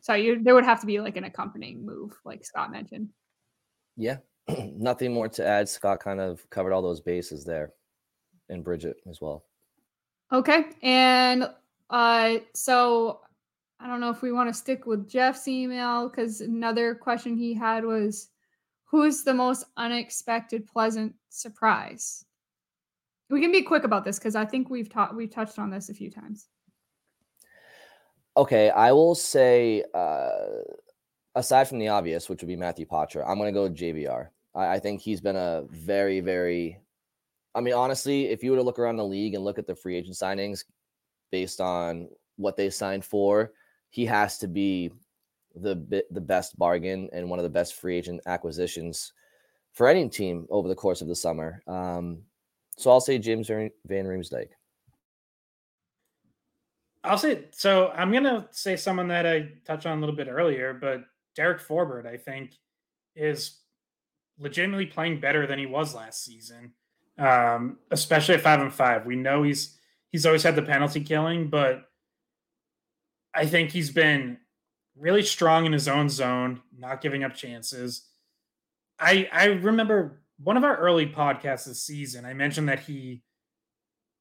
So 0.00 0.14
you 0.14 0.42
there 0.42 0.54
would 0.54 0.64
have 0.64 0.80
to 0.80 0.86
be 0.86 1.00
like 1.00 1.16
an 1.16 1.24
accompanying 1.24 1.84
move, 1.84 2.18
like 2.24 2.44
Scott 2.44 2.70
mentioned. 2.70 3.10
Yeah, 3.96 4.18
nothing 4.58 5.12
more 5.12 5.28
to 5.28 5.46
add. 5.46 5.68
Scott 5.68 6.00
kind 6.00 6.20
of 6.20 6.48
covered 6.50 6.72
all 6.72 6.82
those 6.82 7.00
bases 7.00 7.44
there, 7.44 7.72
and 8.48 8.64
Bridgette 8.64 9.00
as 9.08 9.20
well. 9.20 9.44
Okay, 10.32 10.66
and 10.82 11.48
uh, 11.90 12.38
so 12.54 13.20
I 13.80 13.86
don't 13.86 14.00
know 14.00 14.10
if 14.10 14.22
we 14.22 14.32
want 14.32 14.48
to 14.48 14.54
stick 14.54 14.86
with 14.86 15.08
Jeff's 15.08 15.46
email 15.48 16.08
because 16.08 16.40
another 16.40 16.94
question 16.94 17.36
he 17.36 17.52
had 17.54 17.84
was, 17.84 18.28
"Who's 18.94 19.24
the 19.24 19.34
most 19.34 19.64
unexpected, 19.76 20.68
pleasant 20.68 21.16
surprise?" 21.28 22.24
We 23.28 23.40
can 23.40 23.50
be 23.50 23.62
quick 23.62 23.82
about 23.82 24.04
this 24.04 24.20
because 24.20 24.36
I 24.36 24.44
think 24.44 24.70
we've 24.70 24.88
taught 24.88 25.16
we've 25.16 25.32
touched 25.32 25.58
on 25.58 25.68
this 25.68 25.88
a 25.88 25.94
few 25.94 26.12
times. 26.12 26.46
Okay, 28.36 28.70
I 28.70 28.92
will 28.92 29.16
say, 29.16 29.82
uh, 29.94 30.30
aside 31.34 31.66
from 31.66 31.80
the 31.80 31.88
obvious, 31.88 32.28
which 32.28 32.40
would 32.40 32.46
be 32.46 32.54
Matthew 32.54 32.86
Poitras, 32.86 33.28
I'm 33.28 33.36
going 33.36 33.52
to 33.52 33.58
go 33.58 33.64
with 33.64 33.76
JVR. 33.76 34.28
I, 34.54 34.74
I 34.74 34.78
think 34.78 35.00
he's 35.00 35.20
been 35.20 35.34
a 35.34 35.64
very, 35.70 36.20
very. 36.20 36.78
I 37.56 37.62
mean, 37.62 37.74
honestly, 37.74 38.26
if 38.26 38.44
you 38.44 38.52
were 38.52 38.58
to 38.58 38.62
look 38.62 38.78
around 38.78 38.98
the 38.98 39.04
league 39.04 39.34
and 39.34 39.42
look 39.42 39.58
at 39.58 39.66
the 39.66 39.74
free 39.74 39.96
agent 39.96 40.14
signings 40.14 40.62
based 41.32 41.60
on 41.60 42.08
what 42.36 42.56
they 42.56 42.70
signed 42.70 43.04
for, 43.04 43.54
he 43.90 44.06
has 44.06 44.38
to 44.38 44.46
be 44.46 44.92
the 45.54 46.04
the 46.10 46.20
best 46.20 46.58
bargain 46.58 47.08
and 47.12 47.28
one 47.28 47.38
of 47.38 47.44
the 47.44 47.48
best 47.48 47.74
free 47.74 47.96
agent 47.96 48.20
acquisitions 48.26 49.12
for 49.72 49.88
any 49.88 50.08
team 50.08 50.46
over 50.50 50.68
the 50.68 50.74
course 50.74 51.00
of 51.00 51.08
the 51.08 51.14
summer. 51.14 51.62
Um, 51.66 52.22
so 52.76 52.90
I'll 52.90 53.00
say 53.00 53.18
James 53.18 53.48
Van 53.48 53.70
Riemsdyk. 53.86 54.48
I'll 57.02 57.18
say 57.18 57.44
so. 57.50 57.88
I'm 57.90 58.12
gonna 58.12 58.48
say 58.50 58.76
someone 58.76 59.08
that 59.08 59.26
I 59.26 59.50
touched 59.66 59.86
on 59.86 59.98
a 59.98 60.00
little 60.00 60.16
bit 60.16 60.28
earlier, 60.28 60.72
but 60.72 61.04
Derek 61.36 61.60
Forbort, 61.60 62.06
I 62.06 62.16
think, 62.16 62.54
is 63.14 63.60
legitimately 64.38 64.86
playing 64.86 65.20
better 65.20 65.46
than 65.46 65.58
he 65.58 65.66
was 65.66 65.94
last 65.94 66.24
season, 66.24 66.72
um, 67.18 67.78
especially 67.90 68.36
at 68.36 68.40
five 68.40 68.60
and 68.60 68.72
five. 68.72 69.04
We 69.04 69.16
know 69.16 69.42
he's 69.42 69.78
he's 70.10 70.24
always 70.24 70.42
had 70.42 70.56
the 70.56 70.62
penalty 70.62 71.00
killing, 71.02 71.50
but 71.50 71.82
I 73.34 73.46
think 73.46 73.70
he's 73.70 73.90
been 73.90 74.38
really 74.96 75.22
strong 75.22 75.66
in 75.66 75.72
his 75.72 75.88
own 75.88 76.08
zone, 76.08 76.60
not 76.76 77.00
giving 77.00 77.24
up 77.24 77.34
chances. 77.34 78.08
I 78.98 79.28
I 79.32 79.46
remember 79.46 80.22
one 80.38 80.56
of 80.56 80.64
our 80.64 80.76
early 80.76 81.06
podcasts 81.06 81.66
this 81.66 81.82
season. 81.82 82.24
I 82.24 82.34
mentioned 82.34 82.68
that 82.68 82.80
he 82.80 83.22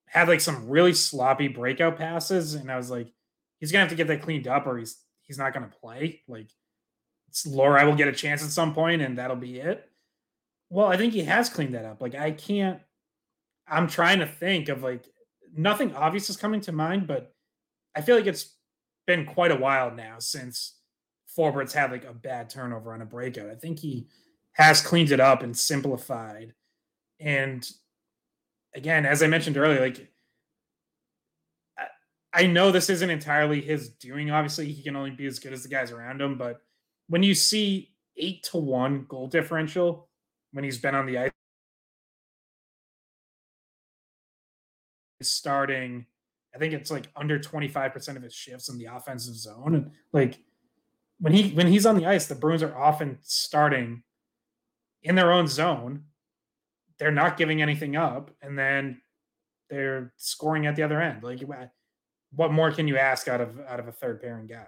had 0.07 0.27
like 0.27 0.41
some 0.41 0.69
really 0.69 0.93
sloppy 0.93 1.47
breakout 1.47 1.97
passes, 1.97 2.53
and 2.53 2.71
I 2.71 2.77
was 2.77 2.89
like, 2.89 3.07
he's 3.59 3.71
gonna 3.71 3.81
have 3.81 3.89
to 3.89 3.95
get 3.95 4.07
that 4.07 4.21
cleaned 4.21 4.47
up, 4.47 4.67
or 4.67 4.77
he's 4.77 4.97
he's 5.21 5.37
not 5.37 5.53
gonna 5.53 5.71
play. 5.81 6.21
Like, 6.27 6.49
Lohrei 7.47 7.85
will 7.85 7.95
get 7.95 8.07
a 8.07 8.13
chance 8.13 8.43
at 8.43 8.49
some 8.49 8.73
point, 8.73 9.01
and 9.01 9.17
that'll 9.17 9.35
be 9.35 9.59
it. 9.59 9.89
Well, 10.69 10.87
I 10.87 10.97
think 10.97 11.13
he 11.13 11.23
has 11.23 11.49
cleaned 11.49 11.75
that 11.75 11.85
up. 11.85 12.01
Like, 12.01 12.15
I 12.15 12.31
can't. 12.31 12.79
I'm 13.67 13.87
trying 13.87 14.19
to 14.19 14.27
think 14.27 14.69
of 14.69 14.83
like 14.83 15.05
nothing 15.55 15.95
obvious 15.95 16.29
is 16.29 16.37
coming 16.37 16.61
to 16.61 16.71
mind, 16.71 17.07
but 17.07 17.33
I 17.95 18.01
feel 18.01 18.15
like 18.15 18.27
it's 18.27 18.55
been 19.05 19.25
quite 19.25 19.51
a 19.51 19.55
while 19.55 19.91
now 19.91 20.15
since 20.19 20.75
Forbort's 21.35 21.73
had 21.73 21.91
like 21.91 22.05
a 22.05 22.13
bad 22.13 22.49
turnover 22.49 22.93
on 22.93 23.01
a 23.01 23.05
breakout. 23.05 23.49
I 23.49 23.55
think 23.55 23.79
he 23.79 24.07
has 24.53 24.81
cleaned 24.81 25.11
it 25.11 25.19
up 25.19 25.43
and 25.43 25.57
simplified. 25.57 26.53
And 27.19 27.67
again, 28.75 29.05
as 29.05 29.23
I 29.23 29.27
mentioned 29.27 29.57
earlier, 29.57 29.81
like 29.81 30.09
I 32.33 32.47
know 32.47 32.71
this 32.71 32.89
isn't 32.89 33.09
entirely 33.09 33.61
his 33.61 33.89
doing. 33.89 34.31
Obviously, 34.31 34.71
he 34.71 34.81
can 34.81 34.95
only 34.95 35.11
be 35.11 35.27
as 35.27 35.37
good 35.37 35.53
as 35.53 35.63
the 35.63 35.69
guys 35.69 35.91
around 35.91 36.19
him. 36.19 36.37
But 36.37 36.61
when 37.07 37.21
you 37.21 37.35
see 37.35 37.93
eight 38.17 38.43
to 38.43 38.57
one 38.57 39.05
goal 39.07 39.27
differential 39.27 40.09
when 40.51 40.63
he's 40.63 40.79
been 40.79 40.95
on 40.95 41.05
the 41.05 41.17
ice, 41.19 41.31
starting, 45.21 46.05
I 46.55 46.59
think 46.59 46.73
it's 46.73 46.91
like 46.91 47.07
under 47.15 47.39
25% 47.39 48.15
of 48.15 48.21
his 48.21 48.33
shifts 48.33 48.69
in 48.69 48.77
the 48.77 48.85
offensive 48.85 49.35
zone. 49.35 49.75
And 49.75 49.91
like 50.11 50.39
when 51.19 51.33
he 51.33 51.49
when 51.51 51.67
he's 51.67 51.85
on 51.85 51.97
the 51.97 52.05
ice, 52.05 52.27
the 52.27 52.35
Bruins 52.35 52.63
are 52.63 52.77
often 52.77 53.17
starting 53.21 54.03
in 55.01 55.15
their 55.15 55.31
own 55.31 55.47
zone. 55.47 56.03
They're 56.99 57.11
not 57.11 57.37
giving 57.37 57.61
anything 57.61 57.95
up, 57.95 58.31
and 58.41 58.57
then 58.57 59.01
they're 59.69 60.13
scoring 60.17 60.67
at 60.67 60.75
the 60.75 60.83
other 60.83 61.01
end. 61.01 61.23
Like 61.23 61.41
what 62.35 62.51
more 62.51 62.71
can 62.71 62.87
you 62.87 62.97
ask 62.97 63.27
out 63.27 63.41
of 63.41 63.59
out 63.67 63.79
of 63.79 63.87
a 63.87 63.91
third 63.91 64.21
pairing 64.21 64.47
guy? 64.47 64.67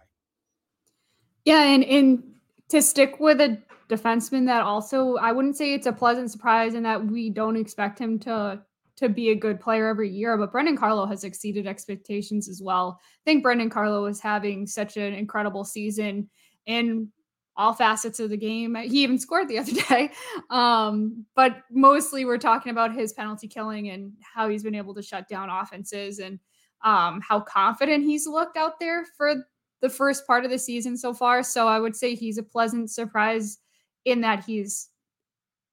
Yeah, 1.44 1.64
and 1.64 1.84
and 1.84 2.24
to 2.70 2.82
stick 2.82 3.20
with 3.20 3.40
a 3.42 3.62
defenseman 3.90 4.48
that 4.48 4.62
also 4.62 5.18
I 5.18 5.32
wouldn't 5.32 5.58
say 5.58 5.74
it's 5.74 5.88
a 5.88 5.94
pleasant 5.94 6.32
surprise 6.32 6.74
in 6.74 6.84
that 6.84 7.06
we 7.06 7.30
don't 7.30 7.56
expect 7.56 8.00
him 8.00 8.18
to 8.20 8.62
to 8.98 9.10
be 9.10 9.30
a 9.30 9.36
good 9.36 9.60
player 9.60 9.88
every 9.88 10.10
year, 10.10 10.38
but 10.38 10.52
Brandon 10.52 10.78
Carlo 10.78 11.06
has 11.06 11.24
exceeded 11.24 11.68
expectations 11.68 12.48
as 12.48 12.62
well. 12.62 13.00
I 13.02 13.24
think 13.26 13.44
Brandon 13.44 13.70
Carlo 13.70 14.06
is 14.06 14.22
having 14.22 14.66
such 14.66 14.98
an 14.98 15.14
incredible 15.14 15.66
season 15.66 16.30
in 16.66 17.10
all 17.58 17.74
facets 17.74 18.20
of 18.20 18.30
the 18.30 18.38
game. 18.38 18.76
He 18.76 19.04
even 19.04 19.18
scored 19.18 19.48
the 19.48 19.60
other 19.60 19.74
day. 19.74 20.12
Um, 20.50 21.26
but 21.36 21.58
mostly 21.72 22.26
we're 22.26 22.38
talking 22.38 22.72
about 22.72 22.96
his 22.96 23.14
penalty 23.14 23.48
killing 23.48 23.90
and 23.90 24.14
how 24.22 24.50
he's 24.50 24.64
been 24.64 24.76
able 24.76 24.94
to 24.96 25.02
shut 25.02 25.28
down 25.28 25.50
offenses 25.50 26.20
and 26.20 26.40
um, 26.84 27.22
how 27.22 27.40
confident 27.40 28.04
he's 28.04 28.28
looked 28.28 28.58
out 28.58 28.80
there 28.80 29.06
for 29.18 29.36
the 29.82 29.90
first 29.90 30.26
part 30.26 30.46
of 30.46 30.52
the 30.52 30.60
season 30.60 30.98
so 30.98 31.14
far. 31.14 31.44
So 31.44 31.68
I 31.68 31.80
would 31.80 31.96
say 31.96 32.16
he's 32.16 32.38
a 32.38 32.44
pleasant 32.44 32.92
surprise 32.92 33.58
in 34.06 34.22
that 34.22 34.44
he's 34.46 34.90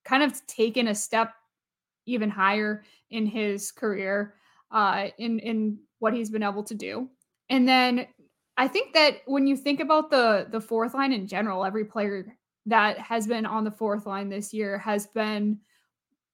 kind 0.04 0.22
of 0.22 0.44
taken 0.46 0.88
a 0.88 0.94
step 0.94 1.32
even 2.06 2.30
higher 2.30 2.84
in 3.10 3.26
his 3.26 3.72
career 3.72 4.34
uh, 4.70 5.08
in 5.18 5.38
in 5.38 5.78
what 5.98 6.14
he's 6.14 6.30
been 6.30 6.42
able 6.42 6.64
to 6.64 6.74
do. 6.74 7.08
And 7.48 7.68
then 7.68 8.06
I 8.56 8.68
think 8.68 8.94
that 8.94 9.22
when 9.26 9.46
you 9.46 9.56
think 9.56 9.80
about 9.80 10.10
the 10.10 10.46
the 10.50 10.60
fourth 10.60 10.94
line 10.94 11.12
in 11.12 11.26
general, 11.26 11.64
every 11.64 11.84
player 11.84 12.36
that 12.66 12.98
has 12.98 13.26
been 13.26 13.46
on 13.46 13.64
the 13.64 13.70
fourth 13.70 14.06
line 14.06 14.28
this 14.28 14.52
year 14.52 14.78
has 14.78 15.06
been 15.08 15.58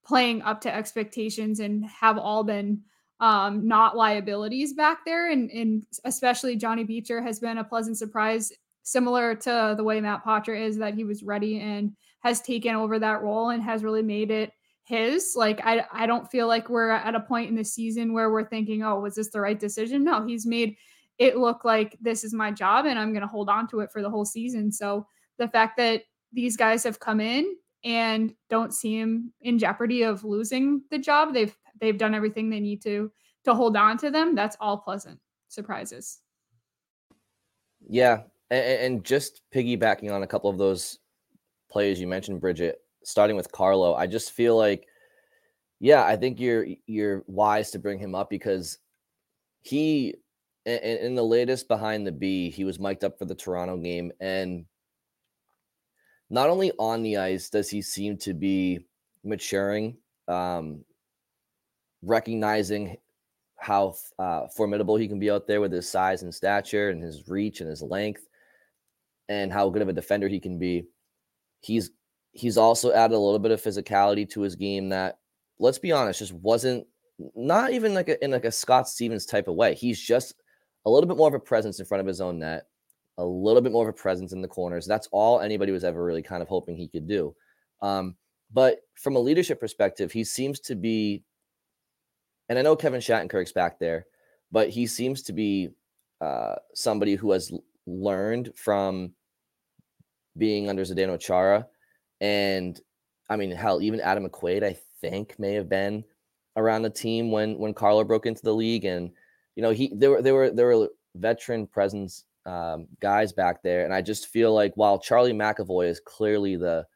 playing 0.04 0.42
up 0.42 0.60
to 0.62 0.74
expectations 0.74 1.60
and 1.60 1.84
have 1.86 2.18
all 2.18 2.44
been 2.44 2.80
um, 3.20 3.66
not 3.66 3.96
liabilities 3.96 4.72
back 4.74 5.04
there. 5.04 5.30
And, 5.30 5.50
and 5.50 5.82
especially 6.04 6.56
Johnny 6.56 6.84
Beecher 6.84 7.20
has 7.20 7.40
been 7.40 7.58
a 7.58 7.64
pleasant 7.64 7.98
surprise, 7.98 8.52
similar 8.82 9.34
to 9.34 9.74
the 9.76 9.84
way 9.84 10.00
Matt 10.00 10.24
Poitras 10.24 10.68
is, 10.68 10.78
that 10.78 10.94
he 10.94 11.04
was 11.04 11.22
ready 11.22 11.60
and 11.60 11.92
has 12.20 12.40
taken 12.40 12.74
over 12.74 12.98
that 12.98 13.22
role 13.22 13.50
and 13.50 13.62
has 13.62 13.84
really 13.84 14.02
made 14.02 14.30
it 14.30 14.52
his. 14.88 15.34
Like, 15.36 15.60
I, 15.64 15.84
I 15.92 16.06
don't 16.06 16.30
feel 16.30 16.48
like 16.48 16.68
we're 16.68 16.90
at 16.90 17.14
a 17.14 17.20
point 17.20 17.50
in 17.50 17.54
the 17.54 17.64
season 17.64 18.12
where 18.12 18.30
we're 18.30 18.48
thinking, 18.48 18.82
oh, 18.82 19.00
was 19.00 19.14
this 19.14 19.28
the 19.28 19.40
right 19.40 19.58
decision? 19.58 20.02
No, 20.02 20.26
he's 20.26 20.46
made 20.46 20.76
it 21.18 21.36
look 21.36 21.64
like 21.64 21.96
this 22.00 22.24
is 22.24 22.32
my 22.32 22.50
job 22.50 22.86
and 22.86 22.98
I'm 22.98 23.12
going 23.12 23.22
to 23.22 23.28
hold 23.28 23.48
on 23.48 23.68
to 23.68 23.80
it 23.80 23.90
for 23.92 24.02
the 24.02 24.10
whole 24.10 24.24
season. 24.24 24.72
So 24.72 25.06
the 25.36 25.48
fact 25.48 25.76
that 25.76 26.02
these 26.32 26.56
guys 26.56 26.84
have 26.84 27.00
come 27.00 27.20
in 27.20 27.56
and 27.84 28.34
don't 28.48 28.72
seem 28.72 29.32
in 29.40 29.58
jeopardy 29.58 30.02
of 30.02 30.24
losing 30.24 30.82
the 30.90 30.98
job, 30.98 31.34
they've 31.34 31.56
they've 31.80 31.98
done 31.98 32.14
everything 32.14 32.50
they 32.50 32.60
need 32.60 32.82
to 32.82 33.10
to 33.44 33.54
hold 33.54 33.76
on 33.76 33.98
to 33.98 34.10
them. 34.10 34.34
That's 34.34 34.56
all 34.60 34.78
pleasant 34.78 35.18
surprises. 35.48 36.20
Yeah, 37.88 38.22
and, 38.50 38.64
and 38.64 39.04
just 39.04 39.42
piggybacking 39.54 40.12
on 40.12 40.22
a 40.22 40.26
couple 40.26 40.50
of 40.50 40.58
those 40.58 40.98
plays 41.70 42.00
you 42.00 42.06
mentioned, 42.06 42.40
Bridgette, 42.40 42.74
starting 43.08 43.36
with 43.36 43.50
Carlo, 43.50 43.94
I 43.94 44.06
just 44.06 44.32
feel 44.32 44.56
like, 44.56 44.86
yeah, 45.80 46.04
I 46.04 46.16
think 46.16 46.38
you're 46.38 46.66
you're 46.86 47.24
wise 47.26 47.70
to 47.72 47.78
bring 47.78 47.98
him 47.98 48.14
up 48.14 48.30
because 48.30 48.78
he 49.62 50.14
in, 50.66 50.78
in 50.78 51.14
the 51.14 51.24
latest 51.24 51.68
behind 51.68 52.06
the 52.06 52.12
B, 52.12 52.50
he 52.50 52.64
was 52.64 52.78
mic'd 52.78 53.04
up 53.04 53.18
for 53.18 53.24
the 53.24 53.34
Toronto 53.34 53.76
game, 53.76 54.12
and 54.20 54.66
not 56.30 56.50
only 56.50 56.72
on 56.78 57.02
the 57.02 57.16
ice 57.16 57.48
does 57.48 57.70
he 57.70 57.80
seem 57.80 58.18
to 58.18 58.34
be 58.34 58.80
maturing 59.24 59.96
um, 60.28 60.84
recognizing 62.02 62.96
how 63.56 63.94
uh, 64.18 64.46
formidable 64.48 64.96
he 64.96 65.08
can 65.08 65.18
be 65.18 65.30
out 65.30 65.46
there 65.46 65.60
with 65.60 65.72
his 65.72 65.88
size 65.88 66.22
and 66.22 66.32
stature 66.32 66.90
and 66.90 67.02
his 67.02 67.26
reach 67.28 67.60
and 67.60 67.68
his 67.68 67.82
length 67.82 68.28
and 69.28 69.52
how 69.52 69.68
good 69.68 69.82
of 69.82 69.88
a 69.88 69.92
defender 69.92 70.28
he 70.28 70.38
can 70.38 70.58
be 70.58 70.84
he's 71.60 71.90
he's 72.32 72.58
also 72.58 72.92
added 72.92 73.14
a 73.14 73.18
little 73.18 73.38
bit 73.38 73.52
of 73.52 73.62
physicality 73.62 74.28
to 74.30 74.42
his 74.42 74.56
game 74.56 74.88
that 74.90 75.18
let's 75.58 75.78
be 75.78 75.92
honest 75.92 76.20
just 76.20 76.32
wasn't 76.34 76.86
not 77.34 77.72
even 77.72 77.94
like 77.94 78.08
a, 78.08 78.22
in 78.24 78.30
like 78.30 78.44
a 78.44 78.52
scott 78.52 78.88
stevens 78.88 79.26
type 79.26 79.48
of 79.48 79.54
way. 79.54 79.74
He's 79.74 80.00
just 80.00 80.34
a 80.86 80.90
little 80.90 81.08
bit 81.08 81.16
more 81.16 81.28
of 81.28 81.34
a 81.34 81.40
presence 81.40 81.80
in 81.80 81.86
front 81.86 82.00
of 82.00 82.06
his 82.06 82.20
own 82.20 82.38
net 82.38 82.66
a 83.18 83.24
little 83.24 83.60
bit 83.60 83.72
more 83.72 83.88
of 83.88 83.92
a 83.92 83.98
presence 83.98 84.32
in 84.32 84.40
the 84.40 84.48
corners. 84.48 84.86
That's 84.86 85.08
all 85.10 85.40
anybody 85.40 85.72
was 85.72 85.82
ever 85.82 86.04
really 86.04 86.22
kind 86.22 86.40
of 86.40 86.48
hoping 86.48 86.76
he 86.76 86.86
could 86.86 87.08
do. 87.08 87.34
Um, 87.82 88.14
but 88.52 88.78
from 88.94 89.16
a 89.16 89.20
leadership 89.20 89.60
perspective 89.60 90.12
he 90.12 90.24
seems 90.24 90.60
to 90.60 90.74
be 90.74 91.24
and 92.48 92.58
I 92.58 92.62
know 92.62 92.76
Kevin 92.76 93.00
Shattenkirk's 93.00 93.52
back 93.52 93.78
there, 93.78 94.06
but 94.50 94.70
he 94.70 94.86
seems 94.86 95.22
to 95.24 95.32
be 95.32 95.68
uh, 96.20 96.54
somebody 96.74 97.14
who 97.14 97.32
has 97.32 97.52
learned 97.86 98.52
from 98.56 99.12
being 100.36 100.68
under 100.68 100.82
Zdeno 100.82 101.20
Chara. 101.20 101.66
And 102.20 102.80
I 103.30 103.36
mean, 103.36 103.50
hell, 103.50 103.80
even 103.82 104.00
Adam 104.00 104.28
McQuaid, 104.28 104.64
I 104.64 104.76
think, 105.00 105.38
may 105.38 105.54
have 105.54 105.68
been 105.68 106.04
around 106.56 106.82
the 106.82 106.90
team 106.90 107.30
when 107.30 107.58
when 107.58 107.74
Carlo 107.74 108.04
broke 108.04 108.26
into 108.26 108.42
the 108.42 108.54
league. 108.54 108.84
And 108.84 109.10
you 109.56 109.62
know, 109.62 109.70
he 109.70 109.92
there 109.94 110.10
were 110.10 110.22
there 110.22 110.34
were 110.34 110.50
there 110.50 110.66
were 110.66 110.88
veteran 111.14 111.66
presence 111.66 112.24
um, 112.46 112.86
guys 113.00 113.32
back 113.32 113.62
there. 113.62 113.84
And 113.84 113.92
I 113.92 114.02
just 114.02 114.28
feel 114.28 114.54
like 114.54 114.72
while 114.74 114.98
Charlie 114.98 115.32
McAvoy 115.32 115.88
is 115.88 116.00
clearly 116.00 116.56
the 116.56 116.86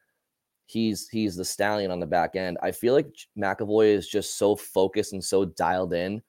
he's 0.67 1.09
he's 1.09 1.37
the 1.37 1.45
stallion 1.45 1.91
on 1.91 2.01
the 2.01 2.07
back 2.07 2.35
end. 2.37 2.59
I 2.63 2.73
feel 2.73 2.95
like 2.95 3.15
McAvoy 3.39 3.95
is 3.95 4.09
just 4.09 4.39
so 4.39 4.57
focused 4.57 5.13
and 5.13 5.23
so 5.23 5.45
dialed 5.45 5.93
in 5.93 6.23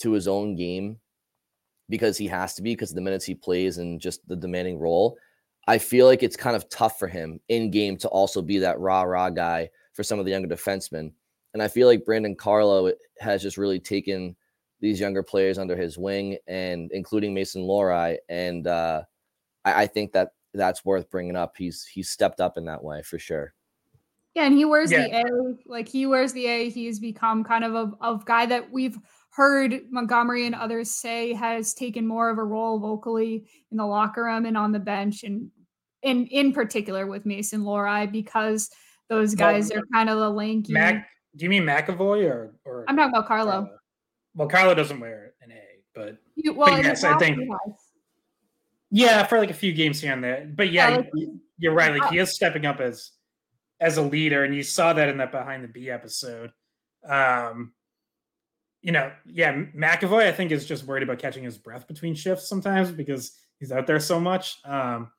to 0.00 0.12
his 0.12 0.28
own 0.28 0.54
game 0.54 0.98
because 1.88 2.16
he 2.16 2.26
has 2.28 2.54
to 2.54 2.62
be 2.62 2.72
because 2.72 2.94
the 2.94 3.00
minutes 3.00 3.24
he 3.24 3.34
plays 3.34 3.78
and 3.78 4.00
just 4.00 4.26
the 4.28 4.36
demanding 4.36 4.78
role. 4.78 5.18
I 5.68 5.76
feel 5.76 6.06
like 6.06 6.22
it's 6.22 6.36
kind 6.36 6.56
of 6.56 6.66
tough 6.70 6.98
for 6.98 7.06
him 7.06 7.40
in 7.48 7.70
game 7.70 7.98
to 7.98 8.08
also 8.08 8.40
be 8.40 8.58
that 8.58 8.80
rah 8.80 9.02
rah 9.02 9.28
guy 9.28 9.68
for 9.92 10.02
some 10.02 10.18
of 10.18 10.24
the 10.24 10.30
younger 10.30 10.48
defensemen. 10.48 11.12
And 11.52 11.62
I 11.62 11.68
feel 11.68 11.86
like 11.86 12.06
Brandon 12.06 12.34
Carlo 12.34 12.90
has 13.20 13.42
just 13.42 13.58
really 13.58 13.78
taken 13.78 14.34
these 14.80 14.98
younger 14.98 15.22
players 15.22 15.58
under 15.58 15.76
his 15.76 15.98
wing 15.98 16.38
and 16.46 16.90
including 16.92 17.34
Mason 17.34 17.62
Lohrei. 17.62 18.16
And 18.30 18.66
uh, 18.66 19.02
I, 19.66 19.82
I 19.82 19.86
think 19.86 20.12
that 20.12 20.30
that's 20.54 20.86
worth 20.86 21.10
bringing 21.10 21.36
up. 21.36 21.54
He's 21.58 21.84
he's 21.84 22.08
stepped 22.08 22.40
up 22.40 22.56
in 22.56 22.64
that 22.64 22.82
way 22.82 23.02
for 23.02 23.18
sure. 23.18 23.52
Yeah, 24.34 24.44
and 24.44 24.56
he 24.56 24.64
wears 24.64 24.90
yeah. 24.90 25.02
the 25.02 25.16
A. 25.20 25.24
Like 25.66 25.88
he 25.88 26.06
wears 26.06 26.32
the 26.32 26.46
A. 26.46 26.70
He's 26.70 26.98
become 26.98 27.44
kind 27.44 27.64
of 27.64 27.74
a, 27.74 27.92
a 28.00 28.20
guy 28.24 28.46
that 28.46 28.70
we've 28.70 28.96
heard 29.30 29.82
Montgomery 29.90 30.46
and 30.46 30.54
others 30.54 30.90
say 30.90 31.32
has 31.34 31.74
taken 31.74 32.06
more 32.06 32.30
of 32.30 32.38
a 32.38 32.44
role 32.44 32.78
vocally 32.78 33.46
in 33.70 33.76
the 33.76 33.86
locker 33.86 34.24
room 34.24 34.46
and 34.46 34.56
on 34.56 34.72
the 34.72 34.78
bench, 34.78 35.24
and 35.24 35.50
in 36.02 36.26
in 36.26 36.52
particular 36.52 37.06
with 37.06 37.26
Mason 37.26 37.62
Lohrei 37.62 38.10
because 38.10 38.70
those 39.08 39.34
guys 39.34 39.70
well, 39.70 39.80
are 39.80 39.86
kind 39.92 40.10
of 40.10 40.18
the 40.18 40.30
lanky. 40.30 40.72
Mac, 40.72 41.08
do 41.36 41.44
you 41.44 41.50
mean 41.50 41.64
McAvoy 41.64 42.28
or 42.30 42.54
or? 42.64 42.84
I'm 42.88 42.96
talking 42.96 43.14
about 43.14 43.26
Carlo. 43.26 43.52
Uh, 43.52 43.66
well, 44.34 44.48
Carlo 44.48 44.74
doesn't 44.74 45.00
wear 45.00 45.32
an 45.42 45.50
A, 45.50 45.62
but, 45.94 46.18
well, 46.54 46.70
but 46.70 46.84
yes, 46.84 47.04
I 47.04 47.16
think. 47.18 47.38
Yeah, 48.90 49.24
for 49.26 49.38
like 49.38 49.50
a 49.50 49.54
few 49.54 49.72
games 49.72 50.00
here 50.00 50.12
and 50.12 50.24
there. 50.24 50.50
But 50.54 50.70
yeah, 50.72 50.88
Yeah, 50.90 50.96
like- 50.96 51.10
you- 51.14 51.40
you're 51.58 51.74
right. 51.74 51.98
Like 51.98 52.10
he 52.10 52.18
is 52.18 52.32
stepping 52.32 52.66
up 52.66 52.80
as 52.80 53.10
as 53.80 53.96
a 53.96 54.02
leader, 54.02 54.44
and 54.44 54.54
you 54.54 54.62
saw 54.62 54.92
that 54.92 55.08
in 55.08 55.18
that 55.18 55.32
behind 55.32 55.64
the 55.64 55.68
B 55.68 55.90
episode. 55.90 56.52
Um, 57.08 57.72
you 58.80 58.92
know, 58.92 59.10
yeah, 59.26 59.52
McAvoy, 59.54 60.26
I 60.26 60.32
think, 60.32 60.52
is 60.52 60.66
just 60.66 60.84
worried 60.84 61.02
about 61.02 61.18
catching 61.18 61.44
his 61.44 61.58
breath 61.58 61.88
between 61.88 62.14
shifts 62.14 62.48
sometimes 62.48 62.92
because 62.92 63.32
he's 63.58 63.72
out 63.72 63.86
there 63.86 63.98
so 64.00 64.20
much. 64.20 64.58
Um, 64.64 65.10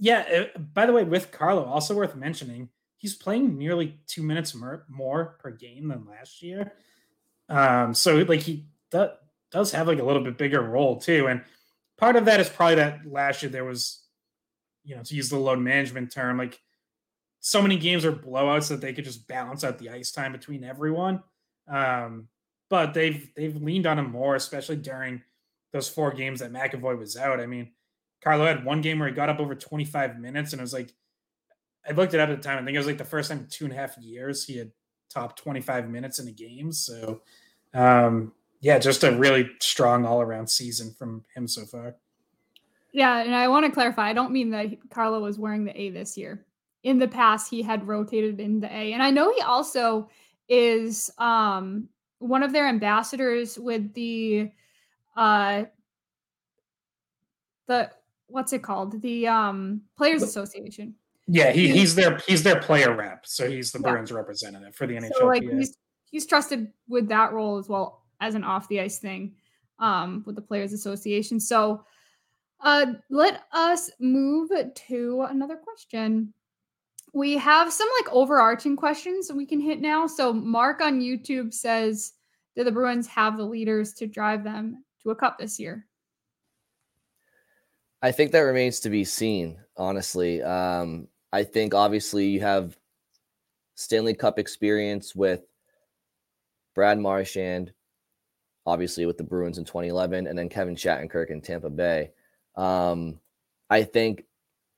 yeah, 0.00 0.48
uh, 0.56 0.58
by 0.58 0.86
the 0.86 0.92
way, 0.92 1.04
with 1.04 1.30
Carlo, 1.30 1.64
also 1.64 1.94
worth 1.94 2.16
mentioning, 2.16 2.70
he's 2.96 3.14
playing 3.14 3.58
nearly 3.58 4.00
two 4.06 4.22
minutes 4.22 4.54
more, 4.54 4.86
more 4.88 5.36
per 5.38 5.50
game 5.50 5.88
than 5.88 6.06
last 6.08 6.42
year. 6.42 6.72
Um, 7.48 7.92
so 7.94 8.16
like 8.16 8.40
he 8.40 8.66
do, 8.90 9.10
does 9.50 9.72
have 9.72 9.86
like 9.86 9.98
a 9.98 10.04
little 10.04 10.24
bit 10.24 10.38
bigger 10.38 10.62
role 10.62 10.98
too, 10.98 11.28
and 11.28 11.44
part 11.98 12.16
of 12.16 12.24
that 12.24 12.40
is 12.40 12.48
probably 12.48 12.76
that 12.76 13.00
last 13.06 13.42
year 13.42 13.50
there 13.50 13.64
was, 13.64 14.02
you 14.84 14.96
know, 14.96 15.02
to 15.02 15.14
use 15.14 15.28
the 15.28 15.38
load 15.38 15.58
management 15.58 16.10
term, 16.10 16.38
like 16.38 16.58
so 17.40 17.60
many 17.60 17.76
games 17.76 18.04
are 18.04 18.12
blowouts 18.12 18.68
that 18.68 18.80
they 18.80 18.94
could 18.94 19.04
just 19.04 19.28
balance 19.28 19.64
out 19.64 19.78
the 19.78 19.90
ice 19.90 20.12
time 20.12 20.32
between 20.32 20.64
everyone. 20.64 21.22
Um, 21.68 22.28
but 22.70 22.94
they've 22.94 23.28
they've 23.34 23.56
leaned 23.56 23.86
on 23.86 23.98
him 23.98 24.10
more, 24.10 24.34
especially 24.34 24.76
during 24.76 25.22
those 25.72 25.88
four 25.88 26.12
games 26.12 26.40
that 26.40 26.52
McAvoy 26.52 26.98
was 26.98 27.16
out. 27.16 27.40
I 27.40 27.46
mean, 27.46 27.72
Carlo 28.22 28.46
had 28.46 28.64
one 28.64 28.80
game 28.80 28.98
where 28.98 29.08
he 29.08 29.14
got 29.14 29.28
up 29.28 29.40
over 29.40 29.54
25 29.54 30.18
minutes, 30.18 30.52
and 30.52 30.60
it 30.60 30.62
was 30.62 30.72
like 30.72 30.92
I 31.88 31.92
looked 31.92 32.14
it 32.14 32.20
up 32.20 32.28
at 32.28 32.36
the 32.36 32.42
time. 32.42 32.58
I 32.58 32.64
think 32.64 32.74
it 32.74 32.78
was 32.78 32.86
like 32.86 32.98
the 32.98 33.04
first 33.04 33.30
time 33.30 33.40
in 33.40 33.46
two 33.48 33.64
and 33.64 33.72
a 33.72 33.76
half 33.76 33.96
years 33.98 34.44
he 34.44 34.58
had 34.58 34.70
top 35.08 35.36
25 35.36 35.88
minutes 35.88 36.18
in 36.18 36.28
a 36.28 36.32
game. 36.32 36.72
So 36.72 37.22
um 37.74 38.32
yeah, 38.60 38.78
just 38.78 39.04
a 39.04 39.16
really 39.16 39.48
strong 39.60 40.04
all 40.04 40.20
around 40.20 40.48
season 40.48 40.94
from 40.98 41.24
him 41.34 41.48
so 41.48 41.64
far. 41.64 41.96
Yeah, 42.92 43.22
and 43.22 43.34
I 43.34 43.48
want 43.48 43.64
to 43.66 43.72
clarify. 43.72 44.08
I 44.08 44.12
don't 44.12 44.32
mean 44.32 44.50
that 44.50 44.90
Carlo 44.90 45.20
was 45.20 45.38
wearing 45.38 45.64
the 45.64 45.80
A 45.80 45.90
this 45.90 46.16
year. 46.16 46.44
In 46.82 46.98
the 46.98 47.08
past, 47.08 47.50
he 47.50 47.62
had 47.62 47.86
rotated 47.86 48.40
in 48.40 48.60
the 48.60 48.66
A, 48.66 48.92
and 48.92 49.02
I 49.02 49.10
know 49.10 49.32
he 49.32 49.40
also 49.42 50.08
is 50.48 51.10
um, 51.18 51.88
one 52.18 52.42
of 52.42 52.52
their 52.52 52.66
ambassadors 52.66 53.58
with 53.58 53.92
the 53.94 54.50
uh, 55.16 55.64
the 57.66 57.90
what's 58.30 58.52
it 58.52 58.62
called? 58.62 59.00
The 59.02 59.26
um, 59.28 59.82
Players 59.96 60.22
Association. 60.22 60.94
Yeah, 61.26 61.52
he, 61.52 61.68
He- 61.68 61.78
he's 61.78 61.94
their 61.94 62.18
he's 62.26 62.42
their 62.42 62.60
player 62.60 62.94
rep, 62.96 63.26
so 63.26 63.48
he's 63.48 63.70
the 63.72 63.80
Yeah. 63.80 63.90
Bruins 63.92 64.10
representative 64.12 64.74
for 64.74 64.86
the 64.86 64.94
NHL. 64.94 65.10
So 65.18 65.26
like 65.26 65.42
he's 65.42 65.76
he's 66.10 66.26
trusted 66.26 66.68
with 66.88 67.08
that 67.08 67.32
role 67.32 67.56
as 67.58 67.68
well 67.68 68.02
as 68.20 68.34
an 68.34 68.42
off 68.44 68.68
the 68.68 68.80
ice 68.80 68.98
thing 68.98 69.34
um, 69.78 70.22
with 70.26 70.34
the 70.36 70.42
Players 70.42 70.72
Association. 70.72 71.38
So 71.38 71.84
uh, 72.62 72.86
let 73.10 73.42
us 73.52 73.90
move 74.00 74.50
to 74.88 75.26
another 75.30 75.56
question. 75.56 76.34
We 77.12 77.36
have 77.38 77.72
some 77.72 77.88
like 78.00 78.12
overarching 78.12 78.76
questions 78.76 79.26
that 79.28 79.36
we 79.36 79.46
can 79.46 79.60
hit 79.60 79.80
now. 79.80 80.06
So 80.06 80.32
Mark 80.32 80.80
on 80.80 81.00
YouTube 81.00 81.54
says, 81.54 82.12
"Do 82.56 82.64
the 82.64 82.72
Bruins 82.72 83.06
have 83.06 83.36
the 83.36 83.44
leaders 83.44 83.94
to 83.94 84.06
drive 84.06 84.42
them 84.44 84.84
to 85.02 85.10
a 85.10 85.14
cup 85.16 85.38
this 85.38 85.58
year?" 85.60 85.86
I 88.02 88.12
think 88.12 88.32
that 88.32 88.40
remains 88.40 88.80
to 88.80 88.90
be 88.90 89.04
seen, 89.04 89.58
honestly. 89.76 90.42
Um, 90.42 91.08
I 91.32 91.44
think 91.44 91.74
obviously 91.74 92.26
you 92.26 92.40
have 92.40 92.76
Stanley 93.74 94.14
Cup 94.14 94.38
experience 94.38 95.14
with 95.14 95.42
Brad 96.74 96.98
Marchand, 96.98 97.72
obviously 98.64 99.04
with 99.04 99.18
the 99.18 99.24
Bruins 99.24 99.58
in 99.58 99.64
2011, 99.64 100.26
and 100.26 100.38
then 100.38 100.48
Kevin 100.48 100.76
Shattenkirk 100.76 101.30
in 101.30 101.40
Tampa 101.42 101.68
Bay. 101.68 102.12
Um, 102.56 103.20
I 103.68 103.82
think 103.82 104.24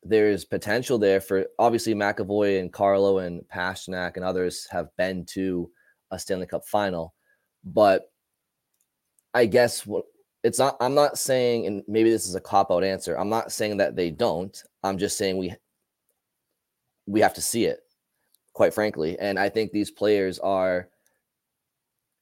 there's 0.03 0.45
potential 0.45 0.99
there 0.99 1.21
for 1.21 1.47
obviously 1.59 1.95
McAvoy 1.95 2.59
and 2.59 2.73
Carlo 2.73 3.19
and 3.19 3.43
Pastrnak 3.49 4.17
and 4.17 4.25
others 4.25 4.67
have 4.71 4.95
been 4.97 5.25
to 5.27 5.71
a 6.11 6.19
Stanley 6.19 6.47
Cup 6.47 6.67
final, 6.67 7.15
but 7.65 8.11
I 9.33 9.47
guess 9.47 9.87
what 9.87 10.07
it's 10.43 10.59
not 10.59 10.77
i'm 10.81 10.95
not 10.95 11.19
saying 11.19 11.67
and 11.67 11.83
maybe 11.87 12.11
this 12.11 12.27
is 12.27 12.35
a 12.35 12.41
cop 12.41 12.71
out 12.71 12.85
answer 12.85 13.19
i'm 13.19 13.29
not 13.29 13.53
saying 13.53 13.77
that 13.77 13.97
they 13.97 14.11
don't 14.11 14.65
i'm 14.83 14.99
just 14.99 15.17
saying 15.17 15.37
we 15.37 15.55
we 17.07 17.21
have 17.21 17.35
to 17.35 17.43
see 17.43 17.65
it 17.65 17.81
quite 18.53 18.75
frankly 18.75 19.19
and 19.19 19.39
i 19.39 19.49
think 19.49 19.73
these 19.73 19.91
players 19.91 20.39
are 20.39 20.89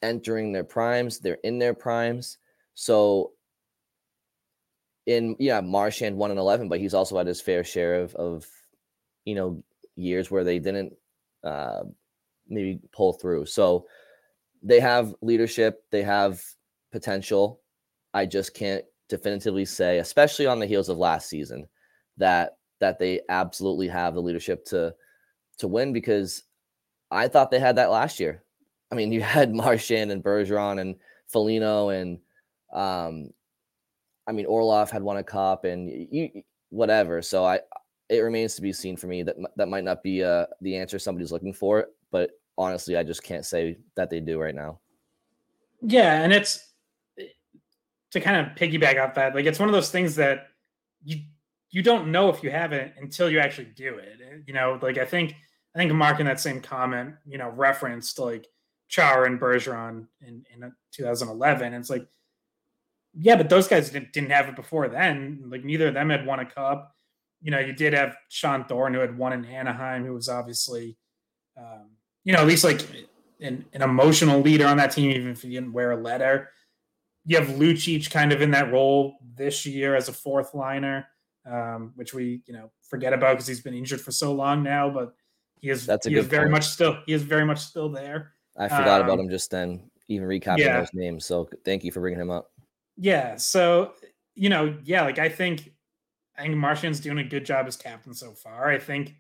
entering 0.03 0.53
their 0.53 0.65
primes 0.65 1.19
they're 1.19 1.39
in 1.45 1.59
their 1.59 1.75
primes 1.75 2.39
so 2.75 3.33
in 5.07 5.37
yeah 5.39 5.61
marchand 5.61 6.17
1 6.17 6.31
and 6.31 6.41
11 6.41 6.69
but 6.69 6.79
he's 6.79 6.95
also 6.95 7.19
had 7.19 7.27
his 7.27 7.41
fair 7.41 7.65
share 7.65 7.97
of 7.97 8.15
of 8.15 8.47
you 9.25 9.35
know 9.35 9.63
years 9.97 10.31
where 10.31 10.45
they 10.45 10.59
didn't 10.59 10.93
uh 11.45 11.83
maybe 12.49 12.81
pull 12.93 13.13
through 13.13 13.45
so 13.45 13.87
they 14.63 14.81
have 14.81 15.15
leadership 15.21 15.85
they 15.91 16.03
have 16.03 16.43
potential 16.93 17.61
I 18.15 18.27
just 18.27 18.55
can't 18.55 18.85
definitively 19.09 19.65
say, 19.65 19.99
especially 19.99 20.47
on 20.47 20.59
the 20.59 20.67
heels 20.67 20.89
of 20.89 20.99
last 20.99 21.29
season, 21.29 21.67
that 22.17 22.57
that 22.81 22.99
they 22.99 23.21
absolutely 23.29 23.89
have 23.89 24.15
the 24.15 24.23
leadership 24.23 24.65
to 24.67 24.95
to 25.59 25.69
win 25.69 25.93
because 25.93 26.45
I 27.11 27.29
thought 27.29 27.51
they 27.51 27.61
had 27.61 27.77
that 27.77 27.91
last 27.91 28.19
year. 28.19 28.43
I 28.91 28.95
mean, 28.95 29.13
you 29.13 29.21
had 29.21 29.55
Marchand 29.55 30.11
and 30.11 30.25
Bergeron 30.25 30.81
and 30.81 30.97
Foligno 31.29 31.91
and 31.91 32.19
um 32.73 33.31
I 34.27 34.33
mean 34.33 34.47
Orlov 34.47 34.91
had 34.91 35.03
won 35.03 35.17
a 35.17 35.25
cup 35.25 35.65
and 35.65 35.89
you 35.89 36.43
whatever. 36.71 37.23
So 37.23 37.45
I 37.45 37.61
it 38.09 38.21
remains 38.21 38.57
to 38.57 38.63
be 38.63 38.73
seen 38.73 38.97
for 38.97 39.07
me 39.07 39.23
that 39.23 39.37
that 39.57 39.69
might 39.69 39.85
not 39.85 40.03
be 40.03 40.25
uh 40.25 40.47
the 40.61 40.77
answer 40.77 40.99
somebody's 40.99 41.33
looking 41.33 41.53
for, 41.53 41.87
but 42.11 42.31
honestly, 42.59 42.97
I 42.97 43.03
just 43.03 43.23
can't 43.23 43.47
say 43.47 43.79
that 43.97 44.11
they 44.11 44.21
do 44.21 44.39
right 44.39 44.55
now. 44.55 44.81
Yeah, 45.83 46.23
and 46.23 46.33
it's 46.33 46.70
to 48.13 48.21
kind 48.21 48.47
of 48.47 48.57
piggyback 48.57 49.03
off 49.03 49.15
that, 49.15 49.35
like 49.35 49.47
it's 49.47 49.59
one 49.59 49.69
of 49.69 49.75
those 49.75 49.91
things 49.91 50.17
that 50.17 50.49
you 51.03 51.21
you 51.71 51.83
don't 51.83 52.11
know 52.11 52.29
if 52.29 52.43
you 52.43 52.51
have 52.51 52.73
it 52.73 52.95
until 53.01 53.31
you 53.31 53.39
actually 53.39 53.69
do 53.77 53.97
it. 53.97 54.19
You 54.47 54.55
know, 54.55 54.79
like 54.83 54.99
I 54.99 55.05
think 55.05 55.35
I 55.75 55.79
think 55.79 55.93
Mark 55.93 56.21
in 56.21 56.27
that 56.27 56.41
same 56.41 56.61
comment, 56.61 57.15
you 57.25 57.39
know, 57.39 57.49
referenced 57.49 58.19
like 58.19 58.49
Chara 58.89 59.27
and 59.27 59.41
Bergeron 59.41 60.07
in, 60.21 60.45
in 60.53 60.73
2011. 60.93 61.67
And 61.67 61.77
it's 61.77 61.91
like, 61.91 62.07
yeah, 63.15 63.37
but 63.37 63.49
those 63.49 63.69
guys 63.69 63.91
didn't, 63.91 64.13
didn't 64.13 64.31
have 64.31 64.49
it 64.49 64.57
before 64.57 64.89
then. 64.89 65.45
Like 65.47 65.65
neither 65.65 65.89
of 65.89 65.95
them 65.95 66.11
had 66.11 66.27
won 66.27 66.41
a 66.41 66.47
cup. 66.47 66.95
You 67.41 67.53
know, 67.53 67.61
you 67.61 67.73
did 67.73 67.93
have 67.93 68.17
Sean 68.29 68.65
Thorne 68.65 68.93
who 68.93 69.01
had 69.01 69.17
won 69.17 69.33
in 69.33 69.45
Anaheim, 69.45 70.05
who 70.05 70.13
was 70.13 70.29
obviously, 70.29 70.97
um, 71.57 71.91
you 72.25 72.33
know, 72.33 72.41
at 72.41 72.47
least 72.47 72.65
like 72.65 72.83
an, 73.41 73.65
an 73.73 73.83
emotional 73.83 74.41
leader 74.41 74.67
on 74.67 74.77
that 74.79 74.91
team, 74.91 75.11
even 75.11 75.31
if 75.31 75.43
he 75.43 75.51
didn't 75.51 75.73
wear 75.73 75.93
a 75.93 75.97
letter 75.97 76.51
you 77.25 77.37
have 77.39 77.49
Lucic 77.49 78.11
kind 78.11 78.33
of 78.33 78.41
in 78.43 78.51
that 78.53 78.73
role 78.73 79.17
this 79.37 79.67
year 79.67 79.95
as 79.95 80.09
a 80.09 80.13
fourth 80.13 80.55
liner, 80.55 81.07
um, 81.47 81.93
which 81.97 82.15
we 82.15 82.43
you 82.47 82.55
know 82.55 82.71
forget 82.83 83.13
about 83.13 83.35
because 83.35 83.47
he's 83.47 83.61
been 83.61 83.75
injured 83.75 84.01
for 84.01 84.13
so 84.13 84.33
long 84.33 84.63
now. 84.63 84.91
But 84.91 85.15
he 85.61 85.71
is 85.71 85.87
That's 85.87 86.07
a 86.07 86.11
he 86.11 86.17
is 86.17 86.27
very 86.27 86.45
point. 86.45 86.53
much 86.53 86.65
still 86.69 86.99
he 87.07 87.13
is 87.13 87.23
very 87.23 87.45
much 87.45 87.61
still 87.61 87.89
there. 87.89 88.33
I 88.57 88.69
forgot 88.69 89.01
about 89.01 89.19
Um, 89.19 89.27
him 89.27 89.31
just 89.31 89.51
then, 89.51 89.91
even 90.09 90.27
recapping 90.27 90.59
yeah. 90.59 90.81
those 90.81 90.93
names. 90.93 91.25
So 91.25 91.49
thank 91.65 91.85
you 91.85 91.93
for 91.93 92.01
bringing 92.01 92.21
him 92.21 92.31
up. 92.31 92.51
Yeah, 92.97 93.37
so 93.37 93.95
you 94.35 94.49
know, 94.49 94.77
yeah, 94.85 95.03
like 95.03 95.19
I 95.19 95.29
think 95.29 95.71
I 96.37 96.43
think 96.43 96.57
Marchand's 96.57 97.01
doing 97.01 97.19
a 97.19 97.25
good 97.25 97.45
job 97.45 97.67
as 97.67 97.77
captain 97.77 98.15
so 98.15 98.33
far. 98.33 98.71
I 98.71 98.79
think 98.79 99.15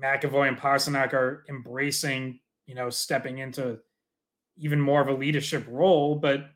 McAvoy 0.00 0.48
and 0.48 0.56
Pastrnak 0.58 1.12
are 1.12 1.44
embracing, 1.48 2.40
you 2.66 2.74
know, 2.74 2.90
stepping 2.90 3.38
into 3.38 3.78
even 4.56 4.80
more 4.80 5.00
of 5.00 5.08
a 5.08 5.12
leadership 5.14 5.64
role. 5.68 6.16
But 6.16 6.50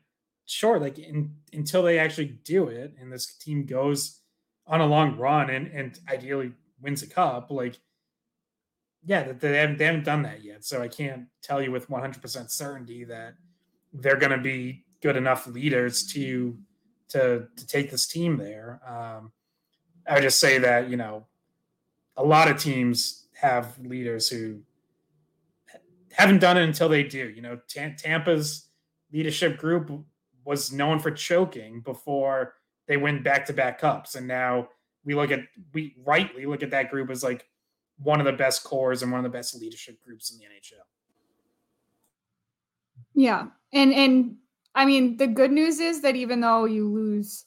sure, 0.47 0.79
like 0.79 0.97
in, 0.97 1.35
until 1.53 1.83
they 1.83 1.99
actually 1.99 2.39
do 2.43 2.67
it 2.67 2.95
and 2.99 3.11
this 3.11 3.35
team 3.35 3.65
goes 3.65 4.21
on 4.65 4.81
a 4.81 4.85
long 4.85 5.17
run 5.17 5.49
and, 5.49 5.67
and 5.67 5.99
ideally 6.09 6.53
wins 6.81 7.03
a 7.03 7.07
cup, 7.07 7.51
like 7.51 7.77
yeah, 9.05 9.31
they 9.31 9.57
haven't 9.57 9.77
they 9.77 9.85
haven't 9.85 10.03
done 10.03 10.23
that 10.23 10.43
yet. 10.43 10.65
So 10.65 10.81
I 10.81 10.87
can't 10.87 11.27
tell 11.41 11.61
you 11.61 11.71
with 11.71 11.89
100% 11.89 12.51
certainty 12.51 13.03
that 13.05 13.35
they're 13.93 14.17
going 14.17 14.31
to 14.31 14.37
be 14.37 14.85
good 15.01 15.15
enough 15.15 15.47
leaders 15.47 16.05
to 16.07 16.57
to 17.09 17.47
to 17.55 17.67
take 17.67 17.91
this 17.91 18.07
team 18.07 18.37
there. 18.37 18.81
Um, 18.85 19.31
I 20.07 20.15
would 20.15 20.23
just 20.23 20.39
say 20.39 20.57
that 20.57 20.89
you 20.89 20.97
know 20.97 21.25
a 22.15 22.23
lot 22.23 22.49
of 22.49 22.57
teams 22.57 23.27
have 23.39 23.77
leaders 23.79 24.27
who 24.27 24.61
haven't 26.11 26.39
done 26.39 26.57
it 26.57 26.63
until 26.63 26.89
they 26.89 27.03
do. 27.03 27.29
You 27.29 27.41
know, 27.41 27.59
Tam- 27.69 27.95
Tampa's 27.95 28.67
leadership 29.13 29.57
group 29.57 29.89
was 30.47 30.71
known 30.71 30.97
for 30.97 31.11
choking 31.11 31.81
before 31.81 32.53
they 32.87 32.95
win 32.95 33.21
back-to-back 33.21 33.79
cups, 33.79 34.15
and 34.15 34.25
now 34.25 34.69
we 35.03 35.13
look 35.13 35.29
at 35.29 35.41
we 35.73 35.93
rightly 36.05 36.45
look 36.45 36.63
at 36.63 36.71
that 36.71 36.89
group 36.89 37.09
as 37.09 37.21
like 37.21 37.45
one 38.01 38.21
of 38.21 38.25
the 38.25 38.31
best 38.31 38.63
cores 38.63 39.03
and 39.03 39.11
one 39.11 39.19
of 39.19 39.29
the 39.29 39.37
best 39.37 39.59
leadership 39.59 40.01
groups 40.05 40.31
in 40.31 40.37
the 40.37 40.45
NHL. 40.45 40.85
Yeah. 43.13 43.47
And 43.73 43.93
and 43.93 44.37
I 44.73 44.85
mean 44.85 45.17
the 45.17 45.27
good 45.27 45.51
news 45.51 45.81
is 45.81 46.01
that 46.01 46.15
even 46.15 46.39
though 46.39 46.63
you 46.63 46.87
lose 46.87 47.43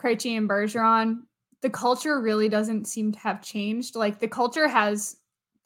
Krejci 0.00 0.36
and 0.36 0.48
Bergeron, 0.48 1.22
the 1.60 1.70
culture 1.70 2.18
really 2.20 2.48
doesn't 2.48 2.86
seem 2.86 3.12
to 3.12 3.18
have 3.18 3.42
changed. 3.42 3.94
Like 3.94 4.20
the 4.20 4.28
culture 4.28 4.68
has 4.68 5.16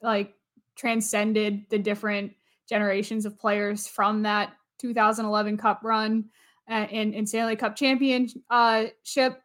like 0.01 0.33
transcended 0.75 1.65
the 1.69 1.79
different 1.79 2.33
generations 2.67 3.25
of 3.25 3.39
players 3.39 3.87
from 3.87 4.23
that 4.23 4.53
2011 4.79 5.57
Cup 5.57 5.79
run 5.83 6.25
and, 6.67 7.13
uh, 7.13 7.17
and 7.17 7.27
Stanley 7.27 7.55
Cup 7.55 7.75
championship 7.75 9.41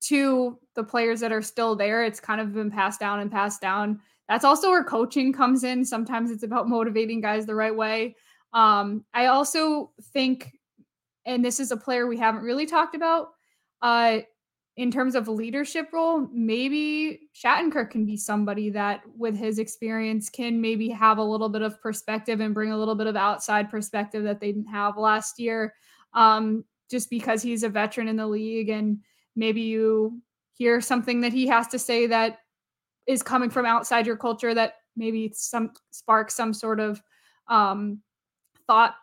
to 0.00 0.58
the 0.74 0.84
players 0.84 1.20
that 1.20 1.32
are 1.32 1.42
still 1.42 1.74
there. 1.74 2.04
It's 2.04 2.20
kind 2.20 2.40
of 2.40 2.54
been 2.54 2.70
passed 2.70 3.00
down 3.00 3.20
and 3.20 3.30
passed 3.30 3.60
down. 3.60 4.00
That's 4.28 4.44
also 4.44 4.70
where 4.70 4.84
coaching 4.84 5.32
comes 5.32 5.64
in. 5.64 5.84
Sometimes 5.84 6.30
it's 6.30 6.42
about 6.42 6.68
motivating 6.68 7.20
guys 7.20 7.46
the 7.46 7.54
right 7.54 7.74
way. 7.74 8.16
Um, 8.52 9.04
I 9.14 9.26
also 9.26 9.92
think, 10.12 10.52
and 11.24 11.44
this 11.44 11.60
is 11.60 11.70
a 11.70 11.76
player 11.76 12.06
we 12.06 12.16
haven't 12.16 12.42
really 12.42 12.66
talked 12.66 12.94
about, 12.94 13.28
uh, 13.82 14.20
in 14.76 14.90
terms 14.90 15.14
of 15.14 15.26
leadership 15.26 15.88
role, 15.92 16.28
maybe 16.32 17.30
Shattenkirk 17.34 17.90
can 17.90 18.04
be 18.04 18.16
somebody 18.16 18.68
that, 18.70 19.00
with 19.16 19.34
his 19.34 19.58
experience, 19.58 20.28
can 20.28 20.60
maybe 20.60 20.90
have 20.90 21.16
a 21.16 21.22
little 21.22 21.48
bit 21.48 21.62
of 21.62 21.80
perspective 21.80 22.40
and 22.40 22.52
bring 22.52 22.72
a 22.72 22.76
little 22.76 22.94
bit 22.94 23.06
of 23.06 23.16
outside 23.16 23.70
perspective 23.70 24.22
that 24.24 24.38
they 24.38 24.52
didn't 24.52 24.68
have 24.68 24.98
last 24.98 25.38
year. 25.38 25.72
Um, 26.16 26.64
just 26.90 27.10
because 27.10 27.42
he's 27.42 27.62
a 27.62 27.68
veteran 27.68 28.08
in 28.08 28.16
the 28.16 28.26
league, 28.26 28.68
and 28.68 28.98
maybe 29.36 29.60
you 29.60 30.20
hear 30.54 30.80
something 30.80 31.20
that 31.20 31.32
he 31.32 31.46
has 31.46 31.68
to 31.68 31.78
say 31.78 32.06
that 32.06 32.38
is 33.06 33.22
coming 33.22 33.50
from 33.50 33.66
outside 33.66 34.06
your 34.06 34.16
culture 34.16 34.54
that 34.54 34.74
maybe 34.96 35.30
some 35.34 35.70
sparks 35.90 36.34
some 36.34 36.52
sort 36.52 36.80
of 36.80 37.00
um, 37.48 38.00
thought 38.66 38.96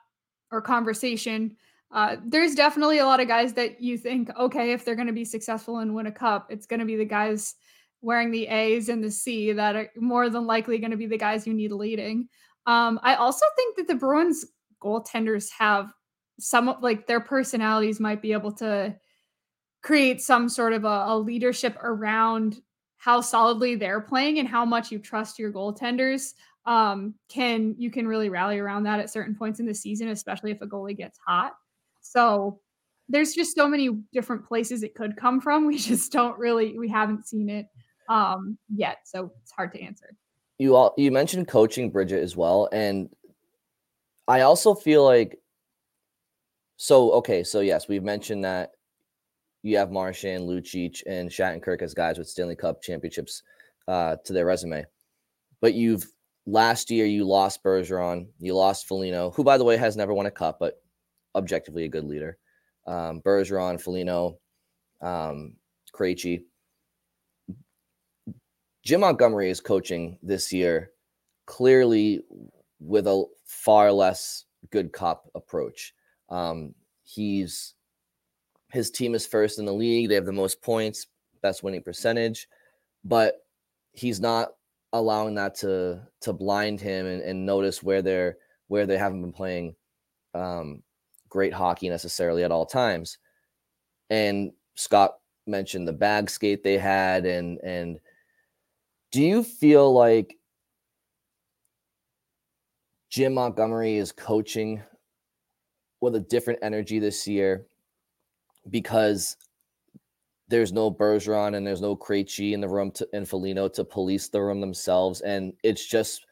or 0.51 0.61
conversation 0.61 1.55
uh, 1.93 2.18
there's 2.26 2.55
definitely 2.55 2.97
a 2.97 3.05
lot 3.05 3.20
of 3.20 3.28
guys 3.28 3.53
that 3.53 3.80
you 3.80 3.99
think, 3.99 4.30
okay, 4.38 4.72
if 4.72 4.84
they're 4.84 4.95
going 4.95 5.07
to 5.07 5.14
be 5.14 5.24
successful 5.24 5.78
and 5.78 5.93
win 5.93 6.07
a 6.07 6.11
cup, 6.11 6.47
it's 6.49 6.66
going 6.66 6.80
to 6.80 6.88
be 6.88 6.95
the 6.95 7.05
guys 7.05 7.53
wearing 8.01 8.32
the 8.32 8.47
A's 8.47 8.89
and 8.89 9.03
the 9.03 9.11
C 9.11 9.51
that 9.51 9.76
are 9.76 9.89
more 9.95 10.28
than 10.28 10.47
likely 10.47 10.80
going 10.80 10.91
to 10.91 10.97
be 10.97 11.05
the 11.05 11.20
guys 11.20 11.45
you 11.45 11.53
need 11.53 11.72
leading. 11.72 12.28
Um, 12.66 12.99
I 13.03 13.14
also 13.16 13.45
think 13.55 13.78
that 13.78 13.88
the 13.88 13.95
Bruins 13.95 14.43
goaltenders 14.82 15.51
have 15.51 15.91
some 16.40 16.76
like 16.82 17.08
their 17.08 17.20
personalities 17.20 18.00
might 18.00 18.22
be 18.22 18.34
able 18.34 18.52
to 18.52 18.96
create 19.82 20.22
some 20.22 20.50
sort 20.50 20.74
of 20.74 20.86
a, 20.86 21.06
a 21.08 21.18
leadership 21.18 21.78
around 21.82 22.62
how 22.98 23.20
solidly 23.20 23.76
they're 23.76 24.02
playing 24.02 24.40
and 24.40 24.48
how 24.48 24.64
much 24.64 24.92
you 24.92 24.98
trust 24.98 25.38
your 25.38 25.52
goaltenders 25.52 26.34
um, 26.66 27.16
can 27.30 27.76
you 27.78 27.92
can 27.92 28.08
really 28.08 28.30
rally 28.30 28.58
around 28.58 28.84
that 28.84 29.00
at 29.00 29.10
certain 29.10 29.36
points 29.36 29.60
in 29.60 29.66
the 29.66 29.74
season, 29.74 30.10
especially 30.10 30.52
if 30.52 30.62
a 30.62 30.68
goalie 30.68 30.96
gets 30.96 31.20
hot. 31.26 31.54
So 32.02 32.60
there's 33.10 33.34
just 33.34 33.56
so 33.56 33.68
many 33.68 33.90
different 34.14 34.48
places 34.48 34.84
it 34.84 34.96
could 34.96 35.18
come 35.18 35.42
from. 35.42 35.68
We 35.68 35.78
just 35.78 36.12
don't 36.12 36.38
really 36.38 36.78
we 36.78 36.88
haven't 36.88 37.28
seen 37.28 37.50
it 37.50 37.68
um 38.10 38.58
yet. 38.74 39.00
So 39.06 39.34
it's 39.42 39.52
hard 39.52 39.74
to 39.74 39.82
answer. 39.82 40.16
You 40.58 40.76
all 40.76 40.94
you 40.98 41.12
mentioned 41.12 41.48
coaching 41.48 41.92
Bridgette 41.92 42.24
as 42.24 42.38
well. 42.38 42.70
And 42.72 43.10
I 44.28 44.42
also 44.42 44.74
feel 44.74 45.04
like 45.04 45.40
so 46.78 47.11
okay, 47.13 47.43
so 47.43 47.59
yes, 47.61 47.88
we've 47.88 48.03
mentioned 48.03 48.43
that 48.45 48.71
you 49.61 49.78
have 49.78 49.91
Marchand, 49.91 50.47
Lucic, 50.47 51.01
and 51.07 51.30
Shattenkirk 51.30 51.82
as 51.82 51.93
guys 51.93 52.17
with 52.17 52.28
Stanley 52.28 52.55
Cup 52.55 52.82
championships 52.82 53.43
uh, 53.88 54.17
to 54.26 54.34
their 54.34 54.45
resume. 54.45 54.86
But 55.61 55.74
you've 55.74 56.05
last 56.45 56.91
year 56.91 57.05
you 57.05 57.24
lost 57.24 57.63
Bergeron, 57.63 58.28
you 58.39 58.53
lost 58.53 58.88
Foligno, 58.88 59.32
who 59.32 59.43
by 59.43 59.57
the 59.57 59.63
way 59.63 59.78
has 59.78 59.95
never 59.95 60.13
won 60.13 60.26
a 60.26 60.32
cup, 60.32 60.57
but 60.59 60.82
objectively 61.36 61.86
a 61.86 61.89
good 61.89 62.05
leader. 62.05 62.38
Um, 62.86 63.21
Bergeron, 63.21 63.80
Foligno, 63.80 64.39
um, 65.01 65.55
Krejci. 65.95 66.43
Jim 68.84 68.99
Montgomery 68.99 69.49
is 69.49 69.61
coaching 69.61 70.17
this 70.21 70.51
year 70.51 70.91
clearly 71.45 72.21
with 72.80 73.07
a 73.07 73.24
far 73.45 73.91
less 73.91 74.45
good 74.71 74.91
cop 74.91 75.30
approach. 75.36 75.93
Um, 76.30 76.74
he's 77.03 77.74
his 78.71 78.89
team 78.89 79.13
is 79.13 79.28
first 79.28 79.59
in 79.59 79.65
the 79.65 79.74
league. 79.74 80.09
They 80.09 80.15
have 80.15 80.26
the 80.26 80.32
most 80.32 80.61
points, 80.61 81.07
best 81.41 81.61
winning 81.61 81.84
percentage, 81.84 82.47
but 83.03 83.45
he's 83.91 84.19
not 84.19 84.49
allowing 84.93 85.36
that 85.36 85.55
to 85.55 86.01
to 86.21 86.34
blind 86.34 86.80
him 86.80 87.05
and, 87.05 87.21
and 87.21 87.45
notice 87.45 87.84
where 87.84 88.01
they're 88.01 88.38
where 88.67 88.86
they 88.86 88.97
haven't 88.97 89.21
been 89.21 89.34
playing 89.34 89.76
um, 90.34 90.82
great 91.30 91.53
hockey 91.53 91.89
necessarily 91.89 92.43
at 92.43 92.51
all 92.51 92.65
times. 92.65 93.17
And 94.09 94.51
Scott 94.76 95.15
mentioned 95.45 95.88
the 95.88 95.93
bag 95.93 96.30
skate 96.30 96.63
they 96.63 96.78
had 96.78 97.26
and 97.26 97.59
and 97.59 97.99
do 99.11 99.21
you 99.21 99.43
feel 99.43 99.93
like 99.93 100.38
Jim 103.09 103.36
Montgomery 103.36 103.97
is 103.97 104.11
coaching 104.11 104.82
with 106.04 106.16
a 106.16 106.20
different 106.20 106.60
energy 106.62 106.99
this 106.99 107.28
year 107.28 107.66
because 108.70 109.38
there's 110.47 110.72
no 110.72 110.91
Bergeron 110.91 111.56
and 111.56 111.66
there's 111.66 111.82
no 111.82 111.95
Krejci 111.95 112.54
in 112.54 112.62
the 112.62 112.70
room 112.70 112.91
to, 112.91 113.08
and 113.14 113.28
Foligno 113.28 113.68
to 113.70 113.84
police 113.84 114.28
the 114.30 114.41
room 114.41 114.62
themselves, 114.62 115.22
and 115.22 115.54
it's 115.64 115.86
just 115.86 116.26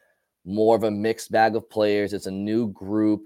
more 0.44 0.76
of 0.76 0.84
a 0.84 0.90
mixed 0.90 1.32
bag 1.32 1.56
of 1.56 1.68
players. 1.68 2.12
It's 2.12 2.26
a 2.26 2.30
new 2.30 2.68
group 2.68 3.22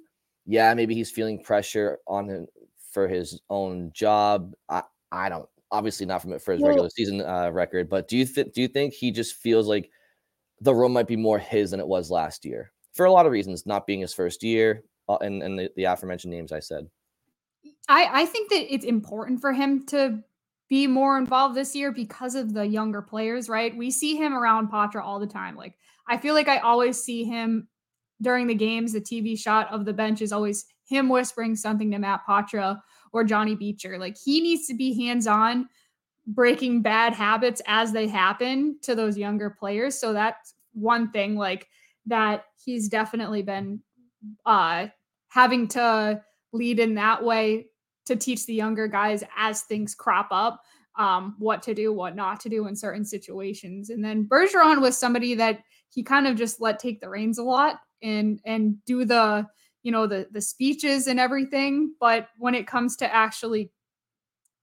yeah, 0.46 0.72
maybe 0.74 0.94
he's 0.94 1.10
feeling 1.10 1.42
pressure 1.42 1.98
on 2.06 2.28
him 2.28 2.46
for 2.92 3.08
his 3.08 3.40
own 3.50 3.90
job. 3.92 4.52
I, 4.68 4.82
I 5.10 5.28
don't 5.28 5.48
obviously 5.72 6.06
not 6.06 6.22
from 6.22 6.32
it 6.32 6.40
for 6.40 6.52
his 6.52 6.62
well, 6.62 6.70
regular 6.70 6.90
season 6.90 7.20
uh, 7.20 7.50
record, 7.50 7.88
but 7.90 8.08
do 8.08 8.16
you 8.16 8.24
th- 8.24 8.52
do 8.54 8.62
you 8.62 8.68
think 8.68 8.94
he 8.94 9.10
just 9.10 9.34
feels 9.34 9.66
like 9.66 9.90
the 10.60 10.74
room 10.74 10.92
might 10.92 11.08
be 11.08 11.16
more 11.16 11.38
his 11.38 11.72
than 11.72 11.80
it 11.80 11.86
was 11.86 12.10
last 12.10 12.44
year 12.44 12.72
for 12.94 13.06
a 13.06 13.12
lot 13.12 13.26
of 13.26 13.32
reasons, 13.32 13.66
not 13.66 13.86
being 13.86 14.00
his 14.00 14.14
first 14.14 14.42
year 14.42 14.84
and 15.08 15.42
and 15.42 15.58
the, 15.58 15.70
the 15.76 15.84
aforementioned 15.84 16.32
names 16.32 16.52
I 16.52 16.60
said. 16.60 16.88
I 17.88 18.22
I 18.22 18.26
think 18.26 18.50
that 18.50 18.72
it's 18.72 18.84
important 18.84 19.40
for 19.40 19.52
him 19.52 19.86
to 19.86 20.22
be 20.68 20.86
more 20.86 21.16
involved 21.16 21.54
this 21.54 21.76
year 21.76 21.92
because 21.92 22.34
of 22.34 22.52
the 22.52 22.66
younger 22.66 23.00
players, 23.00 23.48
right? 23.48 23.76
We 23.76 23.90
see 23.90 24.16
him 24.16 24.34
around 24.34 24.68
Poitras 24.68 25.04
all 25.04 25.20
the 25.20 25.26
time. 25.26 25.56
Like 25.56 25.74
I 26.08 26.16
feel 26.16 26.34
like 26.34 26.48
I 26.48 26.58
always 26.58 27.02
see 27.02 27.24
him 27.24 27.68
during 28.22 28.46
the 28.46 28.54
games, 28.54 28.92
the 28.92 29.00
TV 29.00 29.38
shot 29.38 29.70
of 29.70 29.84
the 29.84 29.92
bench 29.92 30.22
is 30.22 30.32
always 30.32 30.66
him 30.88 31.08
whispering 31.08 31.54
something 31.54 31.90
to 31.90 31.98
Matt 31.98 32.22
Poitras 32.28 32.80
or 33.12 33.24
Johnny 33.24 33.54
Beecher. 33.54 33.98
Like 33.98 34.16
he 34.22 34.40
needs 34.40 34.66
to 34.68 34.74
be 34.74 35.04
hands 35.04 35.26
on, 35.26 35.68
breaking 36.26 36.82
bad 36.82 37.12
habits 37.12 37.62
as 37.66 37.92
they 37.92 38.08
happen 38.08 38.78
to 38.82 38.94
those 38.94 39.16
younger 39.16 39.50
players. 39.50 39.98
So 39.98 40.12
that's 40.12 40.54
one 40.72 41.10
thing 41.10 41.36
like 41.36 41.68
that 42.06 42.44
he's 42.64 42.88
definitely 42.88 43.42
been 43.42 43.80
uh 44.44 44.88
having 45.36 45.68
to 45.68 46.18
lead 46.54 46.80
in 46.80 46.94
that 46.94 47.22
way 47.22 47.66
to 48.06 48.16
teach 48.16 48.46
the 48.46 48.54
younger 48.54 48.88
guys 48.88 49.22
as 49.36 49.60
things 49.60 49.94
crop 49.94 50.28
up 50.30 50.62
um, 50.98 51.36
what 51.38 51.62
to 51.62 51.74
do, 51.74 51.92
what 51.92 52.16
not 52.16 52.40
to 52.40 52.48
do 52.48 52.66
in 52.66 52.74
certain 52.74 53.04
situations. 53.04 53.90
And 53.90 54.02
then 54.02 54.26
Bergeron 54.26 54.80
was 54.80 54.96
somebody 54.96 55.34
that 55.34 55.60
he 55.90 56.02
kind 56.02 56.26
of 56.26 56.36
just 56.36 56.58
let 56.58 56.78
take 56.78 57.02
the 57.02 57.10
reins 57.10 57.36
a 57.36 57.42
lot 57.42 57.80
and 58.02 58.40
and 58.46 58.82
do 58.86 59.04
the 59.04 59.46
you 59.82 59.92
know 59.92 60.06
the 60.06 60.26
the 60.32 60.40
speeches 60.40 61.06
and 61.06 61.18
everything 61.18 61.94
but 62.00 62.28
when 62.38 62.54
it 62.54 62.66
comes 62.66 62.96
to 62.96 63.14
actually 63.14 63.70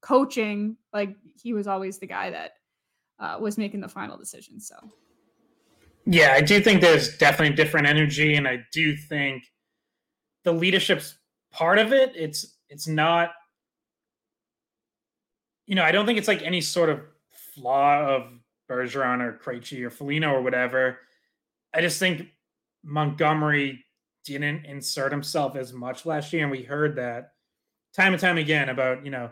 coaching 0.01 0.77
like 0.91 1.15
he 1.41 1.53
was 1.53 1.65
always 1.65 1.97
the 1.97 2.05
guy 2.05 2.29
that 2.29 2.51
uh, 3.19 3.37
was 3.39 3.57
making 3.57 3.79
the 3.79 3.87
final 3.87 4.17
decision 4.17 4.59
so 4.59 4.75
yeah 6.05 6.33
i 6.33 6.41
do 6.41 6.59
think 6.59 6.81
there's 6.81 7.17
definitely 7.17 7.55
different 7.55 7.87
energy 7.87 8.35
and 8.35 8.47
i 8.47 8.59
do 8.71 8.95
think 8.95 9.43
the 10.43 10.51
leadership's 10.51 11.17
part 11.51 11.79
of 11.79 11.93
it 11.93 12.13
it's 12.15 12.57
it's 12.69 12.87
not 12.87 13.31
you 15.65 15.75
know 15.75 15.83
i 15.83 15.91
don't 15.91 16.05
think 16.05 16.17
it's 16.17 16.27
like 16.27 16.41
any 16.41 16.61
sort 16.61 16.89
of 16.89 17.01
flaw 17.53 18.05
of 18.05 18.27
bergeron 18.69 19.21
or 19.21 19.39
Krejci 19.43 19.83
or 19.83 19.89
Foligno 19.89 20.33
or 20.33 20.41
whatever. 20.41 20.99
I 21.73 21.81
just 21.81 21.99
think 21.99 22.27
Montgomery 22.83 23.85
didn't 24.25 24.65
insert 24.65 25.11
himself 25.11 25.55
as 25.55 25.73
much 25.73 26.05
last 26.05 26.31
year, 26.33 26.43
and 26.43 26.51
we 26.51 26.63
heard 26.63 26.95
that 26.95 27.33
time 27.93 28.13
and 28.13 28.21
time 28.21 28.37
again 28.37 28.69
about 28.69 29.05
you 29.05 29.11
know 29.11 29.29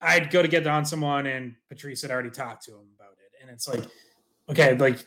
I'd 0.00 0.30
go 0.30 0.42
to 0.42 0.48
get 0.48 0.66
on 0.66 0.84
someone, 0.84 1.26
and 1.26 1.54
Patrice 1.68 2.02
had 2.02 2.10
already 2.10 2.30
talked 2.30 2.64
to 2.64 2.72
him 2.72 2.88
about 2.96 3.12
it, 3.12 3.42
and 3.42 3.50
it's 3.50 3.68
like 3.68 3.84
okay, 4.48 4.76
like 4.76 5.06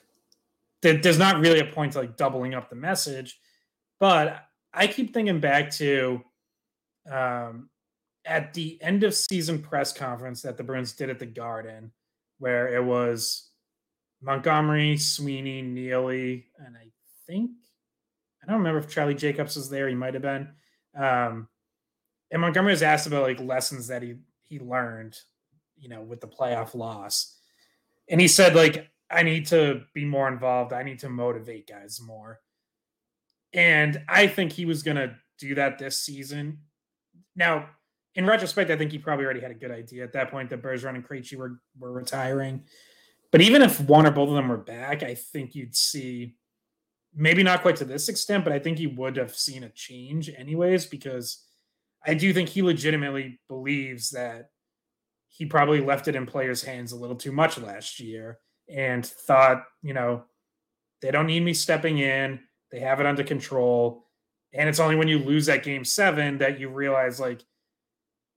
there's 0.82 1.20
not 1.20 1.40
really 1.40 1.60
a 1.60 1.66
point 1.66 1.94
to 1.94 2.00
like 2.00 2.18
doubling 2.18 2.54
up 2.54 2.70
the 2.70 2.76
message, 2.76 3.40
but 4.00 4.44
I 4.76 4.88
keep 4.88 5.14
thinking 5.14 5.40
back 5.40 5.72
to 5.72 6.22
um, 7.10 7.70
at 8.26 8.54
the 8.54 8.78
end 8.82 9.04
of 9.04 9.16
season 9.16 9.62
press 9.62 9.94
conference 9.94 10.42
that 10.42 10.58
the 10.58 10.64
Bruins 10.64 10.94
did 10.94 11.10
at 11.10 11.20
the 11.20 11.26
Garden, 11.26 11.92
where 12.40 12.76
it 12.76 12.84
was 12.84 13.50
Montgomery, 14.22 14.98
Sweeney, 14.98 15.62
Neely, 15.62 16.48
and 16.58 16.76
I 16.76 16.90
think 17.28 17.52
I 18.44 18.48
don't 18.48 18.58
remember 18.58 18.80
if 18.80 18.90
Charlie 18.90 19.16
Jacobs 19.16 19.56
was 19.56 19.70
there. 19.70 19.88
He 19.88 19.96
might 19.96 20.14
have 20.14 20.22
been. 20.24 20.50
Um, 20.96 21.48
and 22.32 22.42
Montgomery 22.42 22.74
was 22.74 22.84
asked 22.84 23.08
about 23.08 23.24
like 23.24 23.40
lessons 23.40 23.88
that 23.88 24.04
he 24.04 24.16
he 24.44 24.60
learned 24.60 25.18
you 25.78 25.90
know, 25.90 26.02
with 26.02 26.22
the 26.22 26.28
playoff 26.28 26.76
loss. 26.76 27.38
And 28.10 28.22
he 28.22 28.28
said, 28.28 28.56
like, 28.56 28.90
I 29.10 29.24
need 29.24 29.48
to 29.48 29.82
be 29.94 30.06
more 30.06 30.28
involved. 30.28 30.74
I 30.74 30.84
need 30.84 31.00
to 31.00 31.10
motivate 31.10 31.68
guys 31.68 32.00
more. 32.02 32.40
And 33.56 34.04
I 34.08 34.28
think 34.28 34.52
he 34.52 34.66
was 34.66 34.84
going 34.84 34.98
to 34.98 35.16
do 35.40 35.56
that 35.56 35.80
this 35.80 35.98
season. 35.98 36.60
Now, 37.36 37.70
in 38.14 38.26
retrospect, 38.26 38.70
I 38.70 38.76
think 38.76 38.92
he 38.92 39.00
probably 39.00 39.26
already 39.26 39.40
had 39.40 39.52
a 39.52 39.56
good 39.56 39.72
idea 39.72 40.04
at 40.04 40.14
that 40.14 40.30
point 40.30 40.50
that 40.50 40.62
Bergeron 40.62 40.96
and 40.96 41.08
Krejci 41.08 41.36
were, 41.36 41.60
were 41.80 41.92
retiring. 41.92 42.66
But 43.32 43.42
even 43.42 43.62
if 43.62 43.80
one 43.80 44.06
or 44.06 44.12
both 44.12 44.30
of 44.30 44.36
them 44.36 44.50
were 44.50 44.58
back, 44.58 45.04
I 45.04 45.16
think 45.16 45.56
you'd 45.56 45.76
see 45.76 46.36
maybe 47.14 47.44
not 47.44 47.62
quite 47.62 47.78
to 47.78 47.86
this 47.86 48.10
extent, 48.10 48.44
but 48.44 48.54
I 48.54 48.60
think 48.60 48.80
you 48.80 48.90
would 48.92 49.16
have 49.16 49.36
seen 49.36 49.64
a 49.64 49.70
change 49.70 50.30
anyways, 50.38 50.86
because 50.86 51.44
I 52.06 52.14
do 52.14 52.34
think 52.34 52.50
he 52.50 52.62
legitimately 52.62 53.40
believes 53.48 54.12
that 54.12 54.50
he 55.30 55.46
probably 55.46 55.82
left 55.82 56.08
it 56.08 56.16
in 56.16 56.26
players' 56.26 56.64
hands 56.64 56.92
a 56.92 56.98
little 56.98 57.16
too 57.16 57.32
much 57.32 57.58
last 57.58 58.00
year 58.00 58.40
and 58.70 59.06
thought, 59.06 59.64
you 59.82 59.94
know, 59.94 60.24
they 61.02 61.12
don't 61.12 61.28
need 61.28 61.44
me 61.44 61.54
stepping 61.54 61.98
in. 62.00 62.40
They 62.76 62.82
have 62.82 63.00
it 63.00 63.06
under 63.06 63.24
control. 63.24 64.06
And 64.52 64.68
it's 64.68 64.82
only 64.82 64.98
when 64.98 65.08
you 65.08 65.18
lose 65.18 65.46
that 65.46 65.64
game 65.64 65.86
seven 65.86 66.40
that 66.40 66.60
you 66.60 66.68
realize, 66.68 67.22
like, 67.22 67.42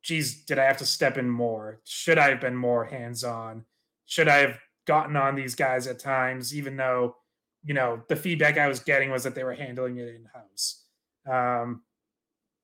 geez, 0.04 0.44
did 0.44 0.60
I 0.60 0.64
have 0.64 0.76
to 0.76 0.86
step 0.86 1.18
in 1.18 1.28
more? 1.28 1.80
Should 1.82 2.18
I 2.18 2.28
have 2.28 2.40
been 2.40 2.54
more 2.54 2.84
hands 2.84 3.24
on? 3.24 3.64
Should 4.06 4.28
I 4.28 4.36
have 4.36 4.60
gotten 4.86 5.16
on 5.16 5.34
these 5.34 5.56
guys 5.56 5.88
at 5.88 5.98
times, 5.98 6.54
even 6.54 6.76
though, 6.76 7.16
you 7.64 7.74
know, 7.74 8.04
the 8.08 8.14
feedback 8.14 8.58
I 8.58 8.68
was 8.68 8.78
getting 8.78 9.10
was 9.10 9.24
that 9.24 9.34
they 9.34 9.42
were 9.42 9.54
handling 9.54 9.96
it 9.96 10.06
in 10.06 10.28
house. 10.32 10.84
Um, 11.28 11.82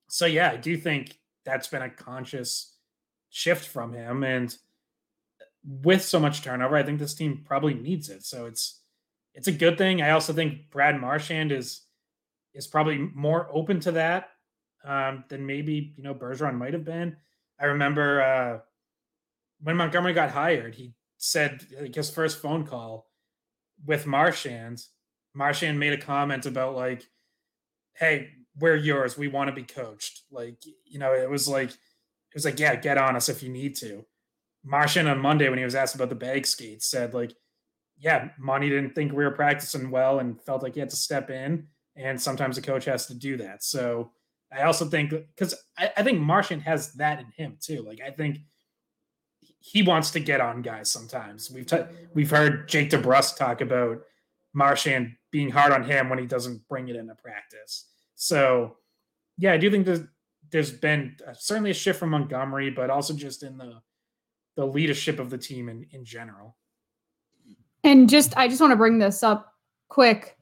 so, 0.07 0.25
yeah, 0.25 0.51
I 0.51 0.55
do 0.55 0.77
think 0.77 1.19
that's 1.43 1.67
been 1.67 1.81
a 1.81 1.89
conscious 1.89 2.77
shift 3.31 3.67
from 3.67 3.91
him. 3.91 4.23
And 4.23 4.57
with 5.65 6.03
so 6.03 6.21
much 6.21 6.41
turnover, 6.41 6.77
I 6.77 6.83
think 6.83 6.99
this 6.99 7.15
team 7.15 7.43
probably 7.45 7.73
needs 7.73 8.07
it. 8.07 8.23
So 8.23 8.45
it's 8.45 8.79
it's 9.35 9.47
a 9.47 9.51
good 9.51 9.77
thing. 9.77 10.01
I 10.01 10.11
also 10.11 10.33
think 10.33 10.71
Brad 10.71 10.99
Marchand 10.99 11.51
is 11.51 11.81
is 12.53 12.67
probably 12.67 12.97
more 13.13 13.49
open 13.51 13.81
to 13.81 13.91
that 13.91 14.29
um, 14.85 15.25
than 15.29 15.45
maybe 15.45 15.93
you 15.95 16.03
know 16.03 16.15
Bergeron 16.15 16.57
might 16.57 16.73
have 16.73 16.85
been. 16.85 17.17
I 17.59 17.65
remember 17.65 18.21
uh, 18.21 18.59
when 19.61 19.75
Montgomery 19.75 20.13
got 20.13 20.31
hired, 20.31 20.75
he 20.75 20.93
said 21.17 21.65
like, 21.79 21.93
his 21.93 22.09
first 22.09 22.41
phone 22.41 22.65
call 22.65 23.11
with 23.85 24.07
Marchand. 24.07 24.81
Marchand 25.33 25.79
made 25.79 25.93
a 25.93 25.97
comment 25.97 26.45
about 26.45 26.75
like, 26.75 27.03
"Hey, 27.93 28.29
we're 28.57 28.77
yours. 28.77 29.17
We 29.17 29.27
want 29.27 29.49
to 29.49 29.55
be 29.55 29.63
coached." 29.63 30.21
Like 30.31 30.63
you 30.85 30.97
know, 30.97 31.13
it 31.13 31.29
was 31.29 31.47
like 31.47 31.69
it 31.69 32.33
was 32.33 32.45
like, 32.45 32.59
"Yeah, 32.59 32.75
get 32.75 32.97
on 32.97 33.17
us 33.17 33.27
if 33.27 33.43
you 33.43 33.49
need 33.49 33.75
to." 33.77 34.05
Marchand 34.63 35.09
on 35.09 35.19
Monday 35.19 35.49
when 35.49 35.59
he 35.59 35.65
was 35.65 35.75
asked 35.75 35.93
about 35.93 36.09
the 36.09 36.15
bag 36.15 36.47
skates 36.47 36.87
said 36.87 37.13
like, 37.13 37.33
"Yeah, 37.97 38.29
Monty 38.37 38.69
didn't 38.69 38.95
think 38.95 39.11
we 39.11 39.23
were 39.23 39.31
practicing 39.31 39.91
well 39.91 40.19
and 40.19 40.41
felt 40.41 40.63
like 40.63 40.73
he 40.73 40.79
had 40.79 40.89
to 40.89 40.95
step 40.95 41.29
in." 41.29 41.67
and 41.95 42.21
sometimes 42.21 42.55
the 42.55 42.61
coach 42.61 42.85
has 42.85 43.05
to 43.07 43.13
do 43.13 43.37
that. 43.37 43.63
So 43.63 44.11
I 44.51 44.63
also 44.63 44.85
think 44.85 45.11
because 45.11 45.55
I, 45.77 45.91
I, 45.97 46.03
think 46.03 46.19
Marchand 46.19 46.61
has 46.63 46.93
that 46.93 47.19
in 47.19 47.27
him 47.35 47.57
too. 47.59 47.83
Like 47.83 47.99
I 48.05 48.11
think 48.11 48.39
he 49.59 49.81
wants 49.81 50.11
to 50.11 50.19
get 50.19 50.41
on 50.41 50.61
guys 50.61 50.91
sometimes. 50.91 51.49
We've 51.51 51.65
t- 51.65 51.83
we've 52.13 52.29
heard 52.29 52.67
Jake 52.67 52.89
DeBrusk 52.89 53.37
talk 53.37 53.61
about 53.61 54.01
Marchand 54.53 55.15
being 55.31 55.49
hard 55.49 55.71
on 55.71 55.83
him 55.83 56.09
when 56.09 56.19
he 56.19 56.25
doesn't 56.25 56.67
bring 56.67 56.87
it 56.89 56.95
into 56.95 57.15
practice. 57.15 57.87
So 58.15 58.77
yeah, 59.37 59.53
I 59.53 59.57
do 59.57 59.71
think 59.71 59.85
there's 59.85 60.01
there's 60.51 60.71
been 60.71 61.17
uh, 61.27 61.33
certainly 61.33 61.71
a 61.71 61.75
shift 61.75 61.99
from 61.99 62.11
Montgomery, 62.11 62.69
but 62.69 62.89
also 62.89 63.13
just 63.13 63.43
in 63.43 63.57
the 63.57 63.81
the 64.55 64.65
leadership 64.65 65.19
of 65.19 65.29
the 65.29 65.37
team 65.37 65.69
in 65.69 65.85
in 65.91 66.05
general. 66.05 66.57
And 67.85 68.09
just 68.09 68.35
I 68.35 68.47
just 68.47 68.59
want 68.59 68.71
to 68.71 68.77
bring 68.77 68.99
this 68.99 69.23
up 69.23 69.53
quick 69.87 70.35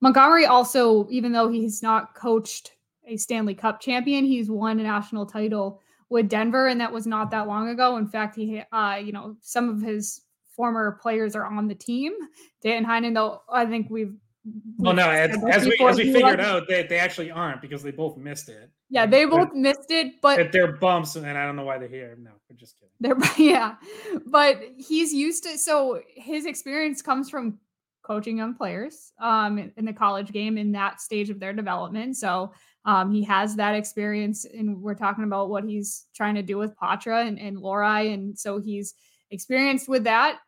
Montgomery 0.00 0.46
also, 0.46 1.06
even 1.10 1.32
though 1.32 1.48
he's 1.48 1.82
not 1.82 2.14
coached 2.14 2.72
a 3.06 3.16
Stanley 3.16 3.54
Cup 3.54 3.80
champion, 3.80 4.24
he's 4.24 4.50
won 4.50 4.80
a 4.80 4.82
national 4.82 5.26
title 5.26 5.80
with 6.08 6.28
Denver, 6.28 6.68
and 6.68 6.80
that 6.80 6.92
was 6.92 7.06
not 7.06 7.30
that 7.30 7.46
long 7.46 7.68
ago. 7.68 7.96
In 7.96 8.06
fact, 8.06 8.34
he, 8.36 8.62
uh, 8.72 9.00
you 9.02 9.12
know, 9.12 9.36
some 9.40 9.68
of 9.68 9.80
his 9.80 10.22
former 10.48 10.98
players 11.02 11.36
are 11.36 11.44
on 11.44 11.68
the 11.68 11.74
team. 11.74 12.12
Dan 12.62 12.84
Heinen, 12.84 13.14
though, 13.14 13.42
I 13.50 13.66
think 13.66 13.88
we've. 13.90 14.16
Well, 14.78 14.94
no, 14.94 15.10
as, 15.10 15.36
as 15.50 15.66
we 15.66 15.76
as 15.86 15.98
we 15.98 16.12
figured 16.12 16.40
out, 16.40 16.66
they, 16.66 16.84
they 16.84 16.98
actually 16.98 17.30
aren't 17.30 17.60
because 17.60 17.82
they 17.82 17.90
both 17.90 18.16
missed 18.16 18.48
it. 18.48 18.70
Yeah, 18.88 19.04
they 19.04 19.26
both 19.26 19.52
missed 19.52 19.90
it, 19.90 20.20
but 20.22 20.50
they're 20.50 20.72
bumps, 20.72 21.16
and 21.16 21.26
I 21.26 21.44
don't 21.44 21.56
know 21.56 21.64
why 21.64 21.78
they're 21.78 21.88
here. 21.88 22.16
No, 22.18 22.30
we're 22.48 22.56
just 22.56 22.76
kidding. 22.78 22.94
They're 23.00 23.34
yeah, 23.38 23.74
but 24.26 24.62
he's 24.78 25.12
used 25.12 25.44
to. 25.44 25.58
So 25.58 26.00
his 26.08 26.46
experience 26.46 27.02
comes 27.02 27.28
from 27.28 27.58
coaching 28.02 28.38
young 28.38 28.54
players 28.54 29.12
um, 29.20 29.70
in 29.76 29.84
the 29.84 29.92
college 29.92 30.32
game 30.32 30.56
in 30.56 30.72
that 30.72 31.00
stage 31.00 31.30
of 31.30 31.38
their 31.38 31.52
development. 31.52 32.16
So 32.16 32.52
um, 32.84 33.12
he 33.12 33.22
has 33.24 33.56
that 33.56 33.74
experience, 33.74 34.46
and 34.46 34.80
we're 34.80 34.94
talking 34.94 35.24
about 35.24 35.50
what 35.50 35.64
he's 35.64 36.06
trying 36.14 36.34
to 36.36 36.42
do 36.42 36.56
with 36.56 36.74
Poitras 36.76 37.28
and, 37.28 37.38
and 37.38 37.58
Lohrei, 37.58 38.14
and 38.14 38.38
so 38.38 38.58
he's 38.58 38.94
experienced 39.30 39.88
with 39.88 40.04
that. 40.04 40.38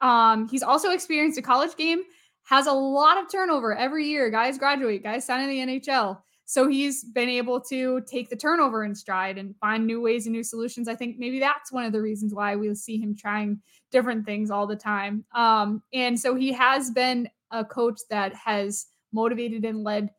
Um, 0.00 0.48
he's 0.48 0.62
also 0.62 0.92
experienced 0.92 1.38
a 1.38 1.42
college 1.42 1.76
game, 1.76 2.02
has 2.44 2.66
a 2.66 2.72
lot 2.72 3.18
of 3.18 3.30
turnover 3.30 3.74
every 3.76 4.06
year. 4.06 4.30
Guys 4.30 4.58
graduate, 4.58 5.02
guys 5.02 5.24
sign 5.24 5.48
in 5.48 5.68
the 5.68 5.80
NHL. 5.80 6.18
So 6.50 6.66
he's 6.66 7.04
been 7.04 7.28
able 7.28 7.60
to 7.70 8.00
take 8.08 8.28
the 8.28 8.34
turnover 8.34 8.82
in 8.82 8.92
stride 8.92 9.38
and 9.38 9.54
find 9.58 9.86
new 9.86 10.00
ways 10.00 10.26
and 10.26 10.34
new 10.34 10.42
solutions. 10.42 10.88
I 10.88 10.96
think 10.96 11.16
maybe 11.16 11.38
that's 11.38 11.70
one 11.70 11.84
of 11.84 11.92
the 11.92 12.02
reasons 12.02 12.34
why 12.34 12.56
we'll 12.56 12.74
see 12.74 12.98
him 12.98 13.14
trying 13.16 13.60
different 13.92 14.26
things 14.26 14.50
all 14.50 14.66
the 14.66 14.74
time. 14.74 15.24
Um, 15.32 15.80
and 15.92 16.18
so 16.18 16.34
he 16.34 16.52
has 16.52 16.90
been 16.90 17.28
a 17.52 17.64
coach 17.64 18.00
that 18.10 18.34
has 18.34 18.86
motivated 19.12 19.64
and 19.64 19.84
led 19.84 20.10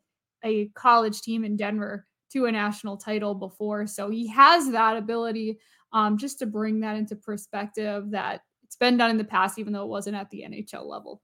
a 0.42 0.68
college 0.68 1.20
team 1.20 1.44
in 1.44 1.54
Denver 1.54 2.06
to 2.32 2.46
a 2.46 2.52
national 2.52 2.96
title 2.96 3.34
before. 3.34 3.86
So 3.86 4.08
he 4.08 4.26
has 4.28 4.70
that 4.70 4.96
ability 4.96 5.58
um, 5.92 6.16
just 6.16 6.38
to 6.38 6.46
bring 6.46 6.80
that 6.80 6.96
into 6.96 7.14
perspective 7.14 8.10
that 8.10 8.40
it's 8.64 8.76
been 8.76 8.96
done 8.96 9.10
in 9.10 9.18
the 9.18 9.24
past, 9.24 9.58
even 9.58 9.74
though 9.74 9.82
it 9.82 9.88
wasn't 9.88 10.16
at 10.16 10.30
the 10.30 10.44
NHL 10.48 10.86
level. 10.86 11.20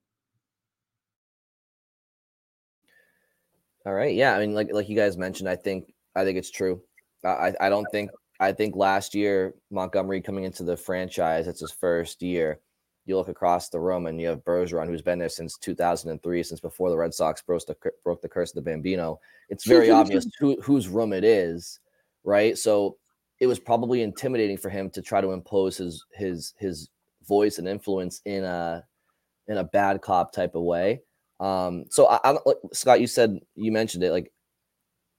All 3.87 3.95
right. 3.95 4.15
Yeah. 4.15 4.35
I 4.35 4.41
mean, 4.41 4.55
like 4.55 4.73
like 4.73 4.89
you 4.89 4.97
guys 4.97 5.17
mentioned, 5.17 5.49
I 5.49 5.57
think 5.57 5.93
I 6.15 6.25
think 6.25 6.39
it's 6.39 6.51
true. 6.51 6.83
I 7.25 7.55
I 7.61 7.69
don't 7.69 7.87
think 7.91 8.11
I 8.41 8.53
think 8.53 8.77
last 8.77 9.15
year 9.15 9.55
Montgomery 9.71 10.21
coming 10.21 10.45
into 10.45 10.63
the 10.63 10.77
franchise, 10.77 11.47
it's 11.49 11.61
his 11.61 11.73
first 11.73 12.23
year. 12.23 12.61
You 13.07 13.17
look 13.17 13.29
across 13.29 13.71
the 13.71 13.81
room 13.81 14.07
and 14.07 14.21
you 14.21 14.29
have 14.29 14.45
Bergeron, 14.45 14.87
who's 14.87 15.01
been 15.01 15.19
there 15.19 15.31
since 15.31 15.57
2003, 15.57 16.43
since 16.43 16.61
before 16.61 16.91
the 16.91 16.97
Red 16.97 17.15
Sox 17.15 17.41
broke 17.41 17.65
the 17.67 17.77
broke 18.05 18.21
the 18.21 18.29
curse 18.29 18.51
of 18.51 18.57
the 18.57 18.71
Bambino. 18.71 19.19
It's 19.49 19.67
very 19.67 19.91
obvious 19.91 20.29
who, 20.39 20.61
whose 20.61 20.89
room 20.89 21.15
it 21.15 21.25
is, 21.25 21.81
right? 22.23 22.59
So 22.59 22.99
it 23.41 23.47
was 23.47 23.59
probably 23.59 24.03
intimidating 24.03 24.59
for 24.59 24.69
him 24.69 24.91
to 24.91 25.01
try 25.01 25.21
to 25.21 25.31
impose 25.31 25.79
his 25.79 26.05
his 26.13 26.53
his 26.59 26.91
voice 27.27 27.59
and 27.59 27.67
influence 27.67 28.21
in 28.25 28.45
a 28.45 28.85
in 29.49 29.59
a 29.59 29.65
bad 29.65 30.03
cop 30.03 30.33
type 30.33 30.55
of 30.55 30.63
way. 30.63 31.01
Um, 31.41 31.85
so 31.91 32.07
I, 32.07 32.19
I 32.25 32.31
like, 32.45 32.57
Scott, 32.73 33.01
you 33.01 33.07
said 33.07 33.39
you 33.55 33.73
mentioned 33.73 34.05
it. 34.05 34.13
Like 34.13 34.33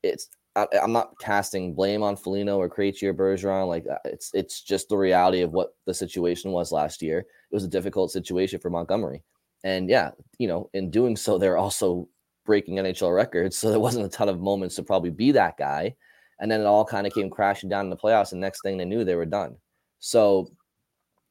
it's 0.04 0.30
I, 0.56 0.68
am 0.74 0.92
not 0.92 1.18
casting 1.20 1.74
blame 1.74 2.04
on 2.04 2.16
Foligno 2.16 2.58
or 2.58 2.70
Krejci 2.70 3.04
or 3.04 3.14
Bergeron. 3.14 3.68
Like 3.68 3.86
uh, 3.90 3.98
it's 4.06 4.32
it's 4.34 4.62
just 4.62 4.90
the 4.90 4.98
reality 4.98 5.42
of 5.42 5.52
what 5.52 5.76
the 5.86 5.94
situation 5.94 6.52
was 6.52 6.72
last 6.72 7.02
year. 7.02 7.20
It 7.20 7.56
was 7.56 7.64
a 7.64 7.70
difficult 7.70 8.12
situation 8.12 8.60
for 8.60 8.70
Montgomery, 8.70 9.24
and 9.64 9.90
yeah, 9.90 10.12
you 10.38 10.48
know, 10.48 10.70
in 10.74 10.92
doing 10.92 11.16
so, 11.16 11.38
they're 11.38 11.58
also 11.58 12.08
breaking 12.46 12.78
NHL 12.78 13.16
records. 13.16 13.58
So 13.58 13.70
there 13.70 13.80
wasn't 13.80 14.06
a 14.06 14.10
ton 14.10 14.28
of 14.28 14.42
moments 14.42 14.76
to 14.76 14.84
probably 14.84 15.12
be 15.12 15.32
that 15.34 15.58
guy. 15.58 15.96
And 16.40 16.50
then 16.50 16.62
it 16.62 16.66
all 16.66 16.86
kind 16.86 17.06
of 17.06 17.14
came 17.14 17.30
crashing 17.30 17.70
down 17.70 17.86
in 17.86 17.90
the 17.90 17.98
playoffs. 17.98 18.32
And 18.32 18.42
next 18.42 18.62
thing 18.64 18.78
they 18.78 18.86
knew, 18.86 19.04
they 19.04 19.16
were 19.16 19.26
done. 19.26 19.58
So 20.00 20.50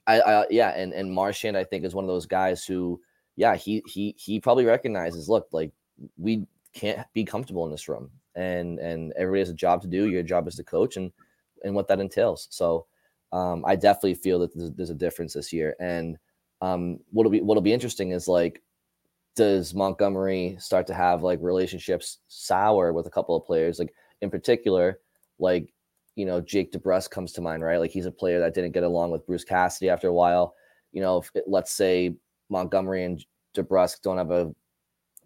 I, 0.07 0.21
I 0.21 0.47
yeah, 0.51 0.71
and 0.71 0.93
and 0.93 1.13
Marchand 1.13 1.57
I 1.57 1.65
think 1.65 1.85
is 1.85 1.95
one 1.95 2.05
of 2.05 2.09
those 2.09 2.27
guys 2.27 2.65
who 2.65 3.01
yeah, 3.39 3.55
he 3.55 3.85
he 3.87 4.17
he 4.19 4.41
probably 4.41 4.65
recognizes, 4.65 5.29
look, 5.29 5.47
like 5.53 5.71
we 6.17 6.45
can't 6.75 7.07
be 7.15 7.25
comfortable 7.25 7.65
in 7.67 7.71
this 7.71 7.89
room, 7.89 8.11
and 8.35 8.81
and 8.81 9.13
everybody 9.17 9.39
has 9.39 9.49
a 9.49 9.55
job 9.55 9.81
to 9.83 9.87
do. 9.87 10.09
Your 10.09 10.25
job 10.25 10.49
is 10.49 10.57
to 10.57 10.65
coach, 10.65 10.97
and 10.97 11.13
and 11.63 11.73
what 11.73 11.87
that 11.87 12.01
entails. 12.01 12.49
So, 12.51 12.87
um, 13.33 13.65
I 13.65 13.77
definitely 13.77 14.15
feel 14.15 14.41
that 14.41 14.53
there's, 14.57 14.73
there's 14.73 14.91
a 14.91 14.95
difference 14.95 15.35
this 15.35 15.53
year. 15.53 15.77
And 15.79 16.19
um, 16.61 16.99
what'll 17.13 17.31
be 17.31 17.41
what'll 17.41 17.63
be 17.63 17.73
interesting 17.73 18.11
is 18.11 18.27
like, 18.27 18.61
does 19.37 19.73
Montgomery 19.73 20.57
start 20.59 20.89
to 20.89 20.95
have 20.95 21.23
like 21.23 21.39
relationships 21.41 22.19
sour 22.27 22.93
with 22.93 23.07
a 23.07 23.11
couple 23.11 23.37
of 23.37 23.47
players, 23.47 23.79
like 23.79 23.95
in 24.21 24.31
particular, 24.31 24.99
like 25.39 25.73
you 26.17 26.27
know 26.27 26.41
Jake 26.41 26.73
DeBrusk 26.73 27.11
comes 27.11 27.33
to 27.35 27.41
mind, 27.41 27.63
right? 27.63 27.79
Like 27.79 27.93
he's 27.93 28.07
a 28.07 28.11
player 28.11 28.41
that 28.41 28.53
didn't 28.53 28.73
get 28.73 28.83
along 28.83 29.13
with 29.13 29.27
Bruce 29.29 29.45
Cassidy 29.45 29.91
after 29.91 30.09
a 30.09 30.13
while. 30.13 30.57
You 30.91 31.03
know, 31.03 31.19
if, 31.19 31.31
let's 31.47 31.71
say 31.71 32.17
Montgomery 32.49 33.05
and 33.05 33.25
DeBrusk 33.55 34.03
don't 34.03 34.19
have 34.19 34.31
a 34.31 34.53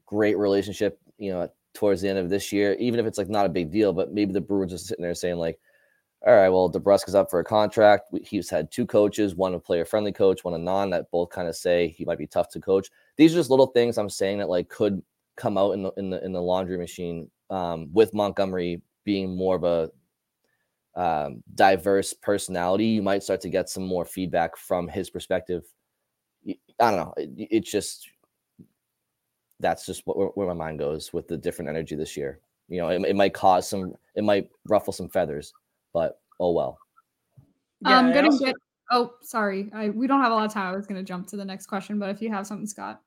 great 0.07 0.39
relationship, 0.39 0.99
you 1.19 1.33
know, 1.33 1.49
towards 1.75 2.03
the 2.03 2.09
end 2.09 2.19
of 2.19 2.29
this 2.29 2.53
year, 2.53 2.75
even 2.79 3.01
if 3.01 3.07
it's 3.07 3.19
like 3.19 3.29
not 3.29 3.47
a 3.47 3.51
big 3.51 3.71
deal, 3.71 3.93
but 3.93 4.13
maybe 4.13 4.33
the 4.33 4.41
Bruins 4.41 4.73
are 4.73 4.79
sitting 4.79 5.03
there 5.03 5.15
saying 5.15 5.39
like, 5.39 5.59
all 6.25 6.35
right, 6.35 6.51
well, 6.51 6.71
DeBrusk's 6.71 7.17
up 7.17 7.31
for 7.31 7.41
a 7.41 7.45
contract. 7.45 8.15
He's 8.23 8.49
had 8.49 8.71
two 8.71 8.87
coaches, 8.87 9.35
one 9.35 9.55
a 9.55 9.59
player 9.59 9.85
friendly 9.85 10.13
coach, 10.13 10.45
one 10.45 10.55
a 10.55 10.59
non 10.59 10.91
that 10.91 11.11
both 11.11 11.31
kind 11.31 11.49
of 11.49 11.57
say 11.57 11.89
he 11.89 12.05
might 12.05 12.19
be 12.19 12.29
tough 12.29 12.49
to 12.51 12.61
coach. 12.61 12.91
These 13.17 13.35
are 13.35 13.39
just 13.39 13.51
little 13.51 13.67
things 13.67 13.99
I'm 13.99 14.09
saying 14.09 14.39
that 14.39 14.49
like 14.49 14.69
could 14.69 15.03
come 15.37 15.59
out 15.59 15.73
in 15.73 15.83
the 15.83 15.91
in 15.97 16.11
the 16.11 16.25
in 16.25 16.33
the 16.33 16.41
laundry 16.41 16.79
machine 16.79 17.29
um, 17.51 17.89
with 17.93 18.15
Montgomery 18.15 18.83
being 19.05 19.37
more 19.37 19.57
of 19.57 19.65
a 19.65 19.91
um, 20.95 21.43
diverse 21.55 22.13
personality. 22.13 22.87
You 22.87 23.03
might 23.03 23.25
start 23.25 23.41
to 23.41 23.49
get 23.49 23.69
some 23.69 23.85
more 23.85 24.05
feedback 24.05 24.57
from 24.57 24.87
his 24.87 25.11
perspective. 25.11 25.65
I 26.47 26.57
don't 26.79 26.97
know. 26.97 27.15
It, 27.17 27.31
it's 27.51 27.71
just 27.71 28.09
that's 29.61 29.87
just 29.87 30.03
what, 30.07 30.37
where 30.37 30.47
my 30.47 30.55
mind 30.55 30.79
goes 30.79 31.13
with 31.13 31.29
the 31.29 31.37
different 31.37 31.69
energy 31.69 31.95
this 31.95 32.17
year. 32.17 32.41
You 32.69 32.81
know, 32.81 32.89
it, 32.89 33.03
it 33.03 33.17
might 33.17 33.35
cause 33.35 33.69
some, 33.69 33.95
it 34.15 34.25
might 34.25 34.51
ruffle 34.67 34.93
some 34.93 35.09
feathers 35.09 35.53
but 35.93 36.21
oh 36.41 36.53
well. 36.53 36.79
Yeah, 37.83 37.99
I'm 37.99 38.13
gonna 38.13 38.29
also- 38.29 38.47
get. 38.47 38.57
Oh, 38.91 39.15
sorry. 39.23 39.71
I 39.73 39.89
we 39.89 40.07
don't 40.07 40.21
have 40.21 40.33
a 40.33 40.35
lot 40.35 40.45
of 40.45 40.53
time. 40.53 40.73
I 40.73 40.77
was 40.77 40.87
gonna 40.87 41.03
jump 41.03 41.27
to 41.29 41.37
the 41.37 41.45
next 41.45 41.67
question, 41.67 41.99
but 41.99 42.11
if 42.11 42.21
you 42.21 42.31
have 42.31 42.47
something, 42.47 42.67
Scott. 42.67 43.01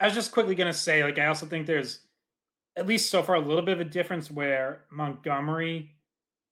I 0.00 0.06
was 0.06 0.14
just 0.14 0.32
quickly 0.32 0.54
gonna 0.54 0.72
say, 0.72 1.04
like, 1.04 1.18
I 1.18 1.26
also 1.26 1.46
think 1.46 1.66
there's 1.66 2.00
at 2.76 2.86
least 2.86 3.10
so 3.10 3.22
far 3.22 3.36
a 3.36 3.40
little 3.40 3.62
bit 3.62 3.74
of 3.74 3.80
a 3.80 3.90
difference 3.90 4.30
where 4.30 4.84
Montgomery 4.90 5.94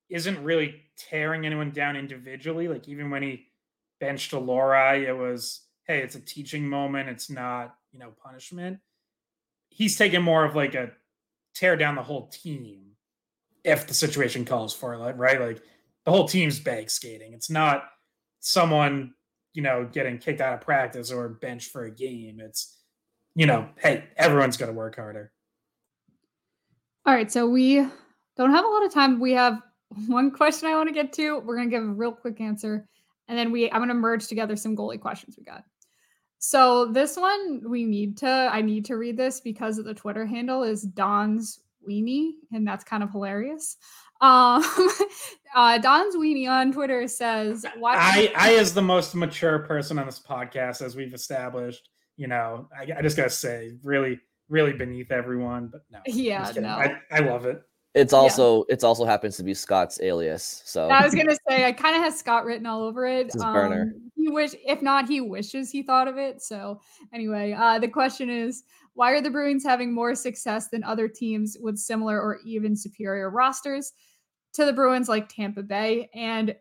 isn't 0.08 0.42
really 0.44 0.82
tearing 0.96 1.46
anyone 1.46 1.70
down 1.70 1.96
individually. 1.96 2.68
Like 2.68 2.88
even 2.88 3.10
when 3.10 3.22
he 3.22 3.46
benched 4.00 4.32
Lohrei, 4.32 5.08
it 5.08 5.14
was, 5.14 5.62
hey, 5.86 6.00
it's 6.00 6.14
a 6.14 6.20
teaching 6.20 6.68
moment. 6.68 7.08
It's 7.08 7.30
not, 7.30 7.74
you 7.92 7.98
know, 7.98 8.12
punishment. 8.22 8.78
He's 9.70 9.96
taking 9.96 10.22
more 10.22 10.44
of 10.44 10.54
like 10.54 10.74
a 10.74 10.90
tear 11.54 11.76
down 11.76 11.94
the 11.94 12.02
whole 12.02 12.28
team 12.28 12.92
if 13.64 13.86
the 13.86 13.94
situation 13.94 14.44
calls 14.44 14.74
for 14.74 14.94
it, 14.94 15.16
right? 15.16 15.40
Like 15.40 15.62
the 16.04 16.10
whole 16.10 16.26
team's 16.26 16.58
bag 16.58 16.90
skating. 16.90 17.32
It's 17.32 17.50
not 17.50 17.84
someone, 18.40 19.14
you 19.52 19.62
know, 19.62 19.88
getting 19.90 20.18
kicked 20.18 20.40
out 20.40 20.54
of 20.54 20.60
practice 20.60 21.10
or 21.10 21.28
benched 21.28 21.70
for 21.70 21.84
a 21.84 21.90
game. 21.90 22.40
It's, 22.40 22.78
you 23.34 23.46
know, 23.46 23.68
hey, 23.76 24.04
everyone's 24.16 24.56
got 24.56 24.66
to 24.66 24.72
work 24.72 24.96
harder. 24.96 25.32
All 27.06 27.14
right. 27.14 27.30
So 27.30 27.48
we 27.48 27.76
don't 28.36 28.50
have 28.52 28.64
a 28.64 28.68
lot 28.68 28.84
of 28.84 28.92
time. 28.92 29.20
We 29.20 29.32
have 29.32 29.60
one 30.06 30.30
question 30.30 30.68
I 30.68 30.76
want 30.76 30.88
to 30.88 30.94
get 30.94 31.12
to. 31.14 31.38
We're 31.40 31.56
going 31.56 31.70
to 31.70 31.76
give 31.76 31.84
a 31.84 31.92
real 31.92 32.12
quick 32.12 32.40
answer. 32.40 32.86
And 33.30 33.38
then 33.38 33.52
we, 33.52 33.70
I'm 33.70 33.78
going 33.78 33.88
to 33.88 33.94
merge 33.94 34.26
together 34.26 34.56
some 34.56 34.76
goalie 34.76 35.00
questions 35.00 35.36
we 35.38 35.44
got. 35.44 35.62
So 36.40 36.86
this 36.86 37.16
one 37.16 37.62
we 37.64 37.84
need 37.84 38.16
to, 38.18 38.26
I 38.26 38.60
need 38.60 38.86
to 38.86 38.96
read 38.96 39.16
this 39.16 39.40
because 39.40 39.78
of 39.78 39.84
the 39.84 39.94
Twitter 39.94 40.26
handle 40.26 40.64
is 40.64 40.82
Don's 40.82 41.60
weenie, 41.88 42.32
and 42.52 42.66
that's 42.66 42.82
kind 42.82 43.04
of 43.04 43.12
hilarious. 43.12 43.76
Um, 44.20 44.64
uh, 45.54 45.78
Don's 45.78 46.16
weenie 46.16 46.48
on 46.50 46.72
Twitter 46.72 47.06
says, 47.06 47.64
"Why?" 47.78 47.94
I, 47.96 48.32
I, 48.36 48.54
as 48.56 48.74
the 48.74 48.82
most 48.82 49.14
mature 49.14 49.60
person 49.60 49.98
on 49.98 50.06
this 50.06 50.20
podcast, 50.20 50.82
as 50.82 50.96
we've 50.96 51.14
established, 51.14 51.88
you 52.16 52.26
know, 52.26 52.68
I, 52.76 52.98
I 52.98 53.02
just 53.02 53.16
gotta 53.16 53.30
say, 53.30 53.76
really, 53.82 54.18
really 54.48 54.72
beneath 54.72 55.12
everyone. 55.12 55.68
But 55.68 55.82
no, 55.90 56.00
yeah, 56.06 56.52
no, 56.56 56.68
I, 56.68 57.00
I 57.10 57.20
love 57.20 57.46
it. 57.46 57.62
It's 57.94 58.12
also 58.12 58.58
yeah. 58.58 58.74
it's 58.74 58.84
also 58.84 59.04
happens 59.04 59.36
to 59.38 59.42
be 59.42 59.52
Scott's 59.52 60.00
alias. 60.00 60.62
So 60.64 60.88
I 60.88 61.04
was 61.04 61.14
gonna 61.14 61.36
say 61.48 61.64
I 61.64 61.72
kind 61.72 61.96
of 61.96 62.02
has 62.02 62.16
Scott 62.16 62.44
written 62.44 62.66
all 62.66 62.82
over 62.82 63.04
it. 63.06 63.34
Um, 63.40 63.52
burner. 63.52 63.92
He 64.14 64.28
wish 64.28 64.54
if 64.64 64.80
not, 64.80 65.08
he 65.08 65.20
wishes 65.20 65.70
he 65.70 65.82
thought 65.82 66.06
of 66.06 66.16
it. 66.16 66.40
So 66.40 66.80
anyway, 67.12 67.52
uh, 67.52 67.80
the 67.80 67.88
question 67.88 68.30
is, 68.30 68.62
why 68.94 69.10
are 69.10 69.20
the 69.20 69.30
Bruins 69.30 69.64
having 69.64 69.92
more 69.92 70.14
success 70.14 70.68
than 70.68 70.84
other 70.84 71.08
teams 71.08 71.56
with 71.60 71.78
similar 71.78 72.20
or 72.20 72.38
even 72.44 72.76
superior 72.76 73.28
rosters 73.28 73.92
to 74.52 74.64
the 74.64 74.72
Bruins, 74.72 75.08
like 75.08 75.28
Tampa 75.28 75.62
Bay? 75.62 76.10
And 76.14 76.54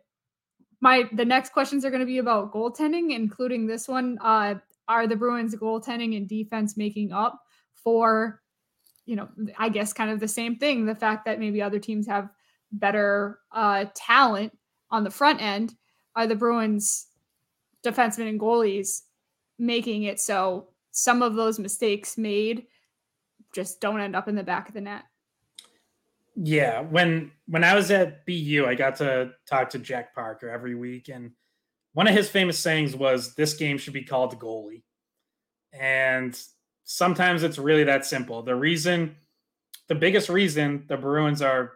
my 0.80 1.08
the 1.12 1.24
next 1.24 1.52
questions 1.52 1.84
are 1.84 1.90
going 1.90 2.00
to 2.00 2.06
be 2.06 2.18
about 2.18 2.52
goaltending, 2.52 3.14
including 3.14 3.68
this 3.68 3.86
one. 3.86 4.18
Uh, 4.20 4.56
are 4.88 5.06
the 5.06 5.14
Bruins 5.14 5.54
goaltending 5.54 6.16
and 6.16 6.28
defense 6.28 6.76
making 6.76 7.12
up 7.12 7.40
for 7.76 8.39
you 9.10 9.16
know, 9.16 9.28
I 9.58 9.70
guess 9.70 9.92
kind 9.92 10.08
of 10.08 10.20
the 10.20 10.28
same 10.28 10.54
thing. 10.54 10.86
The 10.86 10.94
fact 10.94 11.24
that 11.24 11.40
maybe 11.40 11.60
other 11.60 11.80
teams 11.80 12.06
have 12.06 12.30
better 12.70 13.40
uh, 13.50 13.86
talent 13.92 14.56
on 14.88 15.02
the 15.02 15.10
front 15.10 15.42
end 15.42 15.74
are 16.14 16.28
the 16.28 16.36
Bruins 16.36 17.08
defensemen 17.84 18.28
and 18.28 18.38
goalies 18.38 19.00
making 19.58 20.04
it 20.04 20.20
so 20.20 20.68
some 20.92 21.22
of 21.22 21.34
those 21.34 21.58
mistakes 21.58 22.16
made 22.16 22.66
just 23.52 23.80
don't 23.80 24.00
end 24.00 24.14
up 24.14 24.28
in 24.28 24.36
the 24.36 24.44
back 24.44 24.68
of 24.68 24.74
the 24.74 24.80
net. 24.80 25.02
Yeah, 26.36 26.82
when 26.82 27.32
when 27.48 27.64
I 27.64 27.74
was 27.74 27.90
at 27.90 28.24
BU, 28.26 28.64
I 28.64 28.76
got 28.76 28.94
to 28.96 29.32
talk 29.44 29.70
to 29.70 29.80
Jack 29.80 30.14
Parker 30.14 30.48
every 30.48 30.76
week, 30.76 31.08
and 31.08 31.32
one 31.94 32.06
of 32.06 32.14
his 32.14 32.30
famous 32.30 32.60
sayings 32.60 32.94
was, 32.94 33.34
"This 33.34 33.54
game 33.54 33.76
should 33.76 33.92
be 33.92 34.04
called 34.04 34.38
goalie." 34.38 34.84
And 35.72 36.40
sometimes 36.92 37.44
it's 37.44 37.56
really 37.56 37.84
that 37.84 38.04
simple. 38.04 38.42
The 38.42 38.56
reason, 38.56 39.14
the 39.86 39.94
biggest 39.94 40.28
reason 40.28 40.86
the 40.88 40.96
Bruins 40.96 41.40
are 41.40 41.74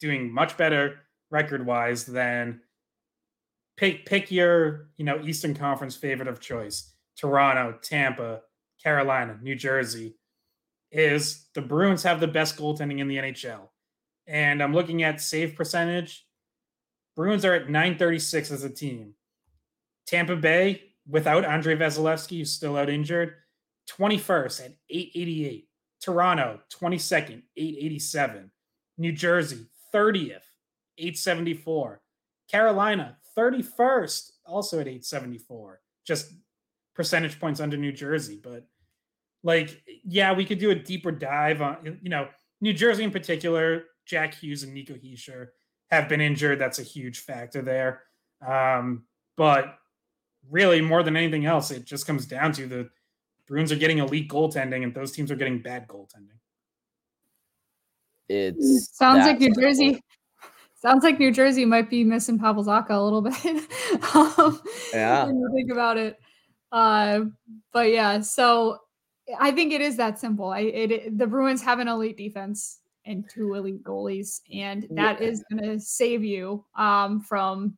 doing 0.00 0.32
much 0.32 0.56
better 0.56 1.00
record 1.30 1.64
wise 1.64 2.04
than 2.04 2.60
pick 3.76 4.06
pick 4.06 4.32
your 4.32 4.88
you 4.96 5.04
know 5.04 5.20
Eastern 5.20 5.54
Conference 5.54 5.94
favorite 5.94 6.26
of 6.26 6.40
choice, 6.40 6.92
Toronto, 7.16 7.78
Tampa, 7.80 8.40
Carolina, 8.82 9.38
New 9.40 9.54
Jersey, 9.54 10.16
is 10.90 11.46
the 11.54 11.62
Bruins 11.62 12.02
have 12.02 12.18
the 12.18 12.26
best 12.26 12.56
goaltending 12.56 12.98
in 12.98 13.06
the 13.06 13.18
NHL. 13.18 13.68
And 14.26 14.60
I'm 14.60 14.74
looking 14.74 15.04
at 15.04 15.20
save 15.20 15.54
percentage. 15.54 16.26
Bruins 17.14 17.44
are 17.44 17.54
at 17.54 17.70
936 17.70 18.50
as 18.50 18.64
a 18.64 18.70
team. 18.70 19.14
Tampa 20.06 20.34
Bay, 20.34 20.82
without 21.08 21.44
Andrei 21.44 21.76
Vasilevskiy, 21.76 22.38
who's 22.38 22.52
still 22.52 22.76
out 22.76 22.90
injured, 22.90 23.34
21st 23.88 24.60
at 24.64 24.72
888. 24.90 25.68
Toronto, 26.00 26.60
22nd, 26.80 27.42
887. 27.56 28.50
New 28.98 29.12
Jersey, 29.12 29.66
30th, 29.94 30.42
874. 30.98 32.00
Carolina, 32.50 33.16
31st, 33.36 34.30
also 34.46 34.80
at 34.80 34.88
874. 34.88 35.80
Just 36.06 36.32
percentage 36.94 37.38
points 37.38 37.60
under 37.60 37.76
New 37.76 37.92
Jersey. 37.92 38.40
But 38.42 38.66
like, 39.42 39.82
yeah, 40.04 40.32
we 40.32 40.44
could 40.44 40.58
do 40.58 40.70
a 40.70 40.74
deeper 40.74 41.12
dive 41.12 41.62
on, 41.62 41.98
you 42.02 42.10
know, 42.10 42.28
New 42.60 42.72
Jersey 42.72 43.04
in 43.04 43.10
particular, 43.10 43.84
Jack 44.04 44.34
Hughes 44.34 44.62
and 44.62 44.74
Nico 44.74 44.94
Hischier 44.94 45.48
have 45.90 46.08
been 46.08 46.20
injured. 46.20 46.58
That's 46.58 46.78
a 46.78 46.84
huge 46.84 47.20
factor 47.20 47.62
there. 47.62 48.02
Um, 48.46 49.04
but 49.36 49.78
really, 50.50 50.80
more 50.80 51.02
than 51.02 51.16
anything 51.16 51.46
else, 51.46 51.70
it 51.70 51.84
just 51.84 52.06
comes 52.06 52.26
down 52.26 52.52
to 52.54 52.66
the 52.66 52.90
Bruins 53.48 53.72
are 53.72 53.76
getting 53.76 53.98
elite 53.98 54.28
goaltending, 54.28 54.82
and 54.84 54.94
those 54.94 55.12
teams 55.12 55.30
are 55.30 55.36
getting 55.36 55.60
bad 55.60 55.88
goaltending. 55.88 56.36
It's 58.28 58.90
sounds 58.92 59.26
like 59.26 59.40
New 59.40 59.54
Jersey. 59.54 60.02
Sounds 60.74 61.02
like 61.02 61.18
New 61.18 61.32
Jersey 61.32 61.64
might 61.64 61.90
be 61.90 62.04
missing 62.04 62.38
Pavel 62.38 62.64
Zacha 62.64 62.90
a 62.90 63.02
little 63.02 63.22
bit. 63.22 63.36
um, 64.14 64.60
yeah, 64.92 65.24
when 65.24 65.36
you 65.36 65.50
think 65.54 65.72
about 65.72 65.96
it. 65.96 66.18
Uh, 66.70 67.20
but 67.72 67.90
yeah, 67.90 68.20
so 68.20 68.78
I 69.40 69.50
think 69.50 69.72
it 69.72 69.80
is 69.80 69.96
that 69.96 70.18
simple. 70.18 70.50
I 70.50 70.60
it, 70.60 70.90
it, 70.92 71.18
the 71.18 71.26
Bruins 71.26 71.62
have 71.62 71.78
an 71.78 71.88
elite 71.88 72.18
defense 72.18 72.80
and 73.06 73.24
two 73.28 73.54
elite 73.54 73.82
goalies, 73.82 74.42
and 74.52 74.86
that 74.90 75.20
yeah. 75.20 75.26
is 75.26 75.42
going 75.50 75.64
to 75.64 75.80
save 75.80 76.22
you 76.22 76.64
um, 76.76 77.22
from 77.22 77.76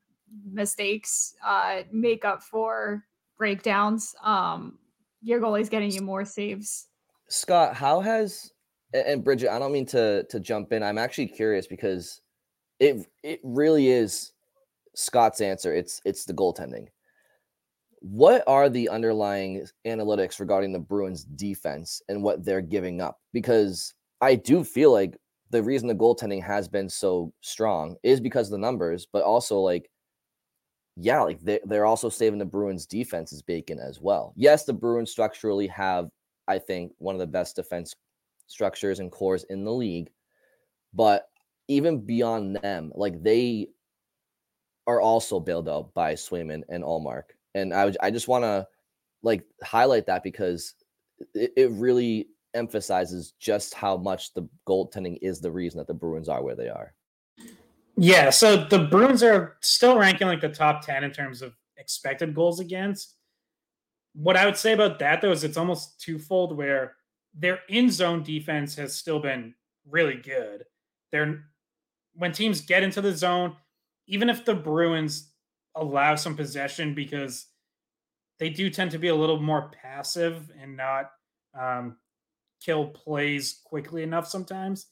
mistakes, 0.53 1.35
uh, 1.47 1.83
make 1.93 2.25
up 2.25 2.43
for 2.43 3.05
breakdowns. 3.39 4.15
Um, 4.23 4.80
your 5.23 5.41
goalie's 5.41 5.69
getting 5.69 5.91
you 5.91 6.03
more 6.03 6.25
saves. 6.25 6.89
Scott, 7.29 7.75
how 7.75 8.01
has 8.01 8.53
and 8.93 9.23
Bridget, 9.23 9.51
I 9.51 9.59
don't 9.59 9.73
mean 9.73 9.87
to 9.87 10.25
to 10.25 10.41
jump 10.41 10.73
in. 10.73 10.83
I'm 10.83 10.99
actually 10.99 11.29
curious 11.29 11.67
because 11.67 12.21
it 12.79 13.07
it 13.23 13.41
really 13.43 13.89
is 13.89 14.33
Scott's 14.95 15.41
answer. 15.41 15.75
It's 15.75 16.01
it's 16.05 16.25
the 16.25 16.35
goaltending. 16.35 16.89
What 18.01 18.43
are 18.47 18.69
the 18.69 18.89
underlying 18.89 19.67
analytics 19.87 20.41
regarding 20.41 20.73
the 20.73 20.79
Bruins 20.79 21.25
defense 21.25 22.01
and 22.09 22.23
what 22.23 22.45
they're 22.45 22.63
giving 22.63 23.01
up? 23.01 23.19
Because 23.33 23.95
I 24.23 24.37
do 24.37 24.65
feel 24.65 24.91
like 24.91 25.17
the 25.51 25.63
reason 25.63 25.87
the 25.87 25.95
goaltending 25.95 26.43
has 26.43 26.67
been 26.67 26.89
so 26.89 27.33
strong 27.43 27.97
is 28.03 28.21
because 28.21 28.49
of 28.49 28.53
the 28.53 28.59
numbers, 28.59 29.07
but 29.13 29.23
also 29.23 29.59
like 29.59 29.91
yeah, 31.01 31.21
like 31.23 31.41
they, 31.41 31.61
they're 31.65 31.87
also 31.87 32.09
saving 32.09 32.39
the 32.39 32.45
Bruins 32.45 32.87
defense's 32.87 33.43
bacon 33.43 33.79
as 33.79 34.01
well. 34.01 34.33
Yes, 34.37 34.65
the 34.65 34.73
Bruins 34.73 35.11
structurally 35.11 35.67
have, 35.69 36.09
I 36.47 36.59
think, 36.59 36.93
one 36.99 37.15
of 37.15 37.21
the 37.21 37.27
best 37.27 37.57
defense 37.57 37.95
structures 38.47 38.99
and 38.99 39.11
cores 39.11 39.45
in 39.45 39.65
the 39.65 39.73
league. 39.73 40.11
But 40.93 41.29
even 41.69 42.05
beyond 42.05 42.57
them, 42.57 42.93
like 42.95 43.23
they 43.23 43.69
are 44.87 45.01
also 45.01 45.41
bailed 45.41 45.69
out 45.69 45.95
by 45.95 46.15
Swayman 46.15 46.63
and 46.69 46.85
Ullmark. 46.85 47.25
And 47.55 47.73
I, 47.73 47.93
I 48.03 48.11
just 48.11 48.29
want 48.29 48.45
to 48.45 48.67
like 49.23 49.45
highlight 49.63 50.07
that 50.07 50.23
because 50.23 50.75
it, 51.35 51.53
it 51.57 51.71
really 51.73 52.29
emphasizes 52.55 53.33
just 53.39 53.75
how 53.75 53.97
much 53.97 54.35
the 54.35 54.49
goaltending 54.69 55.19
is 55.23 55.41
the 55.41 55.51
reason 55.51 55.79
that 55.79 55.87
the 55.87 55.95
Bruins 55.95 56.29
are 56.29 56.43
where 56.43 56.57
they 56.57 56.69
are. 56.69 56.93
Yeah, 58.03 58.31
so 58.31 58.57
the 58.57 58.79
Bruins 58.79 59.23
are 59.23 59.59
still 59.61 59.99
ranking 59.99 60.27
like 60.27 60.41
the 60.41 60.49
top 60.49 60.87
10 60.87 61.05
in 61.05 61.11
terms 61.11 61.43
of 61.43 61.53
expected 61.77 62.35
goals 62.35 62.59
against. 62.59 63.15
What 64.15 64.39
I 64.39 64.47
would 64.47 64.57
say 64.57 64.73
about 64.73 64.99
that 65.01 65.21
though 65.21 65.33
is 65.33 65.45
it's 65.45 65.59
almost 65.59 66.01
twofold 66.01 66.57
where 66.57 66.97
their 67.35 67.59
in 67.69 67.91
zone 67.91 68.23
defense 68.23 68.75
has 68.77 68.97
still 68.97 69.21
been 69.21 69.55
really 69.87 70.15
good. 70.15 70.65
They're 71.13 71.45
when 72.15 72.33
teams 72.33 72.63
get 72.63 72.83
into 72.83 73.03
the 73.03 73.15
zone, 73.15 73.55
even 74.07 74.31
if 74.31 74.47
the 74.47 74.55
Bruins 74.55 75.31
allow 75.75 76.15
some 76.15 76.37
possession 76.37 76.95
because 76.95 77.49
they 78.39 78.49
do 78.49 78.71
tend 78.71 78.93
to 78.93 78.99
be 78.99 79.09
a 79.09 79.15
little 79.15 79.41
more 79.41 79.71
passive 79.83 80.51
and 80.59 80.75
not 80.75 81.11
um, 81.53 81.99
kill 82.65 82.87
plays 82.87 83.61
quickly 83.63 84.03
enough 84.03 84.27
sometimes, 84.27 84.87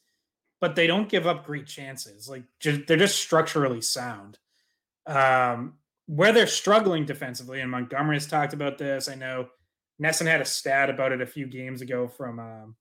but 0.61 0.75
they 0.75 0.87
don't 0.87 1.09
give 1.09 1.27
up 1.27 1.47
great 1.47 1.67
chances. 1.67 2.29
Like 2.29 2.45
they're 2.63 2.97
just 2.97 3.19
structurally 3.19 3.81
sound. 3.81 4.39
Um, 5.07 5.75
where 6.07 6.33
they're 6.33 6.47
struggling 6.47 7.05
defensively, 7.05 7.61
and 7.61 7.71
Montgomery 7.71 8.17
has 8.17 8.27
talked 8.27 8.55
about 8.55 8.79
this. 8.79 9.09
I 9.09 9.15
know 9.15 9.49
NESN 10.03 10.27
had 10.27 10.41
a 10.41 10.47
stat 10.47 10.91
about 10.91 11.13
it 11.13 11.21
a 11.21 11.27
few 11.27 11.47
games 11.47 11.83
ago 11.83 12.09
from 12.09 12.39
um, 12.39 12.77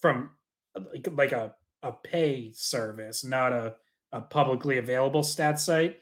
from 0.00 0.30
like, 0.74 1.08
like 1.12 1.32
a 1.32 1.54
a 1.84 1.92
pay 1.92 2.50
service, 2.54 3.24
not 3.24 3.52
a, 3.52 3.74
a 4.12 4.20
publicly 4.20 4.78
available 4.78 5.22
stat 5.22 5.60
site. 5.60 5.98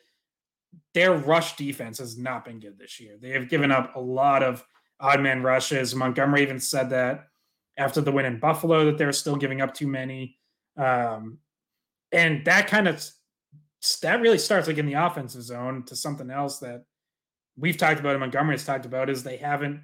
Their 0.94 1.12
rush 1.12 1.56
defense 1.56 1.98
has 1.98 2.16
not 2.16 2.44
been 2.44 2.60
good 2.60 2.78
this 2.78 3.00
year. 3.00 3.18
They 3.20 3.30
have 3.30 3.48
given 3.48 3.70
up 3.70 3.94
a 3.96 4.00
lot 4.00 4.42
of 4.42 4.64
odd 5.00 5.20
man 5.20 5.42
rushes. 5.42 5.94
Montgomery 5.94 6.42
even 6.42 6.60
said 6.60 6.90
that 6.90 7.26
after 7.76 8.00
the 8.00 8.12
win 8.12 8.26
in 8.26 8.38
Buffalo 8.38 8.84
that 8.86 8.96
they're 8.96 9.12
still 9.12 9.36
giving 9.36 9.60
up 9.60 9.74
too 9.74 9.88
many. 9.88 10.36
Um, 10.76 11.38
and 12.10 12.44
that 12.44 12.66
kind 12.66 12.88
of 12.88 13.04
that 14.02 14.20
really 14.20 14.38
starts 14.38 14.68
like 14.68 14.78
in 14.78 14.86
the 14.86 14.94
offensive 14.94 15.42
zone 15.42 15.84
to 15.84 15.96
something 15.96 16.30
else 16.30 16.58
that 16.60 16.84
we've 17.56 17.76
talked 17.76 18.00
about 18.00 18.12
and 18.12 18.20
Montgomery 18.20 18.54
has 18.54 18.64
talked 18.64 18.86
about 18.86 19.10
is 19.10 19.22
they 19.22 19.36
haven't 19.36 19.82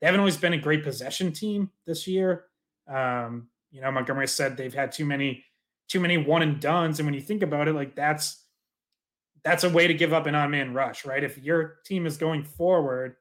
they 0.00 0.06
haven't 0.06 0.20
always 0.20 0.36
been 0.36 0.52
a 0.52 0.58
great 0.58 0.82
possession 0.82 1.32
team 1.32 1.70
this 1.86 2.08
year. 2.08 2.46
Um, 2.88 3.48
you 3.70 3.80
know, 3.80 3.90
Montgomery 3.92 4.26
said 4.26 4.56
they've 4.56 4.74
had 4.74 4.92
too 4.92 5.06
many 5.06 5.44
too 5.88 6.00
many 6.00 6.18
one 6.18 6.42
and 6.42 6.60
duns, 6.60 6.98
and 6.98 7.06
when 7.06 7.14
you 7.14 7.20
think 7.20 7.42
about 7.42 7.68
it, 7.68 7.74
like 7.74 7.94
that's 7.94 8.44
that's 9.44 9.64
a 9.64 9.70
way 9.70 9.86
to 9.86 9.94
give 9.94 10.12
up 10.12 10.26
an 10.26 10.34
on 10.34 10.50
man 10.50 10.74
rush, 10.74 11.04
right? 11.04 11.22
If 11.22 11.38
your 11.38 11.78
team 11.84 12.06
is 12.06 12.16
going 12.16 12.44
forward, 12.44 13.16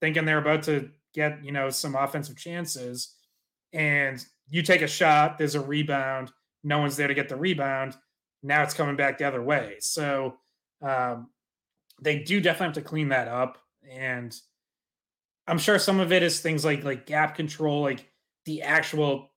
thinking 0.00 0.24
they're 0.24 0.38
about 0.38 0.62
to 0.64 0.90
get 1.14 1.42
you 1.42 1.52
know 1.52 1.70
some 1.70 1.94
offensive 1.94 2.36
chances, 2.36 3.14
and 3.72 4.24
you 4.48 4.62
take 4.62 4.82
a 4.82 4.86
shot, 4.86 5.38
there's 5.38 5.54
a 5.54 5.60
rebound, 5.60 6.30
no 6.66 6.80
one's 6.80 6.96
there 6.96 7.06
to 7.06 7.14
get 7.14 7.28
the 7.28 7.36
rebound. 7.36 7.96
Now 8.42 8.64
it's 8.64 8.74
coming 8.74 8.96
back 8.96 9.18
the 9.18 9.24
other 9.24 9.42
way. 9.42 9.76
So 9.78 10.34
um, 10.82 11.30
they 12.02 12.18
do 12.18 12.40
definitely 12.40 12.66
have 12.66 12.84
to 12.84 12.90
clean 12.90 13.10
that 13.10 13.28
up. 13.28 13.58
And 13.88 14.36
I'm 15.46 15.58
sure 15.58 15.78
some 15.78 16.00
of 16.00 16.12
it 16.12 16.24
is 16.24 16.40
things 16.40 16.64
like 16.64 16.82
like 16.82 17.06
gap 17.06 17.36
control, 17.36 17.82
like 17.82 18.10
the 18.46 18.62
actual 18.62 19.30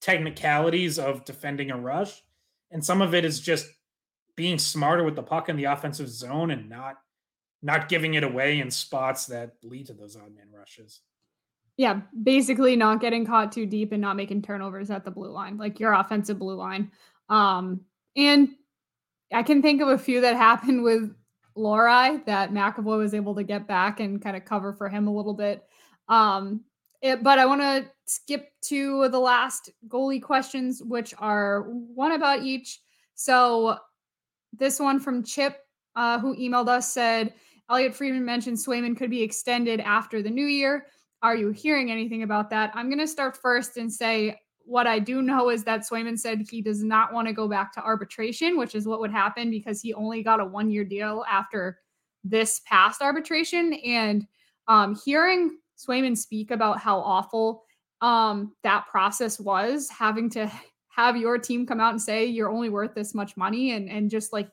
technicalities 0.00 0.98
of 0.98 1.24
defending 1.24 1.70
a 1.70 1.78
rush. 1.78 2.20
And 2.72 2.84
some 2.84 3.00
of 3.00 3.14
it 3.14 3.24
is 3.24 3.40
just 3.40 3.66
being 4.34 4.58
smarter 4.58 5.04
with 5.04 5.14
the 5.14 5.22
puck 5.22 5.48
in 5.48 5.56
the 5.56 5.64
offensive 5.64 6.08
zone 6.08 6.50
and 6.50 6.68
not 6.68 6.96
not 7.62 7.88
giving 7.88 8.14
it 8.14 8.24
away 8.24 8.58
in 8.58 8.72
spots 8.72 9.26
that 9.26 9.52
lead 9.62 9.86
to 9.86 9.92
those 9.92 10.16
odd 10.16 10.34
man 10.34 10.48
rushes. 10.52 11.00
Yeah, 11.82 12.00
basically 12.22 12.76
not 12.76 13.00
getting 13.00 13.26
caught 13.26 13.50
too 13.50 13.66
deep 13.66 13.90
and 13.90 14.00
not 14.00 14.14
making 14.14 14.42
turnovers 14.42 14.88
at 14.88 15.04
the 15.04 15.10
blue 15.10 15.32
line, 15.32 15.58
like 15.58 15.80
your 15.80 15.94
offensive 15.94 16.38
blue 16.38 16.54
line. 16.54 16.92
Um, 17.28 17.80
and 18.14 18.50
I 19.34 19.42
can 19.42 19.62
think 19.62 19.82
of 19.82 19.88
a 19.88 19.98
few 19.98 20.20
that 20.20 20.36
happened 20.36 20.82
with 20.84 21.12
Lohrei 21.56 22.24
that 22.24 22.52
McAvoy 22.52 22.98
was 22.98 23.14
able 23.14 23.34
to 23.34 23.42
get 23.42 23.66
back 23.66 23.98
and 23.98 24.22
kind 24.22 24.36
of 24.36 24.44
cover 24.44 24.72
for 24.72 24.88
him 24.88 25.08
a 25.08 25.12
little 25.12 25.34
bit. 25.34 25.64
Um, 26.08 26.60
it, 27.00 27.24
but 27.24 27.40
I 27.40 27.46
want 27.46 27.62
to 27.62 27.90
skip 28.06 28.52
to 28.66 29.08
the 29.08 29.18
last 29.18 29.68
goalie 29.88 30.22
questions, 30.22 30.84
which 30.84 31.12
are 31.18 31.62
one 31.62 32.12
about 32.12 32.44
each. 32.44 32.78
So 33.16 33.76
this 34.56 34.78
one 34.78 35.00
from 35.00 35.24
Chip, 35.24 35.56
uh, 35.96 36.20
who 36.20 36.36
emailed 36.36 36.68
us, 36.68 36.92
said 36.92 37.34
Elliotte 37.68 37.96
Friedman 37.96 38.24
mentioned 38.24 38.58
Swayman 38.58 38.96
could 38.96 39.10
be 39.10 39.24
extended 39.24 39.80
after 39.80 40.22
the 40.22 40.30
new 40.30 40.46
year. 40.46 40.86
Are 41.22 41.36
you 41.36 41.50
hearing 41.50 41.90
anything 41.90 42.22
about 42.22 42.50
that? 42.50 42.72
I'm 42.74 42.88
going 42.88 42.98
to 42.98 43.06
start 43.06 43.36
first 43.36 43.76
and 43.76 43.92
say 43.92 44.40
what 44.64 44.86
I 44.86 44.98
do 44.98 45.22
know 45.22 45.50
is 45.50 45.64
that 45.64 45.82
Swayman 45.88 46.18
said 46.18 46.46
he 46.48 46.62
does 46.62 46.82
not 46.82 47.12
want 47.12 47.28
to 47.28 47.34
go 47.34 47.48
back 47.48 47.72
to 47.74 47.82
arbitration, 47.82 48.56
which 48.56 48.74
is 48.74 48.86
what 48.86 49.00
would 49.00 49.10
happen 49.10 49.50
because 49.50 49.80
he 49.80 49.94
only 49.94 50.22
got 50.22 50.40
a 50.40 50.44
one 50.44 50.70
year 50.70 50.84
deal 50.84 51.24
after 51.30 51.78
this 52.24 52.60
past 52.66 53.02
arbitration. 53.02 53.74
And 53.84 54.26
um, 54.68 54.98
hearing 55.04 55.58
Swayman 55.76 56.16
speak 56.16 56.50
about 56.50 56.78
how 56.78 56.98
awful 56.98 57.64
um, 58.00 58.54
that 58.62 58.86
process 58.88 59.38
was, 59.38 59.88
having 59.88 60.28
to 60.30 60.50
have 60.88 61.16
your 61.16 61.38
team 61.38 61.66
come 61.66 61.80
out 61.80 61.92
and 61.92 62.02
say 62.02 62.26
you're 62.26 62.50
only 62.50 62.68
worth 62.68 62.94
this 62.94 63.14
much 63.14 63.36
money, 63.36 63.72
and 63.72 63.88
and 63.88 64.10
just 64.10 64.32
like 64.32 64.50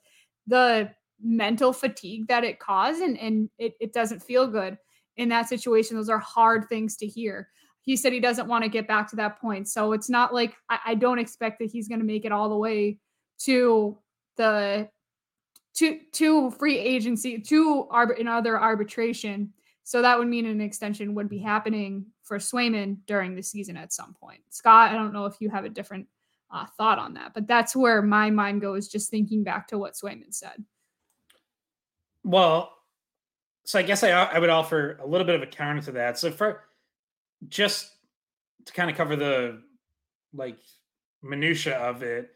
the 0.48 0.90
mental 1.22 1.74
fatigue 1.74 2.28
that 2.28 2.44
it 2.44 2.60
caused, 2.60 3.02
and 3.02 3.18
and 3.20 3.50
it, 3.58 3.74
it 3.80 3.92
doesn't 3.92 4.24
feel 4.24 4.48
good 4.48 4.78
in 5.20 5.30
that 5.30 5.48
situation. 5.48 5.96
Those 5.96 6.10
are 6.10 6.20
hard 6.20 6.68
things 6.70 6.96
to 6.98 7.08
hear 7.08 7.50
he 7.90 7.96
said 7.96 8.14
he 8.14 8.20
doesn't 8.20 8.48
want 8.48 8.64
to 8.64 8.70
get 8.70 8.88
back 8.88 9.10
to 9.10 9.16
that 9.16 9.40
point. 9.40 9.68
So 9.68 9.94
it's 9.94 10.12
not 10.12 10.32
like 10.32 10.54
I, 10.70 10.80
I 10.88 10.96
don't 10.96 11.18
expect 11.18 11.58
that 11.58 11.72
he's 11.72 11.88
going 11.88 12.00
to 12.00 12.06
make 12.06 12.24
it 12.24 12.32
all 12.32 12.48
the 12.48 12.56
way 12.56 13.00
to 13.40 13.98
the 14.38 14.88
to 15.78 16.00
to 16.14 16.52
free 16.52 16.78
agency 16.78 17.40
to 17.40 17.88
arbit 17.92 18.20
another 18.20 18.60
arbitration. 18.60 19.54
So 19.84 20.04
that 20.04 20.20
would 20.20 20.28
mean 20.28 20.46
an 20.46 20.62
extension 20.62 21.16
would 21.16 21.30
be 21.30 21.40
happening 21.40 22.06
for 22.22 22.38
Swayman 22.38 22.98
during 23.08 23.36
the 23.36 23.42
season 23.42 23.76
at 23.76 23.92
some 23.92 24.14
point. 24.14 24.42
Scott, 24.52 24.92
I 24.92 24.94
don't 24.94 25.12
know 25.12 25.26
if 25.26 25.38
you 25.40 25.50
have 25.50 25.66
a 25.66 25.70
different 25.70 26.06
uh, 26.52 26.68
thought 26.78 27.00
on 27.00 27.16
that, 27.16 27.34
but 27.34 27.48
that's 27.48 27.76
where 27.76 28.04
my 28.04 28.30
mind 28.30 28.62
goes 28.62 28.88
just 28.88 29.10
thinking 29.10 29.44
back 29.44 29.68
to 29.70 29.80
what 29.80 29.94
Swayman 29.96 30.32
said. 30.32 30.64
Well, 32.24 32.72
so 33.70 33.78
I 33.78 33.84
guess 33.84 34.04
I 34.04 34.10
I 34.10 34.40
would 34.40 34.50
offer 34.50 34.98
a 35.00 35.06
little 35.06 35.28
bit 35.28 35.36
of 35.36 35.44
a 35.44 35.46
counter 35.46 35.84
to 35.84 35.92
that. 35.92 36.18
So 36.18 36.32
for 36.32 36.64
just 37.50 37.92
to 38.66 38.74
kind 38.74 38.90
of 38.90 38.98
cover 38.98 39.16
the 39.16 39.62
like 40.34 40.58
minutia 41.22 41.78
of 41.78 42.02
it, 42.02 42.32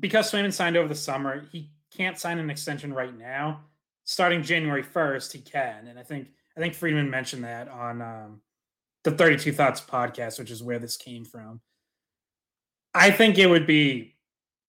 because 0.00 0.32
Swayman 0.32 0.52
signed 0.52 0.76
over 0.76 0.88
the 0.88 0.96
summer, 0.96 1.46
he 1.52 1.70
can't 1.96 2.18
sign 2.18 2.40
an 2.40 2.50
extension 2.50 2.92
right 2.92 3.16
now. 3.16 3.60
Starting 4.02 4.42
January 4.42 4.82
first, 4.82 5.32
he 5.32 5.38
can, 5.38 5.86
and 5.86 5.96
I 5.96 6.02
think 6.02 6.26
I 6.56 6.60
think 6.60 6.74
Friedman 6.74 7.08
mentioned 7.08 7.44
that 7.44 7.68
on 7.68 8.02
um, 8.02 8.40
the 9.04 9.12
Thirty 9.12 9.36
Two 9.36 9.52
Thoughts 9.52 9.80
podcast, 9.80 10.40
which 10.40 10.50
is 10.50 10.60
where 10.60 10.80
this 10.80 10.96
came 10.96 11.24
from. 11.24 11.60
I 12.92 13.12
think 13.12 13.38
it 13.38 13.46
would 13.46 13.68
be 13.68 14.16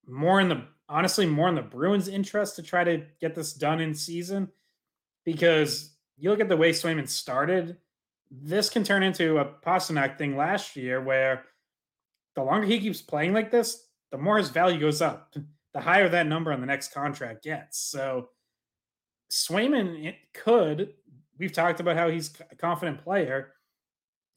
more 0.07 0.39
in 0.39 0.49
the 0.49 0.65
honestly 0.87 1.25
more 1.25 1.49
in 1.49 1.55
the 1.55 1.63
Bruins' 1.63 2.07
interest 2.07 2.57
to 2.57 2.61
try 2.61 2.83
to 2.83 3.01
get 3.19 3.33
this 3.33 3.53
done 3.53 3.81
in 3.81 3.95
season 3.95 4.49
because 5.33 5.95
you 6.17 6.29
look 6.29 6.39
at 6.39 6.49
the 6.49 6.57
way 6.57 6.71
Swayman 6.71 7.07
started 7.07 7.77
this 8.31 8.69
can 8.69 8.83
turn 8.83 9.03
into 9.03 9.39
a 9.39 9.45
Pastrnak 9.45 10.17
thing 10.17 10.37
last 10.37 10.75
year 10.75 11.01
where 11.01 11.45
the 12.35 12.43
longer 12.43 12.67
he 12.67 12.79
keeps 12.79 13.01
playing 13.01 13.33
like 13.33 13.51
this, 13.51 13.87
the 14.11 14.17
more 14.17 14.37
his 14.37 14.49
value 14.49 14.79
goes 14.79 15.01
up, 15.01 15.33
the 15.73 15.81
higher 15.81 16.09
that 16.09 16.27
number 16.27 16.51
on 16.51 16.61
the 16.61 16.67
next 16.67 16.93
contract 16.93 17.43
gets. 17.43 17.79
So 17.79 18.29
Swayman 19.31 20.15
could, 20.33 20.93
we've 21.37 21.51
talked 21.51 21.79
about 21.79 21.95
how 21.97 22.09
he's 22.09 22.31
a 22.51 22.55
confident 22.55 23.03
player. 23.03 23.53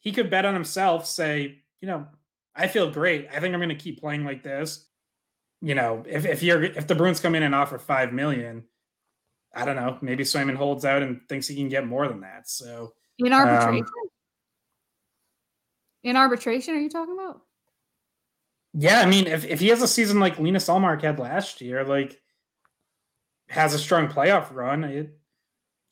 He 0.01 0.13
could 0.13 0.31
bet 0.31 0.45
on 0.45 0.55
himself, 0.55 1.07
say, 1.07 1.63
you 1.81 1.89
know, 1.89 2.07
I 2.55 2.69
feel 2.69 2.91
great. 2.91 3.29
I 3.31 3.41
think 3.41 3.55
I'm 3.55 3.61
going 3.61 3.71
to 3.71 3.75
keep 3.75 4.01
playing 4.01 4.25
like 4.25 4.43
this. 4.43 4.87
You 5.63 5.75
know, 5.75 6.05
if, 6.07 6.27
if 6.27 6.43
you're 6.43 6.65
if 6.65 6.87
the 6.87 6.95
Bruins 6.95 7.21
come 7.21 7.35
in 7.35 7.45
and 7.45 7.55
offer 7.55 7.79
five 7.79 8.13
million, 8.13 8.65
I 9.55 9.65
don't 9.65 9.77
know, 9.77 9.99
maybe 10.01 10.25
Swayman 10.25 10.57
holds 10.57 10.85
out 10.85 11.03
and 11.03 11.21
thinks 11.29 11.47
he 11.47 11.57
can 11.57 11.69
get 11.69 11.87
more 11.87 12.09
than 12.09 12.21
that. 12.21 12.49
So 12.49 12.93
in 13.19 13.33
arbitration? 13.33 13.85
Um, 13.85 14.09
in 16.05 16.17
arbitration, 16.17 16.75
are 16.75 16.81
you 16.81 16.89
talking 16.89 17.15
about? 17.15 17.43
Yeah, 18.75 19.01
I 19.01 19.07
mean, 19.07 19.27
if, 19.27 19.45
if 19.45 19.61
he 19.61 19.69
has 19.69 19.83
a 19.83 19.89
season 19.89 20.19
like 20.19 20.39
Linus 20.39 20.69
Ullmark 20.69 21.03
had 21.03 21.19
last 21.19 21.61
year, 21.61 21.85
like 21.85 22.21
has 23.49 23.75
a 23.75 23.79
strong 23.79 24.09
playoff 24.09 24.53
run, 24.53 24.85
it, 24.85 25.19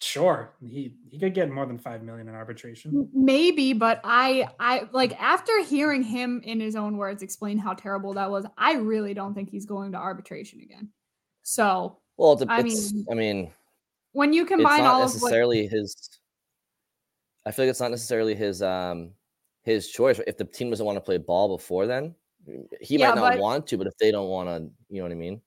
sure 0.02 0.54
he 0.66 0.96
he 1.10 1.18
could 1.18 1.34
get 1.34 1.50
more 1.50 1.66
than 1.66 1.78
five 1.78 2.02
million 2.02 2.26
in 2.26 2.34
arbitration. 2.34 3.10
Maybe, 3.12 3.74
but 3.74 4.00
I 4.02 4.48
I 4.58 4.88
like 4.92 5.20
after 5.20 5.62
hearing 5.62 6.02
him 6.02 6.40
in 6.42 6.58
his 6.58 6.74
own 6.74 6.96
words 6.96 7.22
explain 7.22 7.58
how 7.58 7.74
terrible 7.74 8.14
that 8.14 8.30
was, 8.30 8.46
I 8.56 8.76
really 8.76 9.12
don't 9.12 9.34
think 9.34 9.50
he's 9.50 9.66
going 9.66 9.92
to 9.92 9.98
arbitration 9.98 10.60
again. 10.62 10.88
So 11.42 11.99
well, 12.20 12.32
it's, 12.34 12.44
I 12.48 12.62
mean, 12.62 13.06
I 13.10 13.14
mean, 13.14 13.50
when 14.12 14.34
you 14.34 14.44
combine 14.44 14.84
all 14.84 15.00
necessarily 15.00 15.64
of 15.64 15.72
what, 15.72 15.78
his 15.78 16.20
I 17.46 17.50
feel 17.50 17.64
like 17.64 17.70
it's 17.70 17.80
not 17.80 17.90
necessarily 17.90 18.34
his 18.34 18.62
um 18.62 19.12
his 19.62 19.88
choice. 19.88 20.20
If 20.26 20.36
the 20.36 20.44
team 20.44 20.68
doesn't 20.68 20.84
want 20.84 20.96
to 20.96 21.00
play 21.00 21.16
ball 21.16 21.56
before 21.56 21.86
then, 21.86 22.14
he 22.80 22.98
yeah, 22.98 23.08
might 23.08 23.14
not 23.14 23.32
but, 23.32 23.40
want 23.40 23.66
to, 23.68 23.78
but 23.78 23.86
if 23.86 23.96
they 23.98 24.10
don't 24.10 24.28
want 24.28 24.48
to, 24.50 24.70
you 24.90 24.98
know 24.98 25.04
what 25.04 25.12
I 25.12 25.16
mean? 25.16 25.40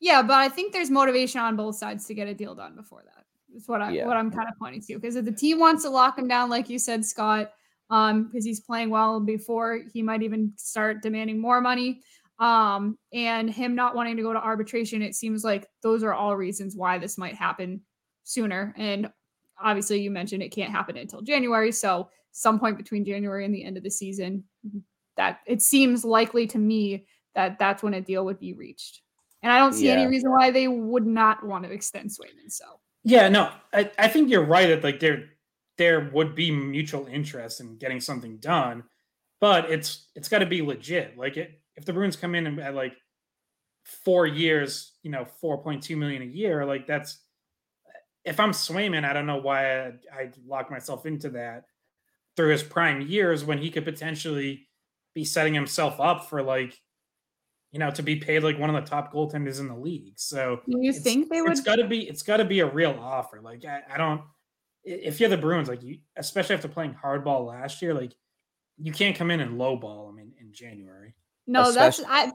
Yeah, 0.00 0.22
but 0.22 0.34
I 0.34 0.48
think 0.48 0.72
there's 0.72 0.90
motivation 0.90 1.40
on 1.40 1.54
both 1.54 1.76
sides 1.76 2.06
to 2.06 2.14
get 2.14 2.26
a 2.26 2.34
deal 2.34 2.56
done 2.56 2.74
before 2.74 3.02
that. 3.04 3.24
That's 3.52 3.68
what 3.68 3.80
I 3.80 3.92
Yeah. 3.92 4.06
what 4.06 4.16
I'm 4.16 4.32
kind 4.32 4.48
of 4.48 4.58
pointing 4.58 4.82
to. 4.82 4.94
Because 4.94 5.14
if 5.14 5.24
the 5.24 5.32
team 5.32 5.60
wants 5.60 5.84
to 5.84 5.90
lock 5.90 6.18
him 6.18 6.26
down, 6.26 6.50
like 6.50 6.68
you 6.68 6.80
said, 6.80 7.04
Scott, 7.04 7.52
um, 7.88 8.24
because 8.24 8.44
he's 8.44 8.60
playing 8.60 8.90
well 8.90 9.20
before 9.20 9.80
he 9.92 10.02
might 10.02 10.22
even 10.22 10.52
start 10.56 11.02
demanding 11.02 11.38
more 11.38 11.60
money. 11.60 12.02
Um, 12.40 12.98
and 13.12 13.50
him 13.50 13.74
not 13.74 13.94
wanting 13.94 14.16
to 14.16 14.22
go 14.22 14.32
to 14.32 14.38
arbitration, 14.38 15.02
it 15.02 15.14
seems 15.14 15.44
like 15.44 15.66
those 15.82 16.02
are 16.02 16.14
all 16.14 16.36
reasons 16.36 16.74
why 16.74 16.98
this 16.98 17.18
might 17.18 17.34
happen 17.34 17.82
sooner. 18.24 18.74
And 18.78 19.10
obviously, 19.62 20.00
you 20.00 20.10
mentioned 20.10 20.42
it 20.42 20.48
can't 20.48 20.72
happen 20.72 20.96
until 20.96 21.20
January. 21.20 21.70
So 21.70 22.08
some 22.32 22.58
point 22.58 22.78
between 22.78 23.04
January 23.04 23.44
and 23.44 23.54
the 23.54 23.64
end 23.64 23.76
of 23.76 23.82
the 23.82 23.90
season, 23.90 24.44
that 25.16 25.40
it 25.46 25.60
seems 25.60 26.04
likely 26.04 26.46
to 26.46 26.58
me 26.58 27.06
that 27.34 27.58
that's 27.58 27.82
when 27.82 27.94
a 27.94 28.00
deal 28.00 28.24
would 28.24 28.40
be 28.40 28.54
reached. 28.54 29.02
And 29.42 29.52
I 29.52 29.58
don't 29.58 29.72
see 29.72 29.88
any 29.88 30.06
reason 30.06 30.30
why 30.30 30.50
they 30.50 30.68
would 30.68 31.06
not 31.06 31.44
want 31.44 31.64
to 31.64 31.70
extend 31.70 32.10
Swayman. 32.10 32.50
So 32.50 32.64
Yeah, 33.04 33.28
no, 33.28 33.50
I, 33.72 33.90
I 33.98 34.08
think 34.08 34.30
you're 34.30 34.44
right 34.44 34.68
that 34.68 34.84
like 34.84 35.00
there 35.00 35.30
there 35.78 36.10
would 36.12 36.34
be 36.34 36.50
mutual 36.50 37.06
interest 37.06 37.60
in 37.60 37.78
getting 37.78 38.00
something 38.00 38.36
done, 38.36 38.84
but 39.40 39.70
it's 39.70 40.08
it's 40.14 40.28
got 40.28 40.40
to 40.40 40.46
be 40.46 40.60
legit. 40.60 41.16
Like 41.16 41.38
it, 41.38 41.59
if 41.80 41.86
the 41.86 41.92
Bruins 41.94 42.16
come 42.16 42.34
in 42.34 42.46
and 42.46 42.60
at 42.60 42.74
like 42.74 42.94
four 43.84 44.26
years, 44.26 44.92
you 45.02 45.10
know, 45.10 45.24
four 45.24 45.62
point 45.62 45.82
two 45.82 45.96
million 45.96 46.22
a 46.22 46.26
year, 46.26 46.64
like 46.66 46.86
that's 46.86 47.18
if 48.24 48.38
I'm 48.38 48.52
Swayman, 48.52 49.04
I 49.04 49.14
don't 49.14 49.26
know 49.26 49.38
why 49.38 49.86
I'd, 49.86 49.98
I'd 50.14 50.36
lock 50.46 50.70
myself 50.70 51.06
into 51.06 51.30
that 51.30 51.64
through 52.36 52.50
his 52.50 52.62
prime 52.62 53.00
years 53.00 53.44
when 53.44 53.58
he 53.58 53.70
could 53.70 53.84
potentially 53.84 54.68
be 55.14 55.24
setting 55.24 55.54
himself 55.54 55.98
up 55.98 56.28
for 56.28 56.42
like 56.42 56.78
you 57.72 57.78
know 57.78 57.90
to 57.90 58.02
be 58.02 58.16
paid 58.16 58.42
like 58.42 58.58
one 58.58 58.74
of 58.74 58.84
the 58.84 58.88
top 58.88 59.12
goaltenders 59.12 59.58
in 59.58 59.68
the 59.68 59.74
league. 59.74 60.12
So 60.16 60.60
do 60.68 60.78
you 60.80 60.92
think 60.92 61.30
they 61.30 61.40
would? 61.40 61.50
it's 61.50 61.62
got 61.62 61.76
to 61.76 61.86
be 61.86 62.06
it's 62.06 62.22
got 62.22 62.36
to 62.36 62.44
be 62.44 62.60
a 62.60 62.70
real 62.70 62.96
offer 63.00 63.40
like 63.40 63.64
I, 63.64 63.80
I 63.90 63.96
don't 63.96 64.20
if 64.84 65.18
you're 65.18 65.28
the 65.28 65.36
bruins 65.36 65.68
like 65.68 65.82
you 65.82 65.98
especially 66.16 66.54
after 66.54 66.68
playing 66.68 66.94
hardball 67.02 67.46
last 67.46 67.82
year 67.82 67.92
like 67.92 68.14
you 68.78 68.92
can't 68.92 69.14
come 69.14 69.30
in 69.30 69.40
and 69.40 69.58
lowball 69.60 70.08
them 70.08 70.18
in, 70.18 70.32
in 70.40 70.54
january 70.54 71.14
no, 71.50 71.72
that's 71.72 72.00
I. 72.06 72.32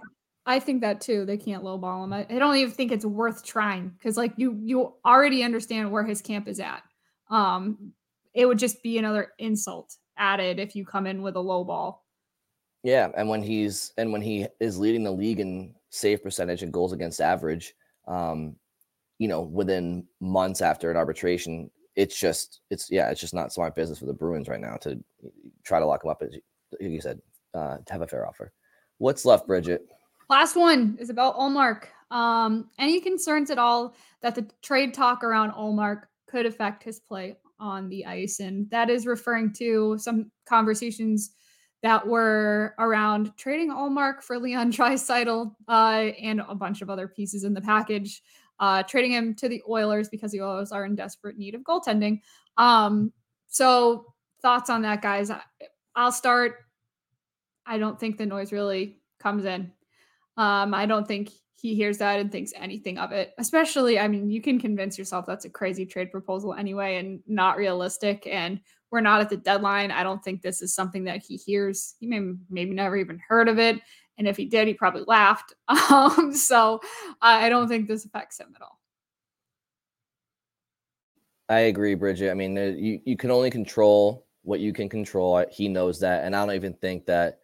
I 0.47 0.59
think 0.59 0.81
that 0.81 1.01
too. 1.01 1.25
They 1.25 1.37
can't 1.37 1.63
lowball 1.63 2.03
him. 2.03 2.13
I, 2.13 2.27
I 2.29 2.37
don't 2.37 2.55
even 2.57 2.71
think 2.71 2.91
it's 2.91 3.05
worth 3.05 3.43
trying 3.43 3.89
because, 3.89 4.15
like, 4.15 4.33
you 4.37 4.59
you 4.61 4.93
already 5.03 5.43
understand 5.43 5.91
where 5.91 6.03
his 6.03 6.21
camp 6.21 6.47
is 6.47 6.59
at. 6.59 6.83
Um, 7.29 7.93
it 8.33 8.45
would 8.45 8.59
just 8.59 8.83
be 8.83 8.97
another 8.97 9.31
insult 9.39 9.95
added 10.17 10.59
if 10.59 10.75
you 10.75 10.85
come 10.85 11.07
in 11.07 11.21
with 11.21 11.35
a 11.35 11.39
low 11.39 11.63
ball. 11.63 12.05
Yeah, 12.83 13.09
and 13.17 13.27
when 13.27 13.41
he's 13.41 13.93
and 13.97 14.11
when 14.11 14.21
he 14.21 14.45
is 14.59 14.77
leading 14.77 15.03
the 15.03 15.11
league 15.11 15.39
in 15.39 15.73
save 15.89 16.21
percentage 16.21 16.61
and 16.61 16.71
goals 16.71 16.93
against 16.93 17.21
average, 17.21 17.73
um, 18.07 18.55
you 19.17 19.27
know, 19.27 19.41
within 19.41 20.05
months 20.19 20.61
after 20.61 20.91
an 20.91 20.97
arbitration, 20.97 21.71
it's 21.95 22.19
just 22.19 22.61
it's 22.69 22.91
yeah, 22.91 23.09
it's 23.09 23.21
just 23.21 23.33
not 23.33 23.51
smart 23.51 23.73
business 23.75 23.97
for 23.97 24.05
the 24.05 24.13
Bruins 24.13 24.47
right 24.47 24.61
now 24.61 24.75
to 24.81 25.03
try 25.63 25.79
to 25.79 25.85
lock 25.85 26.03
him 26.03 26.11
up 26.11 26.21
as 26.21 26.37
you 26.79 27.01
said, 27.01 27.19
uh, 27.55 27.77
to 27.83 27.93
have 27.93 28.01
a 28.01 28.07
fair 28.07 28.27
offer. 28.27 28.53
What's 28.97 29.25
left, 29.25 29.47
Bridgette? 29.47 29.79
Last 30.29 30.55
one 30.55 30.97
is 30.99 31.09
about 31.09 31.37
Ullmark. 31.37 31.85
Um, 32.11 32.69
any 32.79 32.99
concerns 33.01 33.49
at 33.49 33.59
all 33.59 33.95
that 34.21 34.35
the 34.35 34.47
trade 34.61 34.93
talk 34.93 35.23
around 35.23 35.51
Ullmark 35.51 36.03
could 36.27 36.45
affect 36.45 36.83
his 36.83 36.99
play 36.99 37.35
on 37.59 37.89
the 37.89 38.05
ice? 38.05 38.39
And 38.39 38.69
that 38.69 38.89
is 38.89 39.05
referring 39.05 39.53
to 39.53 39.97
some 39.99 40.31
conversations 40.45 41.31
that 41.83 42.05
were 42.05 42.73
around 42.79 43.35
trading 43.37 43.69
Ullmark 43.69 44.23
for 44.23 44.39
Leon 44.39 44.71
Draisaitl 44.71 45.51
uh, 45.67 45.71
and 45.71 46.41
a 46.47 46.55
bunch 46.55 46.81
of 46.81 46.89
other 46.89 47.07
pieces 47.07 47.43
in 47.43 47.53
the 47.53 47.61
package. 47.61 48.21
Uh, 48.59 48.81
trading 48.83 49.11
him 49.11 49.35
to 49.35 49.49
the 49.49 49.61
Oilers 49.69 50.07
because 50.07 50.31
the 50.31 50.41
Oilers 50.41 50.71
are 50.71 50.85
in 50.85 50.95
desperate 50.95 51.37
need 51.37 51.55
of 51.55 51.61
goaltending. 51.61 52.21
Um, 52.57 53.11
so 53.47 54.13
thoughts 54.41 54.69
on 54.69 54.81
that, 54.83 55.01
guys? 55.01 55.29
I'll 55.95 56.11
start. 56.11 56.64
I 57.65 57.77
don't 57.77 57.99
think 57.99 58.17
the 58.17 58.25
noise 58.25 58.51
really 58.51 58.99
comes 59.19 59.45
in. 59.45 59.71
Um, 60.37 60.73
I 60.73 60.85
don't 60.85 61.07
think 61.07 61.31
he 61.55 61.75
hears 61.75 61.97
that 61.99 62.19
and 62.19 62.31
thinks 62.31 62.51
anything 62.55 62.97
of 62.97 63.11
it. 63.11 63.33
Especially, 63.37 63.97
I 63.97 64.07
mean, 64.07 64.29
you 64.29 64.41
can 64.41 64.59
convince 64.59 64.97
yourself 64.97 65.25
that's 65.25 65.45
a 65.45 65.49
crazy 65.49 65.85
trade 65.85 66.11
proposal 66.11 66.53
anyway 66.53 66.97
and 66.97 67.21
not 67.27 67.57
realistic. 67.57 68.27
And 68.27 68.59
we're 68.91 69.01
not 69.01 69.21
at 69.21 69.29
the 69.29 69.37
deadline. 69.37 69.91
I 69.91 70.03
don't 70.03 70.23
think 70.23 70.41
this 70.41 70.61
is 70.61 70.75
something 70.75 71.05
that 71.05 71.23
he 71.23 71.37
hears. 71.37 71.95
He 71.99 72.07
may 72.07 72.21
maybe 72.49 72.73
never 72.73 72.97
even 72.97 73.19
heard 73.27 73.49
of 73.49 73.57
it. 73.57 73.79
And 74.17 74.27
if 74.27 74.37
he 74.37 74.45
did, 74.45 74.67
he 74.67 74.73
probably 74.73 75.03
laughed. 75.07 75.53
Um, 75.91 76.33
so 76.33 76.81
I 77.21 77.47
don't 77.49 77.67
think 77.67 77.87
this 77.87 78.05
affects 78.05 78.39
him 78.39 78.53
at 78.55 78.61
all. 78.61 78.79
I 81.47 81.59
agree, 81.61 81.95
Bridgette. 81.95 82.31
I 82.31 82.33
mean, 82.33 82.55
you 82.55 82.99
you 83.05 83.15
can 83.17 83.29
only 83.29 83.51
control 83.51 84.25
what 84.41 84.59
you 84.59 84.73
can 84.73 84.89
control. 84.89 85.45
He 85.51 85.67
knows 85.67 85.99
that, 85.99 86.23
and 86.23 86.35
I 86.35 86.45
don't 86.45 86.55
even 86.55 86.73
think 86.73 87.05
that, 87.05 87.39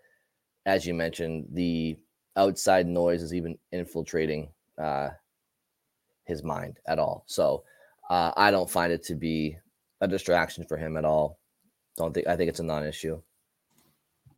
as 0.65 0.85
you 0.85 0.93
mentioned, 0.93 1.47
the 1.51 1.97
outside 2.35 2.87
noise 2.87 3.21
is 3.21 3.33
even 3.33 3.57
infiltrating 3.71 4.49
uh, 4.81 5.09
his 6.25 6.43
mind 6.43 6.79
at 6.87 6.99
all. 6.99 7.23
So 7.27 7.63
uh, 8.09 8.31
I 8.37 8.51
don't 8.51 8.69
find 8.69 8.91
it 8.91 9.03
to 9.05 9.15
be 9.15 9.57
a 10.01 10.07
distraction 10.07 10.65
for 10.65 10.77
him 10.77 10.97
at 10.97 11.05
all. 11.05 11.39
Don't 11.97 12.13
think. 12.13 12.27
I 12.27 12.35
think 12.35 12.49
it's 12.49 12.59
a 12.59 12.63
non-issue. 12.63 13.21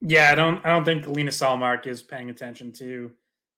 yeah 0.02 0.32
i 0.32 0.36
don't 0.36 0.60
i 0.66 0.70
don't 0.70 0.84
think 0.84 1.08
Linus 1.08 1.40
Ullmark 1.40 1.88
is 1.88 2.02
paying 2.04 2.30
attention 2.30 2.74
to 2.74 3.12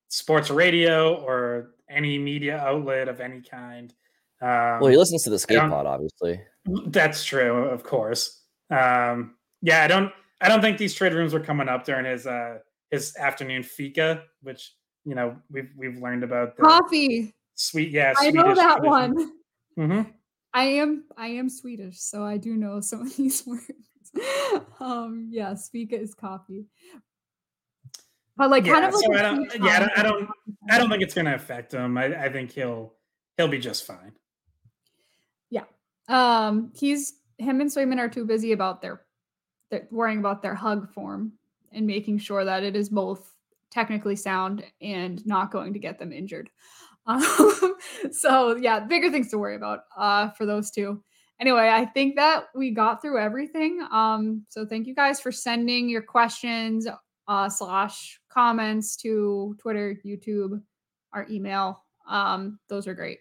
sports 0.09 0.51
radio 0.51 1.15
or 1.15 1.71
any 1.89 2.19
media 2.19 2.57
outlet 2.59 3.07
of 3.07 3.19
any 3.19 3.41
kind 3.41 3.93
um, 4.41 4.79
Well, 4.79 4.91
he 4.91 4.97
listens 4.97 5.23
to 5.23 5.29
the 5.29 5.39
skate 5.39 5.59
pod, 5.59 5.85
obviously. 5.85 6.41
That's 6.87 7.23
true, 7.23 7.65
of 7.69 7.83
course. 7.83 8.41
Um, 8.69 9.35
yeah, 9.61 9.83
I 9.83 9.87
don't 9.87 10.11
I 10.41 10.49
don't 10.49 10.61
think 10.61 10.77
these 10.77 10.93
trade 10.93 11.13
rooms 11.13 11.33
were 11.33 11.39
coming 11.39 11.69
up 11.69 11.85
during 11.85 12.05
his 12.05 12.27
uh 12.27 12.59
his 12.91 13.15
afternoon 13.17 13.63
fika, 13.63 14.23
which 14.41 14.73
you 15.05 15.15
know 15.15 15.37
we've 15.49 15.69
we've 15.77 15.97
learned 15.97 16.23
about 16.23 16.55
the 16.57 16.63
Coffee. 16.63 17.33
sweet 17.55 17.91
yeah. 17.91 18.13
I 18.17 18.31
know 18.31 18.53
that 18.53 18.77
tradition. 18.77 18.89
one. 18.89 19.31
Mhm. 19.77 20.13
I 20.53 20.63
am 20.65 21.05
I 21.17 21.27
am 21.27 21.49
Swedish, 21.49 21.99
so 21.99 22.23
I 22.23 22.37
do 22.37 22.55
know 22.55 22.79
some 22.81 23.01
of 23.01 23.15
these 23.17 23.45
words. 23.45 23.63
um, 24.79 25.27
yeah, 25.31 25.53
fika 25.55 25.99
is 25.99 26.13
coffee. 26.13 26.65
But 28.37 28.49
like 28.49 28.65
kind 28.65 28.81
Yeah, 28.83 28.87
of 28.89 28.93
like 28.93 29.03
so 29.05 29.13
I 29.13 29.21
don't- 29.21 29.63
yeah, 29.63 29.75
I 29.75 29.79
don't- 29.79 29.97
I 29.97 30.03
don't- 30.03 30.29
I 30.69 30.77
don't 30.77 30.89
think 30.89 31.03
it's 31.03 31.13
going 31.13 31.25
to 31.25 31.35
affect 31.35 31.73
him. 31.73 31.97
I, 31.97 32.25
I 32.25 32.29
think 32.31 32.51
he'll 32.51 32.93
he'll 33.37 33.47
be 33.47 33.59
just 33.59 33.85
fine. 33.85 34.11
Yeah, 35.49 35.63
um, 36.09 36.71
he's 36.75 37.13
him 37.37 37.61
and 37.61 37.69
Swayman 37.69 37.99
are 37.99 38.09
too 38.09 38.25
busy 38.25 38.51
about 38.51 38.81
their 38.81 39.01
worrying 39.91 40.19
about 40.19 40.41
their 40.41 40.55
hug 40.55 40.91
form 40.91 41.33
and 41.71 41.85
making 41.85 42.19
sure 42.19 42.45
that 42.45 42.63
it 42.63 42.75
is 42.75 42.89
both 42.89 43.33
technically 43.71 44.15
sound 44.15 44.63
and 44.81 45.25
not 45.25 45.51
going 45.51 45.73
to 45.73 45.79
get 45.79 45.99
them 45.99 46.11
injured. 46.11 46.49
Um, 47.07 47.75
so 48.11 48.55
yeah, 48.55 48.79
bigger 48.79 49.11
things 49.11 49.29
to 49.29 49.37
worry 49.37 49.55
about 49.55 49.81
uh, 49.95 50.31
for 50.31 50.47
those 50.47 50.71
two. 50.71 51.03
Anyway, 51.39 51.69
I 51.71 51.85
think 51.85 52.15
that 52.15 52.45
we 52.55 52.71
got 52.71 52.99
through 52.99 53.19
everything. 53.19 53.85
Um, 53.91 54.43
so 54.49 54.65
thank 54.65 54.87
you 54.87 54.95
guys 54.95 55.21
for 55.21 55.31
sending 55.31 55.87
your 55.87 56.01
questions 56.01 56.87
uh, 57.27 57.47
slash 57.47 58.19
comments 58.29 58.95
to 58.97 59.55
Twitter, 59.59 59.99
YouTube, 60.03 60.61
our 61.13 61.27
email. 61.29 61.83
Um, 62.09 62.57
those 62.69 62.87
are 62.87 62.95
great. 62.95 63.19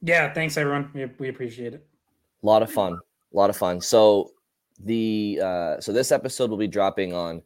Yeah, 0.00 0.32
thanks 0.32 0.56
everyone. 0.56 0.90
We, 0.94 1.06
we 1.18 1.28
appreciate 1.28 1.74
it. 1.74 1.86
A 2.42 2.46
lot 2.46 2.62
of 2.62 2.70
fun. 2.70 2.98
A 3.36 3.38
lot 3.38 3.50
of 3.50 3.56
fun. 3.56 3.82
So 3.82 4.30
the 4.80 5.40
uh 5.42 5.80
so 5.80 5.92
this 5.92 6.10
episode 6.10 6.48
will 6.48 6.56
be 6.56 6.66
dropping 6.66 7.12
on 7.12 7.42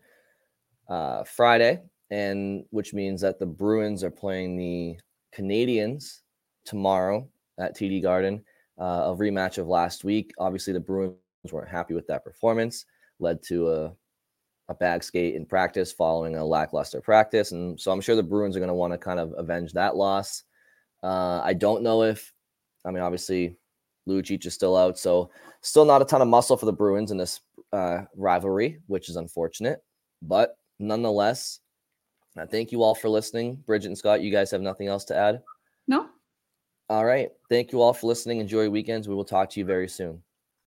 uh 0.88 1.24
Friday, 1.24 1.82
and 2.10 2.64
which 2.70 2.94
means 2.94 3.20
that 3.22 3.40
the 3.40 3.46
Bruins 3.46 4.04
are 4.04 4.10
playing 4.10 4.56
the 4.56 5.00
Canadiens 5.36 6.20
tomorrow 6.64 7.28
at 7.58 7.76
TD 7.76 8.02
Garden. 8.02 8.44
Uh, 8.78 9.12
a 9.12 9.16
rematch 9.16 9.58
of 9.58 9.66
last 9.66 10.04
week. 10.04 10.32
Obviously, 10.38 10.72
the 10.72 10.80
Bruins 10.80 11.16
weren't 11.50 11.68
happy 11.68 11.92
with 11.92 12.06
that 12.06 12.24
performance, 12.24 12.86
led 13.18 13.42
to 13.42 13.70
a 13.70 13.92
a 14.68 14.74
bag 14.74 15.02
skate 15.02 15.34
in 15.34 15.44
practice 15.44 15.90
following 15.92 16.36
a 16.36 16.44
lackluster 16.44 17.00
practice, 17.00 17.50
and 17.50 17.78
so 17.80 17.90
I'm 17.90 18.00
sure 18.00 18.14
the 18.14 18.22
Bruins 18.22 18.56
are 18.56 18.60
going 18.60 18.68
to 18.68 18.74
want 18.74 18.92
to 18.92 18.98
kind 18.98 19.18
of 19.18 19.34
avenge 19.36 19.72
that 19.72 19.96
loss. 19.96 20.44
Uh, 21.02 21.40
I 21.42 21.52
don't 21.52 21.82
know 21.82 22.04
if, 22.04 22.32
I 22.84 22.92
mean, 22.92 23.02
obviously 23.02 23.56
Lucic 24.10 24.44
is 24.44 24.54
still 24.54 24.76
out, 24.76 24.98
so 24.98 25.30
still 25.60 25.84
not 25.84 26.02
a 26.02 26.04
ton 26.04 26.22
of 26.22 26.28
muscle 26.28 26.56
for 26.56 26.66
the 26.66 26.72
Bruins 26.72 27.10
in 27.10 27.16
this 27.16 27.40
uh, 27.72 28.02
rivalry, 28.16 28.80
which 28.86 29.08
is 29.08 29.16
unfortunate. 29.16 29.82
But 30.22 30.56
nonetheless, 30.78 31.60
uh, 32.38 32.46
thank 32.46 32.72
you 32.72 32.82
all 32.82 32.94
for 32.94 33.08
listening. 33.08 33.62
Bridgette 33.66 33.86
and 33.86 33.98
Scott, 33.98 34.22
you 34.22 34.30
guys 34.30 34.50
have 34.50 34.60
nothing 34.60 34.88
else 34.88 35.04
to 35.06 35.16
add? 35.16 35.42
No, 35.88 36.08
All 36.88 37.04
right. 37.04 37.30
Thank 37.48 37.72
you 37.72 37.80
all 37.80 37.92
for 37.92 38.06
listening. 38.06 38.38
Enjoy 38.40 38.62
your 38.62 38.70
weekends. 38.70 39.08
We 39.08 39.14
will 39.14 39.24
talk 39.24 39.50
to 39.50 39.60
you 39.60 39.66
very 39.66 39.88
soon. 39.88 40.22